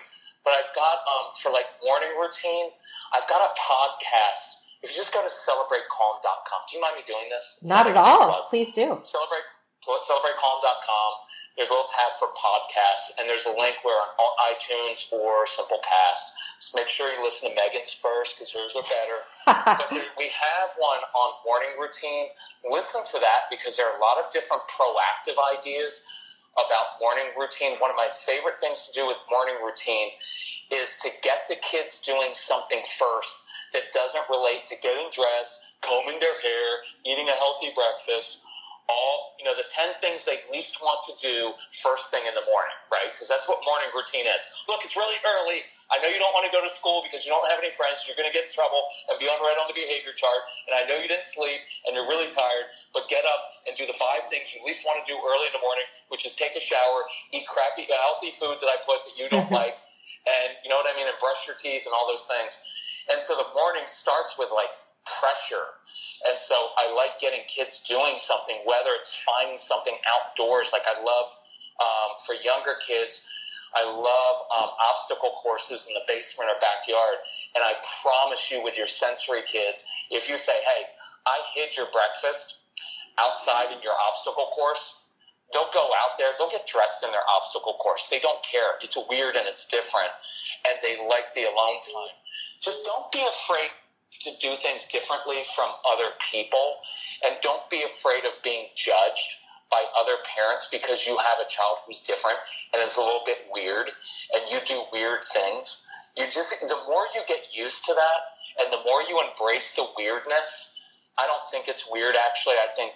But 0.44 0.58
I've 0.58 0.74
got, 0.74 0.98
um, 1.06 1.30
for 1.38 1.54
like 1.54 1.70
morning 1.86 2.10
routine, 2.18 2.74
I've 3.14 3.26
got 3.30 3.40
a 3.46 3.54
podcast. 3.54 4.66
If 4.82 4.90
you 4.90 4.96
just 4.98 5.14
go 5.14 5.22
to 5.22 5.30
celebratecalm.com, 5.30 6.60
do 6.68 6.76
you 6.76 6.82
mind 6.82 6.96
me 6.98 7.06
doing 7.06 7.30
this? 7.30 7.62
Not 7.62 7.86
at 7.86 7.96
all. 7.96 8.46
Please 8.50 8.74
do. 8.74 8.98
Celebrate, 9.06 9.46
celebratecalm.com. 9.86 11.10
There's 11.56 11.68
a 11.68 11.72
little 11.72 11.90
tab 11.92 12.16
for 12.16 12.32
podcasts, 12.32 13.18
and 13.18 13.28
there's 13.28 13.44
a 13.44 13.52
link 13.52 13.76
where 13.84 13.96
on 13.96 14.32
iTunes 14.48 15.12
or 15.12 15.44
Simplecast. 15.44 16.32
Just 16.58 16.74
make 16.74 16.88
sure 16.88 17.12
you 17.12 17.22
listen 17.22 17.50
to 17.50 17.54
Megan's 17.54 17.92
first 17.92 18.36
because 18.36 18.52
hers 18.52 18.72
are 18.72 18.86
better. 18.88 19.18
but 19.78 19.88
there, 19.90 20.08
we 20.16 20.32
have 20.32 20.70
one 20.78 21.02
on 21.12 21.30
morning 21.44 21.76
routine. 21.78 22.32
Listen 22.70 23.04
to 23.04 23.18
that 23.20 23.50
because 23.50 23.76
there 23.76 23.86
are 23.86 23.98
a 23.98 24.00
lot 24.00 24.16
of 24.16 24.32
different 24.32 24.62
proactive 24.72 25.36
ideas 25.52 26.04
about 26.56 27.00
morning 27.00 27.32
routine. 27.36 27.76
One 27.80 27.90
of 27.90 27.96
my 27.96 28.08
favorite 28.12 28.60
things 28.60 28.88
to 28.88 28.92
do 28.92 29.06
with 29.06 29.16
morning 29.30 29.56
routine 29.64 30.08
is 30.70 30.96
to 31.04 31.10
get 31.22 31.48
the 31.48 31.56
kids 31.60 32.00
doing 32.00 32.32
something 32.32 32.80
first 32.96 33.44
that 33.72 33.92
doesn't 33.92 34.24
relate 34.28 34.64
to 34.66 34.76
getting 34.80 35.08
dressed, 35.12 35.60
combing 35.80 36.20
their 36.20 36.38
hair, 36.40 36.68
eating 37.04 37.28
a 37.28 37.36
healthy 37.36 37.72
breakfast, 37.74 38.44
all, 38.88 39.36
you 39.38 39.44
know, 39.44 39.54
the 39.54 39.66
10 39.70 39.98
things 40.02 40.24
they 40.24 40.42
least 40.50 40.82
want 40.82 41.02
to 41.06 41.14
do 41.22 41.54
first 41.82 42.10
thing 42.10 42.26
in 42.26 42.34
the 42.34 42.44
morning, 42.46 42.74
right? 42.90 43.10
Because 43.14 43.30
that's 43.30 43.46
what 43.46 43.62
morning 43.62 43.90
routine 43.94 44.26
is. 44.26 44.42
Look, 44.66 44.82
it's 44.82 44.98
really 44.98 45.18
early. 45.22 45.62
I 45.92 46.00
know 46.00 46.08
you 46.08 46.16
don't 46.16 46.32
want 46.32 46.48
to 46.48 46.54
go 46.54 46.64
to 46.64 46.72
school 46.72 47.04
because 47.04 47.28
you 47.28 47.30
don't 47.30 47.44
have 47.52 47.60
any 47.60 47.68
friends. 47.68 48.08
You're 48.08 48.16
going 48.16 48.28
to 48.28 48.32
get 48.32 48.48
in 48.48 48.52
trouble 48.52 48.80
and 49.12 49.20
be 49.20 49.28
on 49.28 49.36
red 49.44 49.60
on 49.60 49.68
the 49.68 49.76
behavior 49.76 50.16
chart. 50.16 50.40
And 50.64 50.72
I 50.72 50.88
know 50.88 50.96
you 50.96 51.04
didn't 51.04 51.28
sleep 51.28 51.60
and 51.84 51.92
you're 51.92 52.08
really 52.08 52.32
tired, 52.32 52.72
but 52.96 53.12
get 53.12 53.28
up 53.28 53.44
and 53.68 53.76
do 53.76 53.84
the 53.84 53.96
five 54.00 54.24
things 54.32 54.56
you 54.56 54.64
least 54.64 54.88
want 54.88 55.04
to 55.04 55.06
do 55.06 55.20
early 55.20 55.52
in 55.52 55.54
the 55.54 55.60
morning, 55.60 55.84
which 56.08 56.24
is 56.24 56.32
take 56.32 56.56
a 56.56 56.62
shower, 56.62 57.04
eat 57.36 57.44
crappy, 57.44 57.84
healthy 57.92 58.32
food 58.32 58.56
that 58.64 58.72
I 58.72 58.80
put 58.88 59.04
that 59.04 59.14
you 59.20 59.28
don't 59.28 59.52
like, 59.60 59.76
and 60.24 60.56
you 60.64 60.72
know 60.72 60.80
what 60.80 60.88
I 60.88 60.96
mean, 60.96 61.06
and 61.06 61.16
brush 61.20 61.44
your 61.44 61.60
teeth 61.60 61.84
and 61.84 61.92
all 61.92 62.08
those 62.08 62.24
things. 62.24 62.56
And 63.12 63.20
so 63.20 63.36
the 63.36 63.50
morning 63.52 63.84
starts 63.84 64.38
with 64.38 64.48
like 64.54 64.72
pressure. 65.04 65.78
And 66.28 66.38
so 66.38 66.54
I 66.78 66.94
like 66.94 67.18
getting 67.20 67.42
kids 67.48 67.82
doing 67.82 68.14
something, 68.16 68.56
whether 68.64 68.90
it's 68.98 69.14
finding 69.26 69.58
something 69.58 69.96
outdoors. 70.06 70.70
Like 70.72 70.86
I 70.86 71.02
love, 71.02 71.26
um, 71.82 72.10
for 72.26 72.34
younger 72.38 72.78
kids, 72.86 73.26
I 73.74 73.84
love 73.88 74.36
um, 74.52 74.70
obstacle 74.78 75.40
courses 75.42 75.88
in 75.88 75.94
the 75.94 76.04
basement 76.06 76.50
or 76.50 76.60
backyard. 76.60 77.18
And 77.56 77.64
I 77.64 77.74
promise 78.04 78.50
you, 78.50 78.62
with 78.62 78.76
your 78.76 78.86
sensory 78.86 79.42
kids, 79.48 79.84
if 80.10 80.28
you 80.28 80.36
say, 80.36 80.52
hey, 80.52 80.82
I 81.26 81.40
hid 81.54 81.76
your 81.76 81.86
breakfast 81.92 82.60
outside 83.18 83.72
in 83.72 83.82
your 83.82 83.96
obstacle 83.96 84.52
course, 84.54 85.02
they'll 85.52 85.72
go 85.72 85.88
out 86.04 86.16
there, 86.18 86.32
they'll 86.38 86.50
get 86.50 86.66
dressed 86.66 87.04
in 87.04 87.10
their 87.10 87.24
obstacle 87.36 87.76
course. 87.80 88.08
They 88.08 88.20
don't 88.20 88.42
care. 88.44 88.76
It's 88.80 88.96
weird 89.08 89.36
and 89.36 89.46
it's 89.48 89.66
different. 89.68 90.12
And 90.68 90.78
they 90.82 90.96
like 91.08 91.32
the 91.34 91.44
alone 91.44 91.80
time. 91.82 92.16
just 92.60 92.84
don't 92.84 93.10
be 93.10 93.24
afraid 93.24 93.68
to 94.22 94.30
do 94.40 94.54
things 94.56 94.84
differently 94.86 95.42
from 95.54 95.70
other 95.90 96.10
people 96.30 96.76
and 97.24 97.36
don't 97.42 97.68
be 97.70 97.82
afraid 97.82 98.24
of 98.24 98.32
being 98.42 98.66
judged 98.76 99.42
by 99.70 99.82
other 99.98 100.20
parents 100.36 100.68
because 100.70 101.06
you 101.06 101.16
have 101.16 101.38
a 101.40 101.48
child 101.48 101.78
who's 101.86 102.00
different 102.00 102.36
and 102.72 102.82
is 102.82 102.96
a 102.96 103.00
little 103.00 103.22
bit 103.24 103.38
weird 103.50 103.88
and 104.34 104.42
you 104.50 104.58
do 104.64 104.82
weird 104.92 105.24
things. 105.32 105.86
You 106.16 106.24
just 106.24 106.60
the 106.60 106.80
more 106.86 107.06
you 107.14 107.22
get 107.26 107.40
used 107.54 107.84
to 107.86 107.94
that 107.94 108.20
and 108.60 108.72
the 108.72 108.84
more 108.84 109.02
you 109.08 109.18
embrace 109.18 109.74
the 109.74 109.86
weirdness, 109.96 110.76
I 111.18 111.26
don't 111.26 111.42
think 111.50 111.68
it's 111.68 111.88
weird 111.90 112.16
actually. 112.16 112.60
I 112.60 112.68
think 112.76 112.92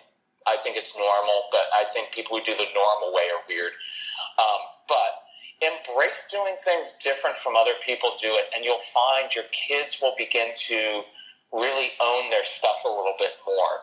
I 0.47 0.57
think 0.63 0.77
it's 0.77 0.95
normal, 0.97 1.51
but 1.51 1.67
I 1.75 1.85
think 1.91 2.13
people 2.13 2.39
who 2.39 2.45
do 2.45 2.55
the 2.55 2.71
normal 2.71 3.13
way 3.13 3.27
are 3.35 3.43
weird. 3.49 3.73
Um, 4.39 4.63
but 4.87 5.26
embrace 5.63 6.29
doing 6.31 6.55
things 6.65 6.97
different 7.03 7.37
from 7.37 7.57
other 7.57 7.75
people 7.85 8.11
do 8.21 8.35
it, 8.35 8.47
and 8.55 8.65
you'll 8.65 8.79
find 8.79 9.35
your 9.35 9.45
kids 9.53 9.99
will 10.01 10.15
begin 10.19 10.49
to 10.55 11.03
really 11.53 11.91
own 12.01 12.31
their 12.31 12.45
stuff 12.45 12.79
a 12.85 12.89
little 12.89 13.15
bit 13.19 13.33
more. 13.47 13.75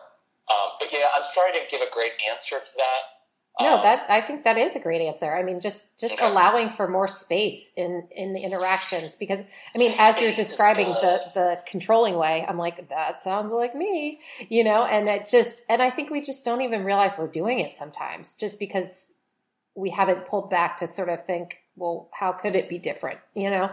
Um, 0.52 0.72
but 0.78 0.88
yeah, 0.92 1.06
I'm 1.16 1.24
sorry 1.34 1.52
to 1.52 1.60
give 1.70 1.80
a 1.80 1.90
great 1.92 2.12
answer 2.30 2.56
to 2.60 2.70
that. 2.76 3.00
No, 3.60 3.76
Um, 3.76 3.82
that 3.84 4.06
I 4.08 4.20
think 4.20 4.44
that 4.44 4.58
is 4.58 4.74
a 4.74 4.80
great 4.80 5.00
answer. 5.00 5.32
I 5.32 5.42
mean, 5.44 5.60
just 5.60 5.96
just 5.98 6.14
Okay. 6.14 6.26
allowing 6.26 6.70
for 6.72 6.88
more 6.88 7.06
space 7.06 7.72
in 7.76 8.08
in 8.10 8.32
the 8.32 8.40
interactions 8.40 9.14
because 9.14 9.38
I 9.38 9.78
mean, 9.78 9.94
as 9.98 10.20
you're 10.20 10.32
describing 10.32 10.88
the 10.88 11.22
the 11.34 11.60
controlling 11.64 12.16
way, 12.16 12.44
I'm 12.46 12.58
like, 12.58 12.88
that 12.88 13.20
sounds 13.20 13.52
like 13.52 13.74
me, 13.76 14.20
you 14.48 14.64
know. 14.64 14.84
And 14.84 15.08
it 15.08 15.28
just 15.28 15.62
and 15.68 15.80
I 15.80 15.90
think 15.90 16.10
we 16.10 16.20
just 16.20 16.44
don't 16.44 16.62
even 16.62 16.84
realize 16.84 17.16
we're 17.16 17.28
doing 17.28 17.60
it 17.60 17.76
sometimes, 17.76 18.34
just 18.34 18.58
because 18.58 19.06
we 19.76 19.90
haven't 19.90 20.26
pulled 20.26 20.50
back 20.50 20.76
to 20.78 20.86
sort 20.88 21.08
of 21.08 21.24
think, 21.24 21.58
well, 21.76 22.08
how 22.12 22.32
could 22.32 22.54
it 22.54 22.68
be 22.68 22.78
different, 22.78 23.18
you 23.34 23.50
know? 23.50 23.70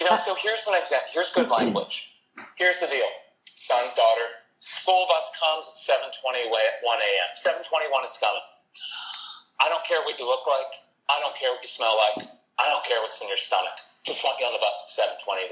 You 0.00 0.08
know, 0.08 0.16
so 0.16 0.34
here's 0.34 0.66
an 0.66 0.74
example. 0.74 1.08
Here's 1.12 1.30
good 1.32 1.48
language. 1.58 2.18
Here's 2.56 2.80
the 2.80 2.86
deal. 2.86 3.08
Son, 3.54 3.84
daughter, 3.96 4.28
school 4.60 5.06
bus 5.08 5.30
comes 5.38 5.66
at 5.88 5.98
7.21 5.98 6.50
a.m. 6.50 7.30
7.21 7.36 8.04
is 8.04 8.18
coming. 8.20 8.42
I 9.60 9.68
don't 9.68 9.84
care 9.84 9.98
what 10.04 10.18
you 10.18 10.26
look 10.26 10.46
like. 10.46 10.82
I 11.10 11.18
don't 11.20 11.34
care 11.36 11.50
what 11.50 11.62
you 11.62 11.68
smell 11.68 11.96
like. 11.96 12.28
I 12.58 12.68
don't 12.68 12.84
care 12.84 13.00
what's 13.02 13.20
in 13.22 13.28
your 13.28 13.36
stomach. 13.36 13.74
Just 14.04 14.24
want 14.24 14.38
you 14.40 14.46
on 14.46 14.52
the 14.54 14.62
bus 14.62 14.76
at 14.98 15.18
7.21. 15.26 15.50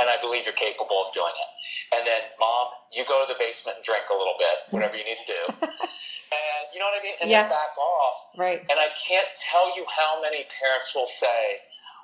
And 0.00 0.10
I 0.10 0.20
believe 0.20 0.44
you're 0.44 0.56
capable 0.58 1.04
of 1.06 1.14
doing 1.14 1.32
it. 1.32 1.50
And 1.96 2.06
then, 2.06 2.22
Mom, 2.38 2.68
you 2.92 3.04
go 3.06 3.24
to 3.24 3.28
the 3.32 3.38
basement 3.38 3.78
and 3.80 3.84
drink 3.84 4.04
a 4.10 4.16
little 4.16 4.36
bit, 4.38 4.56
whatever 4.70 4.96
you 4.96 5.04
need 5.04 5.18
to 5.24 5.28
do. 5.30 5.42
and 5.62 6.62
you 6.74 6.78
know 6.78 6.86
what 6.90 6.98
I 6.98 7.02
mean? 7.02 7.16
And 7.20 7.30
Yeah. 7.30 7.46
then 7.46 7.50
back 7.54 7.74
off. 7.78 8.16
Right. 8.36 8.60
And 8.68 8.78
I 8.78 8.88
can't 8.98 9.28
tell 9.36 9.74
you 9.76 9.86
how 9.88 10.20
many 10.20 10.44
parents 10.60 10.94
will 10.94 11.06
say, 11.08 11.62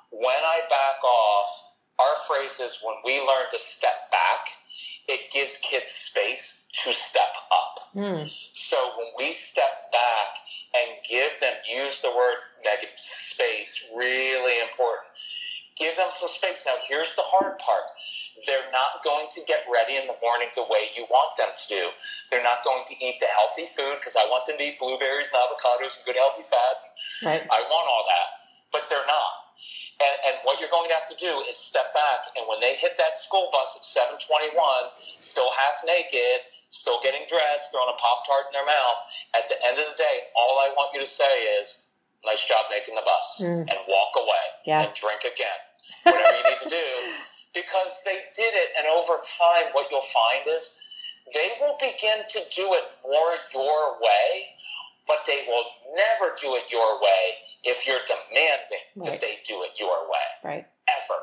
when 0.09 0.41
I 0.43 0.61
back 0.69 1.03
off, 1.03 1.49
our 1.99 2.15
phrase 2.27 2.59
is 2.59 2.79
when 2.83 2.95
we 3.05 3.19
learn 3.19 3.47
to 3.51 3.59
step 3.59 4.11
back, 4.11 4.49
it 5.07 5.31
gives 5.31 5.57
kids 5.57 5.91
space 5.91 6.63
to 6.83 6.93
step 6.93 7.35
up. 7.51 7.79
Hmm. 7.93 8.23
So 8.51 8.75
when 8.97 9.07
we 9.17 9.33
step 9.33 9.91
back 9.91 10.27
and 10.73 10.97
give 11.07 11.31
them, 11.39 11.53
use 11.69 12.01
the 12.01 12.09
word 12.09 12.37
negative 12.65 12.97
space, 12.97 13.85
really 13.95 14.59
important. 14.61 15.07
Give 15.75 15.95
them 15.95 16.07
some 16.09 16.31
space. 16.31 16.63
Now, 16.65 16.79
here's 16.87 17.15
the 17.15 17.27
hard 17.27 17.59
part. 17.59 17.91
They're 18.47 18.71
not 18.71 19.03
going 19.03 19.27
to 19.31 19.41
get 19.47 19.67
ready 19.67 19.99
in 19.99 20.07
the 20.07 20.15
morning 20.23 20.47
the 20.55 20.67
way 20.67 20.91
you 20.95 21.03
want 21.11 21.35
them 21.35 21.51
to 21.51 21.65
do. 21.67 21.83
They're 22.31 22.43
not 22.43 22.63
going 22.63 22.83
to 22.87 22.95
eat 22.99 23.19
the 23.19 23.27
healthy 23.31 23.67
food 23.67 23.99
because 23.99 24.15
I 24.15 24.23
want 24.27 24.47
them 24.47 24.55
to 24.59 24.63
eat 24.63 24.79
blueberries 24.79 25.31
and 25.31 25.39
avocados 25.39 25.99
and 25.99 26.03
good 26.07 26.19
healthy 26.19 26.47
fat. 26.47 26.75
Right. 27.23 27.43
I 27.47 27.59
want 27.67 27.85
all 27.87 28.05
that, 28.07 28.27
but 28.71 28.87
they're 28.87 29.07
not. 29.07 29.45
And, 30.03 30.15
and 30.27 30.35
what 30.43 30.59
you're 30.59 30.71
going 30.71 30.91
to 30.91 30.95
have 30.95 31.07
to 31.07 31.15
do 31.15 31.43
is 31.47 31.55
step 31.55 31.95
back, 31.95 32.27
and 32.35 32.43
when 32.51 32.59
they 32.59 32.75
hit 32.75 32.99
that 32.99 33.15
school 33.15 33.47
bus 33.55 33.71
at 33.79 33.87
7:21, 33.87 34.51
still 35.23 35.47
half 35.55 35.79
naked, 35.87 36.43
still 36.67 36.99
getting 36.99 37.23
dressed, 37.31 37.71
throwing 37.71 37.87
a 37.87 37.95
pop 37.95 38.27
tart 38.27 38.51
in 38.51 38.53
their 38.59 38.67
mouth, 38.67 38.99
at 39.31 39.47
the 39.47 39.55
end 39.63 39.79
of 39.79 39.87
the 39.87 39.95
day, 39.95 40.27
all 40.35 40.59
I 40.59 40.75
want 40.75 40.91
you 40.91 40.99
to 40.99 41.07
say 41.07 41.63
is, 41.63 41.84
"Nice 42.25 42.45
job 42.45 42.65
making 42.69 42.95
the 42.95 43.01
bus," 43.03 43.41
Mm. 43.41 43.69
and 43.69 43.79
walk 43.87 44.13
away 44.17 44.45
Yeah. 44.65 44.81
and 44.83 44.93
drink 44.93 45.23
again, 45.23 45.59
whatever 46.03 46.35
you 46.37 46.43
need 46.43 46.59
to 46.59 46.69
do, 46.69 46.85
because 47.53 48.01
they 48.03 48.23
did 48.33 48.53
it, 48.53 48.71
and 48.77 48.87
over 48.87 49.21
time, 49.23 49.71
what 49.73 49.89
you'll 49.91 50.01
find 50.01 50.47
is 50.47 50.77
they 51.33 51.57
will 51.59 51.77
begin 51.79 52.23
to 52.29 52.39
do 52.51 52.73
it 52.73 52.83
more 53.03 53.35
your 53.53 53.99
way 54.01 54.49
but 55.07 55.19
they 55.27 55.45
will 55.47 55.65
never 55.93 56.35
do 56.41 56.55
it 56.55 56.63
your 56.71 56.99
way 56.99 57.35
if 57.63 57.85
you're 57.85 57.99
demanding 58.07 58.79
Right. 58.95 59.11
that 59.11 59.21
they 59.21 59.37
do 59.47 59.61
it 59.63 59.71
your 59.79 60.09
way 60.09 60.17
Right. 60.43 60.67
ever. 60.87 61.21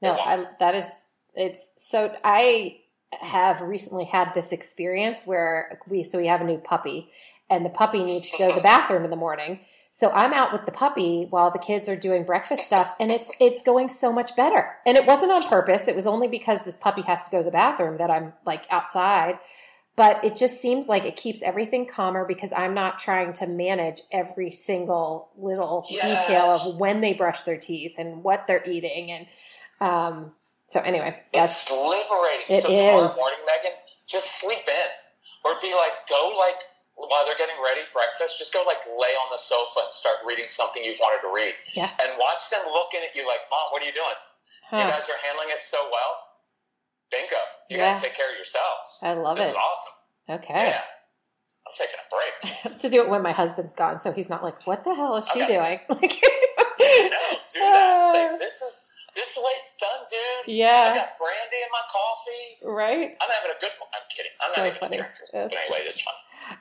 No, 0.00 0.12
I, 0.18 0.46
that 0.58 0.74
is 0.74 1.06
it's 1.34 1.68
so 1.76 2.16
I 2.24 2.80
have 3.12 3.60
recently 3.60 4.04
had 4.06 4.32
this 4.34 4.52
experience 4.52 5.26
where 5.26 5.80
we 5.86 6.02
so 6.04 6.16
we 6.18 6.26
have 6.28 6.40
a 6.40 6.44
new 6.44 6.58
puppy 6.58 7.10
and 7.50 7.64
the 7.64 7.70
puppy 7.70 8.02
needs 8.02 8.30
to 8.30 8.38
go 8.38 8.48
to 8.48 8.54
the 8.54 8.60
bathroom 8.72 9.04
in 9.04 9.10
the 9.10 9.16
morning. 9.16 9.60
So 9.96 10.10
I'm 10.10 10.32
out 10.32 10.52
with 10.52 10.66
the 10.66 10.72
puppy 10.72 11.28
while 11.30 11.52
the 11.52 11.58
kids 11.60 11.88
are 11.88 11.94
doing 11.94 12.24
breakfast 12.24 12.64
stuff 12.64 12.88
and 12.98 13.12
it's 13.12 13.30
it's 13.38 13.62
going 13.62 13.88
so 13.88 14.12
much 14.12 14.34
better. 14.34 14.76
And 14.84 14.96
it 14.96 15.06
wasn't 15.06 15.30
on 15.30 15.44
purpose. 15.44 15.86
It 15.86 15.94
was 15.94 16.06
only 16.06 16.26
because 16.26 16.62
this 16.64 16.74
puppy 16.74 17.02
has 17.02 17.22
to 17.22 17.30
go 17.30 17.38
to 17.38 17.44
the 17.44 17.52
bathroom 17.52 17.98
that 17.98 18.10
I'm 18.10 18.32
like 18.44 18.64
outside. 18.70 19.38
But 19.96 20.24
it 20.24 20.34
just 20.34 20.60
seems 20.60 20.88
like 20.88 21.04
it 21.04 21.14
keeps 21.14 21.42
everything 21.44 21.86
calmer 21.86 22.24
because 22.26 22.52
I'm 22.52 22.74
not 22.74 22.98
trying 22.98 23.32
to 23.34 23.46
manage 23.46 24.02
every 24.10 24.50
single 24.50 25.28
little 25.36 25.86
Yes. 25.88 26.26
detail 26.26 26.50
of 26.50 26.76
when 26.80 27.00
they 27.00 27.14
brush 27.14 27.42
their 27.44 27.58
teeth 27.58 27.92
and 27.96 28.24
what 28.24 28.48
they're 28.48 28.64
eating 28.68 29.12
and 29.12 29.26
um, 29.80 30.32
so 30.68 30.80
anyway, 30.80 31.20
It's 31.32 31.70
liberating. 31.70 32.46
It 32.48 32.62
so 32.64 32.68
tomorrow 32.70 33.04
is. 33.04 33.16
morning, 33.16 33.38
Megan, 33.46 33.76
just 34.08 34.40
sleep 34.40 34.66
in. 34.66 34.88
Or 35.44 35.52
be 35.60 35.72
like, 35.74 35.92
go 36.08 36.34
like 36.38 36.56
while 36.96 37.24
they're 37.26 37.38
getting 37.38 37.58
ready 37.62 37.82
breakfast, 37.92 38.38
just 38.38 38.52
go 38.54 38.62
like 38.66 38.82
lay 38.86 39.12
on 39.18 39.28
the 39.34 39.38
sofa 39.38 39.86
and 39.90 39.92
start 39.94 40.22
reading 40.26 40.46
something 40.48 40.82
you've 40.82 40.98
wanted 41.02 41.20
to 41.26 41.30
read. 41.34 41.54
Yeah. 41.74 41.90
And 42.02 42.14
watch 42.18 42.42
them 42.50 42.62
looking 42.70 43.00
at 43.02 43.14
you 43.14 43.26
like, 43.26 43.42
Mom, 43.50 43.70
what 43.74 43.82
are 43.82 43.86
you 43.86 43.92
doing? 43.96 44.18
You 44.72 44.78
guys 44.90 45.06
are 45.10 45.18
handling 45.22 45.48
it 45.50 45.60
so 45.60 45.78
well. 45.90 46.12
Bingo. 47.10 47.36
You 47.70 47.78
Yeah. 47.78 47.92
guys 47.94 48.02
take 48.02 48.14
care 48.14 48.30
of 48.30 48.36
yourselves. 48.36 48.98
I 49.02 49.12
love 49.14 49.36
it. 49.36 49.40
this 49.40 49.48
it. 49.48 49.50
is 49.50 49.56
awesome. 49.56 49.94
Okay. 50.42 50.66
Yeah. 50.70 50.82
I'm 51.66 51.72
taking 51.76 51.98
a 52.00 52.08
break. 52.10 52.78
To 52.80 52.90
do 52.90 53.02
it 53.02 53.08
when 53.08 53.22
my 53.22 53.32
husband's 53.32 53.74
gone, 53.74 54.00
so 54.00 54.12
he's 54.12 54.28
not 54.28 54.42
like, 54.42 54.66
"What 54.66 54.84
the 54.84 54.94
hell 54.94 55.16
is 55.16 55.26
she 55.28 55.42
Okay. 55.42 55.54
doing?" 55.54 55.80
Like, 55.88 56.22
No, 57.10 57.38
do 57.52 57.60
that. 57.60 58.12
Say, 58.12 58.36
this 58.38 58.54
is 58.60 58.83
this 59.14 59.28
is 59.28 59.34
the 59.34 59.40
way 59.40 59.50
it's 59.62 59.74
done, 59.80 60.00
dude. 60.10 60.54
Yeah. 60.56 60.90
I 60.92 60.96
got 60.96 61.08
brandy 61.18 61.56
in 61.62 61.70
my 61.72 61.84
coffee. 61.90 62.74
right. 62.76 63.16
I'm 63.20 63.30
having 63.30 63.50
a 63.56 63.60
good 63.60 63.70
one. 63.78 63.88
I'm 63.94 64.06
kidding. 64.14 64.32
I'm 64.42 64.54
So 64.54 64.60
not 64.60 64.66
even 64.66 64.80
funny. 64.80 64.96
a 64.96 65.00
drinker. 65.00 65.24
But 65.32 65.58
anyway, 65.58 65.86
it's 65.88 66.00
fun. 66.00 66.14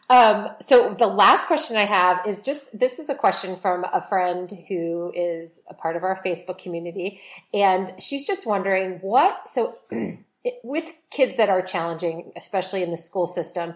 Um, 0.09 0.49
so 0.61 0.93
the 0.93 1.07
last 1.07 1.47
question 1.47 1.75
I 1.75 1.85
have 1.85 2.25
is 2.25 2.39
just 2.41 2.67
this 2.77 2.99
is 2.99 3.09
a 3.09 3.15
question 3.15 3.57
from 3.61 3.83
a 3.83 4.05
friend 4.07 4.51
who 4.69 5.11
is 5.15 5.61
a 5.69 5.73
part 5.73 5.95
of 5.97 6.03
our 6.03 6.21
Facebook 6.25 6.57
community, 6.57 7.19
and 7.53 7.91
she's 7.99 8.25
just 8.25 8.45
wondering 8.47 8.99
what 9.01 9.49
so 9.49 9.77
it, 9.91 10.59
with 10.63 10.85
kids 11.09 11.35
that 11.37 11.49
are 11.49 11.61
challenging, 11.61 12.31
especially 12.37 12.81
in 12.83 12.91
the 12.91 12.97
school 12.97 13.27
system, 13.27 13.73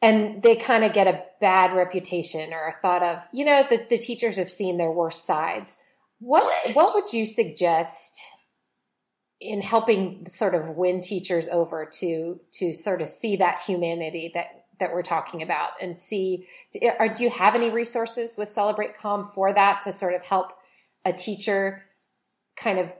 and 0.00 0.42
they 0.42 0.56
kind 0.56 0.82
of 0.84 0.92
get 0.94 1.06
a 1.06 1.22
bad 1.40 1.74
reputation 1.76 2.52
or 2.52 2.68
a 2.68 2.74
thought 2.80 3.02
of 3.02 3.18
you 3.32 3.44
know 3.44 3.66
the, 3.68 3.84
the 3.90 3.98
teachers 3.98 4.36
have 4.36 4.50
seen 4.50 4.78
their 4.78 4.90
worst 4.90 5.26
sides. 5.26 5.76
What 6.22 6.74
what 6.74 6.94
would 6.94 7.12
you 7.12 7.26
suggest? 7.26 8.20
in 9.42 9.60
helping 9.60 10.24
sort 10.28 10.54
of 10.54 10.76
win 10.76 11.00
teachers 11.00 11.48
over 11.48 11.84
to 11.84 12.38
to 12.52 12.74
sort 12.74 13.02
of 13.02 13.10
see 13.10 13.36
that 13.36 13.58
humanity 13.60 14.30
that 14.34 14.66
that 14.78 14.92
we're 14.92 15.02
talking 15.02 15.42
about 15.42 15.70
and 15.80 15.98
see 15.98 16.46
or 16.98 17.08
do 17.08 17.24
you 17.24 17.30
have 17.30 17.54
any 17.54 17.70
resources 17.70 18.36
with 18.38 18.52
celebrate 18.52 18.96
calm 18.96 19.30
for 19.34 19.52
that 19.52 19.80
to 19.82 19.92
sort 19.92 20.14
of 20.14 20.22
help 20.22 20.52
a 21.04 21.12
teacher 21.12 21.82
kind 22.56 22.78
of 22.78 22.90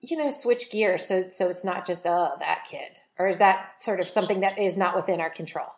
you 0.00 0.16
know 0.16 0.30
switch 0.30 0.70
gears 0.70 1.06
so 1.06 1.28
so 1.30 1.48
it's 1.48 1.64
not 1.64 1.86
just 1.86 2.06
oh 2.06 2.32
that 2.40 2.64
kid 2.68 2.98
or 3.18 3.28
is 3.28 3.36
that 3.36 3.80
sort 3.80 4.00
of 4.00 4.08
something 4.08 4.40
that 4.40 4.58
is 4.58 4.76
not 4.76 4.96
within 4.96 5.20
our 5.20 5.30
control 5.30 5.68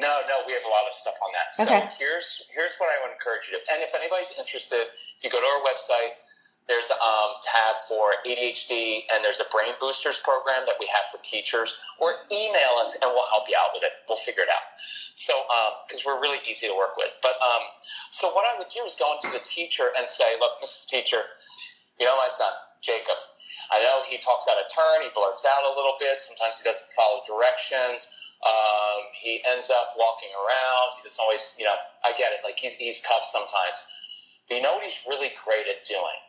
No, 0.00 0.22
no, 0.28 0.42
we 0.48 0.54
have 0.54 0.64
a 0.64 0.72
lot 0.72 0.88
of 0.88 0.94
stuff 0.94 1.16
on 1.22 1.30
that. 1.36 1.48
So 1.54 1.64
Okay. 1.64 1.88
here's 1.98 2.42
here's 2.54 2.74
what 2.80 2.88
I 2.88 2.98
would 3.04 3.12
encourage 3.12 3.48
you 3.52 3.58
to. 3.60 3.72
And 3.74 3.82
if 3.84 3.94
anybody's 3.94 4.32
interested, 4.38 4.88
if 5.18 5.24
you 5.24 5.30
go 5.30 5.40
to 5.40 5.46
our 5.46 5.60
website, 5.62 6.16
there's 6.68 6.88
a 6.90 6.98
um, 7.02 7.32
tab 7.42 7.76
for 7.88 8.14
ADHD, 8.24 9.04
and 9.12 9.24
there's 9.24 9.40
a 9.40 9.48
Brain 9.52 9.74
Boosters 9.80 10.18
program 10.24 10.64
that 10.66 10.76
we 10.80 10.86
have 10.86 11.04
for 11.12 11.18
teachers. 11.22 11.76
Or 11.98 12.16
email 12.32 12.78
us, 12.80 12.96
and 13.02 13.10
we'll 13.12 13.28
help 13.30 13.48
you 13.48 13.56
out 13.58 13.70
with 13.74 13.84
it. 13.84 13.92
We'll 14.08 14.16
figure 14.18 14.42
it 14.44 14.48
out. 14.50 14.64
So 15.14 15.34
because 15.86 16.04
we're 16.06 16.20
really 16.20 16.40
easy 16.48 16.68
to 16.68 16.74
work 16.74 16.96
with. 16.96 17.18
But 17.22 17.36
um, 17.44 17.62
so 18.10 18.32
what 18.32 18.46
I 18.48 18.56
would 18.58 18.68
do 18.70 18.84
is 18.84 18.96
go 18.96 19.12
into 19.12 19.28
the 19.30 19.40
teacher 19.44 19.92
and 19.98 20.08
say, 20.08 20.36
look, 20.40 20.52
Mrs. 20.64 20.86
Teacher, 20.88 21.22
you 22.00 22.06
know 22.06 22.16
my 22.16 22.28
son, 22.30 22.52
Jacob. 22.82 23.16
I 23.72 23.80
know 23.82 24.02
he 24.08 24.18
talks 24.18 24.46
out 24.50 24.58
of 24.58 24.66
turn. 24.72 25.02
He 25.02 25.10
blurts 25.14 25.44
out 25.46 25.64
a 25.64 25.74
little 25.76 25.94
bit. 25.98 26.20
Sometimes 26.20 26.58
he 26.58 26.64
doesn't 26.64 26.88
follow 26.96 27.20
directions. 27.26 28.08
Um, 28.46 29.00
he 29.20 29.42
ends 29.44 29.70
up 29.70 29.92
walking 29.96 30.30
around. 30.32 30.96
He 30.96 31.02
doesn't 31.04 31.20
always, 31.20 31.54
you 31.58 31.64
know, 31.64 31.76
I 32.04 32.12
get 32.16 32.32
it. 32.32 32.40
Like 32.44 32.58
he's, 32.58 32.74
he's 32.74 33.00
tough 33.02 33.24
sometimes. 33.32 33.84
But 34.48 34.56
you 34.56 34.62
know 34.62 34.74
what 34.74 34.84
he's 34.84 35.00
really 35.06 35.30
great 35.44 35.66
at 35.68 35.84
doing? 35.86 36.20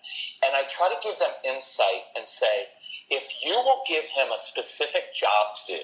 And 0.45 0.55
I 0.55 0.64
try 0.70 0.89
to 0.89 0.99
give 1.01 1.18
them 1.20 1.32
insight 1.43 2.05
and 2.16 2.28
say, 2.28 2.68
if 3.09 3.43
you 3.43 3.51
will 3.51 3.82
give 3.88 4.05
him 4.07 4.32
a 4.32 4.38
specific 4.38 5.14
job 5.14 5.55
to 5.68 5.74
do, 5.74 5.82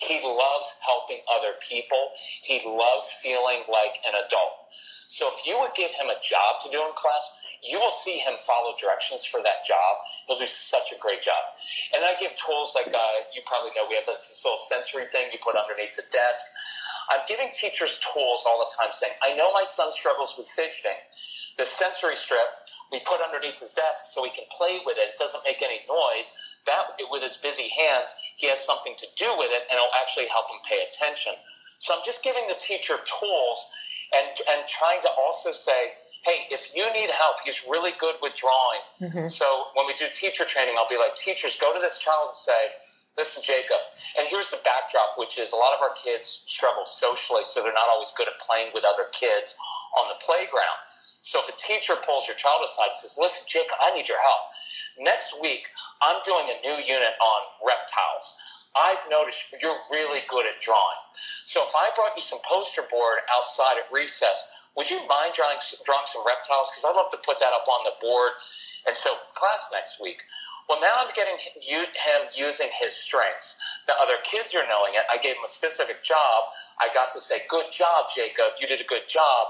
he 0.00 0.20
loves 0.22 0.66
helping 0.86 1.18
other 1.32 1.54
people. 1.60 2.12
He 2.42 2.60
loves 2.64 3.08
feeling 3.22 3.64
like 3.72 3.98
an 4.06 4.14
adult. 4.14 4.54
So 5.08 5.28
if 5.32 5.46
you 5.46 5.58
would 5.58 5.74
give 5.74 5.90
him 5.90 6.08
a 6.08 6.20
job 6.20 6.60
to 6.62 6.70
do 6.70 6.78
in 6.82 6.92
class, 6.94 7.24
you 7.62 7.78
will 7.78 7.94
see 7.94 8.18
him 8.18 8.34
follow 8.38 8.74
directions 8.78 9.24
for 9.24 9.42
that 9.42 9.64
job. 9.66 9.92
He'll 10.26 10.38
do 10.38 10.46
such 10.46 10.92
a 10.92 10.98
great 10.98 11.22
job. 11.22 11.40
And 11.94 12.04
I 12.04 12.14
give 12.14 12.34
tools 12.36 12.72
like 12.74 12.92
uh, 12.92 13.14
you 13.34 13.42
probably 13.46 13.70
know 13.74 13.86
we 13.88 13.96
have 13.96 14.06
this 14.06 14.42
little 14.44 14.60
sensory 14.70 15.06
thing 15.10 15.28
you 15.32 15.38
put 15.42 15.56
underneath 15.56 15.94
the 15.94 16.06
desk. 16.12 16.40
I'm 17.10 17.24
giving 17.26 17.48
teachers 17.52 17.98
tools 18.04 18.44
all 18.46 18.60
the 18.60 18.70
time 18.76 18.92
saying, 18.92 19.12
I 19.22 19.34
know 19.34 19.52
my 19.52 19.64
son 19.64 19.92
struggles 19.92 20.36
with 20.36 20.48
fidgeting. 20.48 20.98
The 21.56 21.64
sensory 21.64 22.14
strip 22.14 22.46
we 22.92 23.00
put 23.04 23.20
underneath 23.20 23.58
his 23.58 23.72
desk 23.72 24.12
so 24.12 24.24
he 24.24 24.30
can 24.30 24.44
play 24.52 24.80
with 24.84 24.96
it. 24.96 25.12
It 25.12 25.18
doesn't 25.18 25.44
make 25.44 25.62
any 25.62 25.80
noise. 25.88 26.32
That 26.66 26.96
with 27.10 27.22
his 27.22 27.36
busy 27.38 27.68
hands, 27.72 28.14
he 28.36 28.48
has 28.48 28.60
something 28.60 28.94
to 28.98 29.06
do 29.16 29.28
with 29.36 29.50
it, 29.50 29.64
and 29.70 29.76
it'll 29.76 29.92
actually 30.00 30.28
help 30.28 30.46
him 30.52 30.60
pay 30.68 30.84
attention. 30.84 31.32
So 31.78 31.94
I'm 31.94 32.04
just 32.04 32.22
giving 32.22 32.46
the 32.48 32.58
teacher 32.58 32.96
tools 33.08 33.58
and 34.12 34.28
and 34.50 34.66
trying 34.66 35.00
to 35.02 35.10
also 35.16 35.52
say, 35.52 35.92
hey, 36.24 36.46
if 36.50 36.74
you 36.74 36.86
need 36.92 37.10
help, 37.10 37.36
he's 37.44 37.64
really 37.68 37.92
good 37.98 38.16
with 38.22 38.34
drawing. 38.34 38.82
Mm-hmm. 39.00 39.28
So 39.28 39.70
when 39.74 39.86
we 39.86 39.94
do 39.94 40.06
teacher 40.12 40.44
training, 40.44 40.74
I'll 40.76 40.88
be 40.88 40.98
like, 40.98 41.14
teachers, 41.14 41.56
go 41.60 41.72
to 41.72 41.80
this 41.80 41.98
child 41.98 42.34
and 42.34 42.36
say, 42.36 42.74
listen, 43.16 43.42
Jacob. 43.42 43.78
And 44.18 44.26
here's 44.28 44.50
the 44.50 44.60
backdrop, 44.64 45.18
which 45.18 45.38
is 45.38 45.52
a 45.52 45.56
lot 45.56 45.74
of 45.74 45.82
our 45.82 45.94
kids 45.94 46.44
struggle 46.46 46.86
socially, 46.86 47.42
so 47.44 47.62
they're 47.62 47.72
not 47.72 47.88
always 47.88 48.12
good 48.16 48.28
at 48.28 48.38
playing 48.38 48.70
with 48.74 48.84
other 48.84 49.10
kids 49.12 49.54
on 49.98 50.08
the 50.08 50.18
playground. 50.24 50.78
So 51.22 51.40
if 51.42 51.48
a 51.50 51.56
teacher 51.58 51.94
pulls 52.06 52.26
your 52.26 52.36
child 52.36 52.62
aside 52.64 52.94
and 52.94 52.98
says, 52.98 53.18
listen, 53.18 53.44
Jacob, 53.48 53.76
I 53.82 53.94
need 53.94 54.08
your 54.08 54.22
help. 54.22 54.44
Next 54.98 55.34
week, 55.40 55.66
I'm 56.00 56.22
doing 56.24 56.46
a 56.46 56.56
new 56.62 56.78
unit 56.78 57.14
on 57.18 57.40
reptiles. 57.66 58.38
I've 58.76 59.02
noticed 59.10 59.50
you're 59.60 59.76
really 59.90 60.22
good 60.28 60.46
at 60.46 60.60
drawing. 60.60 61.02
So 61.44 61.62
if 61.64 61.74
I 61.74 61.90
brought 61.96 62.14
you 62.14 62.22
some 62.22 62.38
poster 62.46 62.82
board 62.90 63.18
outside 63.34 63.82
at 63.82 63.90
recess, 63.92 64.46
would 64.76 64.90
you 64.90 64.98
mind 65.08 65.34
drawing, 65.34 65.58
drawing 65.84 66.06
some 66.06 66.22
reptiles? 66.26 66.70
Because 66.70 66.84
I'd 66.84 66.96
love 66.96 67.10
to 67.12 67.20
put 67.24 67.38
that 67.40 67.52
up 67.52 67.66
on 67.66 67.84
the 67.84 67.94
board 68.00 68.32
and 68.86 68.96
show 68.96 69.14
class 69.34 69.70
next 69.72 70.00
week. 70.00 70.22
Well, 70.68 70.80
now 70.80 70.92
I'm 71.00 71.08
getting 71.16 71.40
him 71.40 72.20
using 72.36 72.68
his 72.78 72.94
strengths. 72.94 73.56
The 73.86 73.96
other 73.96 74.20
kids 74.22 74.54
are 74.54 74.68
knowing 74.68 74.92
it. 74.94 75.04
I 75.10 75.16
gave 75.16 75.36
him 75.36 75.44
a 75.44 75.48
specific 75.48 76.04
job. 76.04 76.52
I 76.78 76.92
got 76.92 77.10
to 77.12 77.18
say, 77.18 77.48
good 77.48 77.72
job, 77.72 78.12
Jacob. 78.14 78.60
You 78.60 78.68
did 78.68 78.80
a 78.80 78.84
good 78.84 79.08
job. 79.08 79.48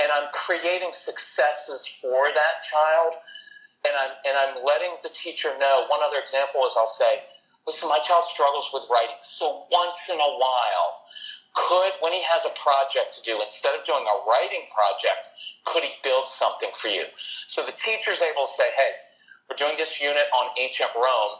And 0.00 0.08
I'm 0.10 0.32
creating 0.32 0.90
successes 0.92 1.86
for 2.00 2.26
that 2.32 2.64
child. 2.64 3.20
And 3.84 3.94
I'm, 3.94 4.12
and 4.24 4.34
I'm 4.34 4.64
letting 4.64 4.96
the 5.02 5.10
teacher 5.12 5.52
know. 5.60 5.84
One 5.88 6.00
other 6.02 6.18
example 6.18 6.64
is 6.64 6.72
I'll 6.76 6.88
say, 6.88 7.20
listen, 7.66 7.88
my 7.88 8.00
child 8.00 8.24
struggles 8.24 8.70
with 8.72 8.88
writing. 8.90 9.20
So 9.20 9.66
once 9.70 10.08
in 10.08 10.16
a 10.16 10.32
while, 10.40 11.04
could, 11.56 11.92
when 12.04 12.12
he 12.12 12.22
has 12.22 12.44
a 12.44 12.52
project 12.60 13.16
to 13.16 13.20
do, 13.24 13.40
instead 13.40 13.74
of 13.74 13.82
doing 13.88 14.04
a 14.04 14.16
writing 14.28 14.68
project, 14.70 15.32
could 15.64 15.82
he 15.82 15.90
build 16.04 16.28
something 16.28 16.70
for 16.76 16.88
you? 16.88 17.04
So 17.48 17.64
the 17.64 17.74
teacher 17.74 18.12
is 18.12 18.22
able 18.22 18.44
to 18.44 18.52
say, 18.54 18.70
hey, 18.76 18.92
we're 19.48 19.56
doing 19.56 19.76
this 19.76 20.00
unit 20.00 20.28
on 20.36 20.52
ancient 20.60 20.90
Rome. 20.94 21.34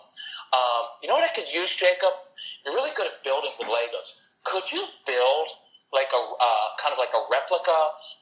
Um, 0.55 0.83
you 1.03 1.09
know 1.09 1.15
what 1.15 1.29
I 1.29 1.35
could 1.35 1.53
use, 1.53 1.71
Jacob? 1.71 2.17
You're 2.65 2.75
really 2.75 2.95
good 2.97 3.07
at 3.07 3.23
building 3.23 3.53
with 3.59 3.69
Legos. 3.69 4.25
Could 4.45 4.71
you 4.73 4.83
build 5.07 5.49
like 5.93 6.11
a 6.15 6.19
uh, 6.19 6.67
kind 6.83 6.93
of 6.93 6.99
like 6.99 7.15
a 7.15 7.23
replica 7.31 7.79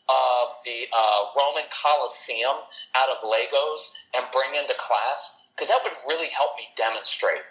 of 0.08 0.46
the 0.64 0.88
uh, 0.92 1.20
Roman 1.36 1.64
Colosseum 1.72 2.64
out 2.96 3.08
of 3.12 3.22
Legos 3.24 3.92
and 4.16 4.24
bring 4.32 4.56
into 4.56 4.74
class? 4.78 5.36
Because 5.54 5.68
that 5.68 5.80
would 5.84 5.94
really 6.08 6.28
help 6.28 6.56
me 6.56 6.64
demonstrate. 6.76 7.44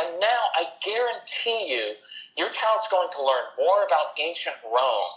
And 0.00 0.20
now 0.20 0.42
I 0.56 0.66
guarantee 0.84 1.72
you, 1.74 1.94
your 2.38 2.48
child's 2.54 2.86
going 2.88 3.10
to 3.10 3.20
learn 3.20 3.44
more 3.58 3.82
about 3.82 4.14
ancient 4.16 4.54
Rome 4.62 5.14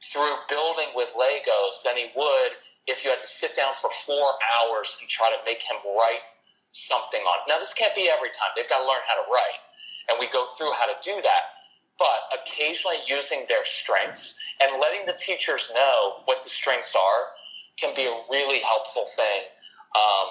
through 0.00 0.32
building 0.48 0.88
with 0.96 1.12
Legos 1.12 1.84
than 1.84 1.96
he 2.00 2.08
would 2.16 2.56
if 2.88 3.04
you 3.04 3.10
had 3.10 3.20
to 3.20 3.26
sit 3.26 3.54
down 3.54 3.74
for 3.76 3.90
four 4.08 4.26
hours 4.56 4.96
and 5.00 5.08
try 5.08 5.28
to 5.28 5.36
make 5.44 5.60
him 5.60 5.76
write 5.84 6.24
something 6.72 7.20
on 7.20 7.44
it. 7.44 7.52
Now, 7.52 7.58
this 7.58 7.74
can't 7.74 7.94
be 7.94 8.08
every 8.08 8.32
time. 8.32 8.56
They've 8.56 8.68
got 8.68 8.80
to 8.80 8.88
learn 8.88 9.04
how 9.06 9.20
to 9.20 9.28
write. 9.28 9.60
And 10.08 10.16
we 10.18 10.26
go 10.32 10.46
through 10.56 10.72
how 10.72 10.86
to 10.86 10.96
do 11.04 11.20
that. 11.20 11.42
But 11.98 12.32
occasionally 12.32 13.04
using 13.06 13.44
their 13.48 13.64
strengths 13.64 14.38
and 14.62 14.80
letting 14.80 15.04
the 15.04 15.18
teachers 15.18 15.70
know 15.74 16.24
what 16.24 16.42
the 16.42 16.48
strengths 16.48 16.96
are 16.96 17.36
can 17.76 17.94
be 17.94 18.06
a 18.06 18.16
really 18.30 18.60
helpful 18.60 19.04
thing 19.04 19.42
um, 19.98 20.26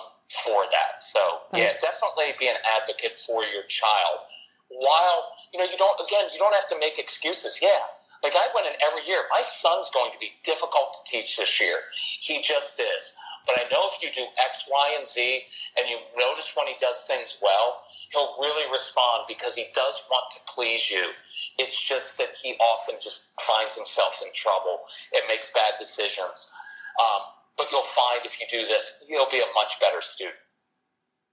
for 0.45 0.65
that. 0.71 1.03
So 1.03 1.19
yeah, 1.53 1.73
definitely 1.79 2.33
be 2.39 2.47
an 2.47 2.55
advocate 2.65 3.19
for 3.19 3.43
your 3.43 3.63
child. 3.67 4.25
While 4.69 5.31
you 5.53 5.59
know 5.59 5.65
you 5.65 5.77
don't 5.77 5.99
again 6.05 6.29
you 6.33 6.39
don't 6.39 6.53
have 6.53 6.69
to 6.69 6.79
make 6.79 6.99
excuses. 6.99 7.59
Yeah, 7.61 7.79
like 8.23 8.35
I 8.35 8.47
went 8.53 8.67
in 8.67 8.73
every 8.85 9.07
year. 9.07 9.23
My 9.31 9.41
son's 9.41 9.89
going 9.91 10.11
to 10.11 10.19
be 10.19 10.31
difficult 10.43 10.97
to 10.97 11.11
teach 11.11 11.37
this 11.37 11.61
year. 11.61 11.79
He 12.19 12.41
just 12.41 12.79
is. 12.79 13.13
But 13.47 13.59
I 13.59 13.69
know 13.71 13.87
if 13.87 14.03
you 14.03 14.11
do 14.11 14.27
X, 14.43 14.67
Y, 14.69 14.95
and 14.97 15.07
Z, 15.07 15.41
and 15.79 15.89
you 15.89 15.97
notice 16.19 16.51
when 16.53 16.67
he 16.67 16.75
does 16.79 17.05
things 17.07 17.39
well, 17.41 17.81
he'll 18.11 18.35
really 18.41 18.69
respond 18.69 19.23
because 19.25 19.55
he 19.55 19.67
does 19.73 20.03
want 20.11 20.29
to 20.31 20.39
please 20.53 20.91
you. 20.91 21.11
It's 21.57 21.79
just 21.79 22.17
that 22.17 22.35
he 22.35 22.57
often 22.59 22.95
just 22.99 23.27
finds 23.39 23.73
himself 23.75 24.19
in 24.21 24.33
trouble 24.33 24.81
and 25.15 25.23
makes 25.29 25.49
bad 25.53 25.79
decisions. 25.79 26.51
Um, 26.99 27.21
but 27.57 27.71
you'll 27.71 27.83
find 27.83 28.25
if 28.25 28.39
you 28.41 28.47
do 28.51 28.67
this, 28.67 29.03
you'll 29.07 29.31
be 29.31 29.39
a 29.39 29.53
much 29.55 29.79
better 29.79 30.01
student. 30.01 30.35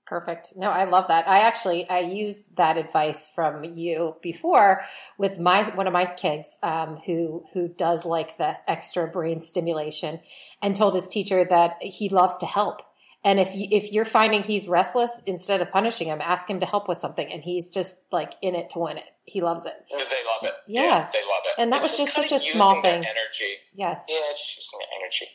Perfect. 0.07 0.53
No, 0.55 0.69
I 0.69 0.85
love 0.85 1.09
that. 1.09 1.27
I 1.27 1.39
actually 1.41 1.89
I 1.89 2.01
used 2.01 2.57
that 2.57 2.77
advice 2.77 3.31
from 3.35 3.65
you 3.65 4.17
before 4.23 4.83
with 5.17 5.39
my 5.39 5.75
one 5.75 5.87
of 5.87 5.95
my 5.95 6.05
kids 6.05 6.59
um, 6.63 6.99
who 7.07 7.45
who 7.55 7.69
does 7.69 8.05
like 8.05 8.37
the 8.37 8.57
extra 8.69 9.07
brain 9.07 9.41
stimulation, 9.41 10.21
and 10.61 10.77
told 10.77 10.95
his 10.95 11.09
teacher 11.09 11.47
that 11.49 11.83
he 11.83 12.11
loves 12.11 12.37
to 12.39 12.47
help. 12.47 12.83
And 13.25 13.41
if 13.41 13.55
you, 13.55 13.67
if 13.71 13.91
you're 13.91 14.05
finding 14.05 14.43
he's 14.43 14.69
restless, 14.69 15.23
instead 15.25 15.63
of 15.63 15.71
punishing 15.71 16.09
him, 16.09 16.21
ask 16.21 16.49
him 16.51 16.61
to 16.61 16.67
help 16.67 16.87
with 16.87 16.99
something, 16.99 17.27
and 17.33 17.43
he's 17.43 17.71
just 17.71 17.97
like 18.13 18.35
in 18.43 18.55
it 18.55 18.69
to 18.71 18.81
win 18.81 18.99
it. 18.99 19.05
He 19.25 19.41
loves 19.41 19.65
it. 19.65 19.73
They 19.89 19.97
love 19.97 20.43
it. 20.43 20.53
Yes, 20.67 21.13
yeah, 21.15 21.21
they 21.21 21.27
love 21.27 21.43
it. 21.47 21.63
And 21.63 21.73
that 21.73 21.83
it's 21.83 21.93
was 21.93 21.99
just, 21.99 22.15
just 22.15 22.29
such 22.29 22.33
a 22.33 22.53
small 22.53 22.83
thing. 22.83 23.03
Energy. 23.07 23.55
Yes. 23.75 24.03
Yeah, 24.07 24.17
just 24.33 24.59
using 24.59 24.81
the 24.81 24.87
energy. 25.01 25.27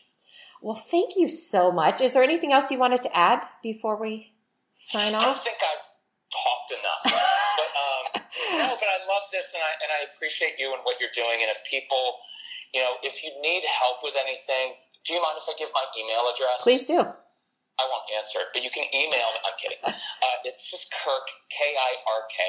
Well, 0.61 0.75
thank 0.75 1.15
you 1.15 1.27
so 1.27 1.71
much. 1.71 2.01
Is 2.01 2.11
there 2.11 2.21
anything 2.21 2.53
else 2.53 2.69
you 2.69 2.77
wanted 2.77 3.01
to 3.03 3.17
add 3.17 3.47
before 3.63 3.99
we 3.99 4.33
sign 4.79 5.13
off? 5.13 5.27
I 5.27 5.43
think 5.43 5.59
I've 5.59 5.85
talked 6.31 6.71
enough. 6.71 7.03
but 7.03 7.71
um, 7.75 8.03
no, 8.63 8.67
but 8.79 8.89
I 8.89 8.99
love 9.05 9.27
this, 9.35 9.51
and 9.51 9.59
I 9.59 9.71
and 9.83 9.89
I 9.91 9.99
appreciate 10.07 10.55
you 10.55 10.71
and 10.71 10.81
what 10.87 10.97
you're 11.03 11.13
doing. 11.13 11.43
And 11.43 11.51
if 11.51 11.59
people, 11.67 12.23
you 12.71 12.79
know, 12.79 12.95
if 13.03 13.19
you 13.21 13.35
need 13.43 13.67
help 13.67 13.99
with 14.01 14.15
anything, 14.15 14.79
do 15.03 15.13
you 15.13 15.21
mind 15.21 15.35
if 15.37 15.45
I 15.51 15.53
give 15.59 15.69
my 15.75 15.83
email 15.99 16.23
address? 16.31 16.63
Please 16.63 16.87
do. 16.87 17.03
I 17.79 17.87
won't 17.87 18.07
answer 18.11 18.43
it, 18.43 18.51
but 18.51 18.59
you 18.63 18.71
can 18.71 18.87
email 18.91 19.27
me. 19.35 19.39
I'm 19.43 19.57
kidding. 19.59 19.83
Uh, 20.19 20.35
it's 20.43 20.67
just 20.67 20.91
Kirk 20.91 21.27
K 21.47 21.63
I 21.63 21.91
R 22.11 22.27
K 22.27 22.43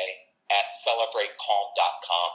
at 0.50 0.66
celebratecalm.com 0.82 2.30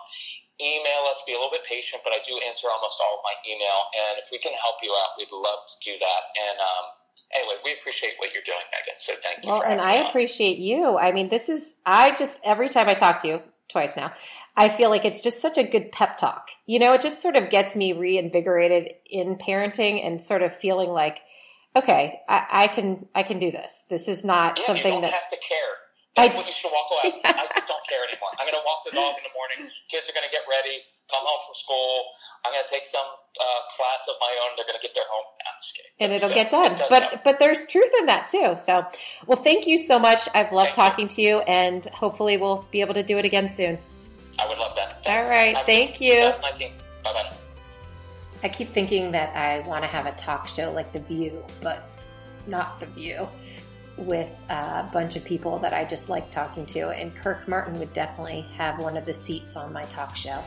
email 0.61 1.03
us, 1.11 1.19
be 1.27 1.35
a 1.35 1.39
little 1.39 1.51
bit 1.51 1.67
patient, 1.67 1.99
but 2.03 2.15
I 2.15 2.23
do 2.23 2.39
answer 2.47 2.71
almost 2.71 2.95
all 3.03 3.19
of 3.19 3.23
my 3.27 3.35
email. 3.43 3.91
And 3.91 4.15
if 4.15 4.31
we 4.31 4.39
can 4.39 4.55
help 4.55 4.79
you 4.79 4.91
out, 4.95 5.19
we'd 5.19 5.31
love 5.35 5.59
to 5.67 5.75
do 5.83 5.99
that. 5.99 6.21
And 6.39 6.57
um, 6.63 6.85
anyway, 7.33 7.55
we 7.63 7.73
appreciate 7.73 8.13
what 8.17 8.33
you're 8.33 8.43
doing, 8.43 8.57
Megan. 8.71 8.97
So 8.97 9.13
thank 9.21 9.43
you. 9.43 9.49
Well, 9.49 9.63
and 9.63 9.81
I 9.81 10.01
on. 10.01 10.09
appreciate 10.09 10.57
you. 10.57 10.97
I 10.97 11.11
mean, 11.11 11.29
this 11.29 11.49
is, 11.49 11.71
I 11.85 12.15
just, 12.15 12.39
every 12.43 12.69
time 12.69 12.87
I 12.89 12.93
talk 12.93 13.21
to 13.21 13.27
you, 13.27 13.41
twice 13.69 13.95
now, 13.97 14.13
I 14.55 14.69
feel 14.69 14.89
like 14.89 15.05
it's 15.05 15.21
just 15.21 15.41
such 15.41 15.57
a 15.57 15.63
good 15.63 15.91
pep 15.91 16.17
talk. 16.17 16.49
You 16.65 16.79
know, 16.79 16.93
it 16.93 17.01
just 17.01 17.21
sort 17.21 17.35
of 17.35 17.49
gets 17.49 17.75
me 17.75 17.93
reinvigorated 17.93 18.93
in 19.09 19.35
parenting 19.35 20.05
and 20.05 20.21
sort 20.21 20.43
of 20.43 20.55
feeling 20.55 20.89
like, 20.89 21.21
okay, 21.75 22.21
I, 22.29 22.45
I 22.49 22.67
can, 22.67 23.07
I 23.13 23.23
can 23.23 23.39
do 23.39 23.51
this. 23.51 23.83
This 23.89 24.07
is 24.07 24.23
not 24.23 24.59
yeah, 24.59 24.67
something 24.67 25.01
that 25.01 25.11
have 25.11 25.29
to 25.29 25.37
care. 25.37 25.57
I, 26.17 26.31
you 26.31 26.51
should 26.51 26.71
walk 26.71 26.87
away. 26.95 27.19
I 27.25 27.43
just 27.53 27.67
don't 27.67 27.83
care 27.89 27.99
anymore. 28.07 28.31
I'm 28.39 28.47
going 28.47 28.55
to 28.55 28.63
walk 28.63 28.87
the 28.87 28.95
dog 28.95 29.19
in 29.19 29.23
the 29.27 29.35
morning. 29.35 29.67
Kids 29.91 30.07
are 30.07 30.15
going 30.15 30.23
to 30.23 30.31
get 30.31 30.47
ready, 30.47 30.79
come 31.11 31.19
home 31.27 31.41
from 31.43 31.55
school. 31.55 32.07
I'm 32.45 32.55
going 32.55 32.63
to 32.63 32.71
take 32.71 32.85
some 32.87 33.03
uh, 33.03 33.61
class 33.75 34.07
of 34.07 34.15
my 34.23 34.31
own. 34.47 34.55
They're 34.55 34.65
going 34.65 34.79
to 34.79 34.85
get 34.85 34.95
their 34.95 35.03
home. 35.11 35.27
I'm 35.43 35.59
just 35.59 35.75
kidding. 35.75 35.91
And 35.99 36.13
it'll 36.15 36.31
so, 36.31 36.35
get 36.35 36.51
done. 36.51 36.71
It 36.71 36.81
but 36.87 37.03
happen. 37.03 37.19
but 37.23 37.39
there's 37.39 37.67
truth 37.67 37.91
in 37.99 38.05
that 38.07 38.31
too. 38.31 38.55
So, 38.55 38.87
well, 39.27 39.43
thank 39.43 39.67
you 39.67 39.77
so 39.77 39.99
much. 39.99 40.29
I've 40.31 40.55
loved 40.55 40.71
thank 40.71 40.95
talking 40.95 41.11
you. 41.11 41.15
to 41.15 41.21
you, 41.21 41.35
and 41.51 41.85
hopefully 41.87 42.37
we'll 42.37 42.65
be 42.71 42.79
able 42.79 42.93
to 42.93 43.03
do 43.03 43.17
it 43.17 43.25
again 43.25 43.49
soon. 43.49 43.77
I 44.39 44.47
would 44.47 44.57
love 44.57 44.75
that. 44.75 45.03
Thanks. 45.03 45.27
All 45.27 45.31
right. 45.31 45.55
Have 45.55 45.65
thank 45.65 45.99
you. 45.99 46.31
Bye 47.03 47.11
bye. 47.11 47.31
I 48.43 48.49
keep 48.49 48.73
thinking 48.73 49.11
that 49.11 49.35
I 49.35 49.67
want 49.67 49.83
to 49.83 49.87
have 49.87 50.05
a 50.05 50.11
talk 50.13 50.47
show 50.47 50.71
like 50.71 50.93
The 50.93 50.99
View, 50.99 51.43
but 51.61 51.89
not 52.47 52.79
The 52.79 52.85
View 52.87 53.27
with 53.97 54.29
a 54.49 54.83
bunch 54.91 55.15
of 55.15 55.23
people 55.23 55.59
that 55.59 55.73
I 55.73 55.85
just 55.85 56.09
like 56.09 56.29
talking 56.31 56.65
to, 56.67 56.89
and 56.89 57.15
Kirk 57.15 57.47
Martin 57.47 57.79
would 57.79 57.93
definitely 57.93 58.41
have 58.57 58.79
one 58.79 58.97
of 58.97 59.05
the 59.05 59.13
seats 59.13 59.55
on 59.55 59.71
my 59.71 59.85
talk 59.85 60.15
show. 60.15 60.43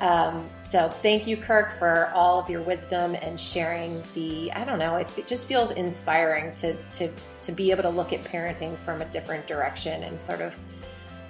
Um, 0.00 0.48
so 0.70 0.88
thank 0.88 1.26
you, 1.26 1.36
Kirk, 1.36 1.78
for 1.78 2.10
all 2.14 2.38
of 2.38 2.50
your 2.50 2.62
wisdom 2.62 3.14
and 3.14 3.40
sharing 3.40 4.02
the, 4.14 4.52
I 4.52 4.64
don't 4.64 4.78
know, 4.78 4.96
it, 4.96 5.08
it, 5.16 5.26
just 5.26 5.46
feels 5.46 5.70
inspiring 5.70 6.54
to, 6.56 6.76
to, 6.94 7.10
to 7.42 7.52
be 7.52 7.70
able 7.70 7.84
to 7.84 7.90
look 7.90 8.12
at 8.12 8.22
parenting 8.24 8.76
from 8.84 9.00
a 9.00 9.04
different 9.06 9.46
direction 9.46 10.02
and 10.02 10.20
sort 10.20 10.40
of 10.40 10.52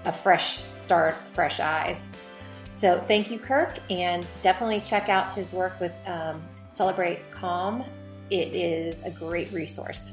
a 0.06 0.12
fresh 0.12 0.62
start, 0.62 1.14
fresh 1.34 1.60
eyes. 1.60 2.08
So 2.74 3.02
thank 3.06 3.30
you, 3.30 3.38
Kirk, 3.38 3.78
and 3.90 4.26
definitely 4.42 4.80
check 4.80 5.08
out 5.08 5.34
his 5.34 5.52
work 5.52 5.78
with 5.78 5.92
um, 6.06 6.42
Celebrate 6.70 7.30
Calm. 7.30 7.84
It 8.30 8.54
is 8.54 9.02
a 9.02 9.10
great 9.10 9.52
resource. 9.52 10.12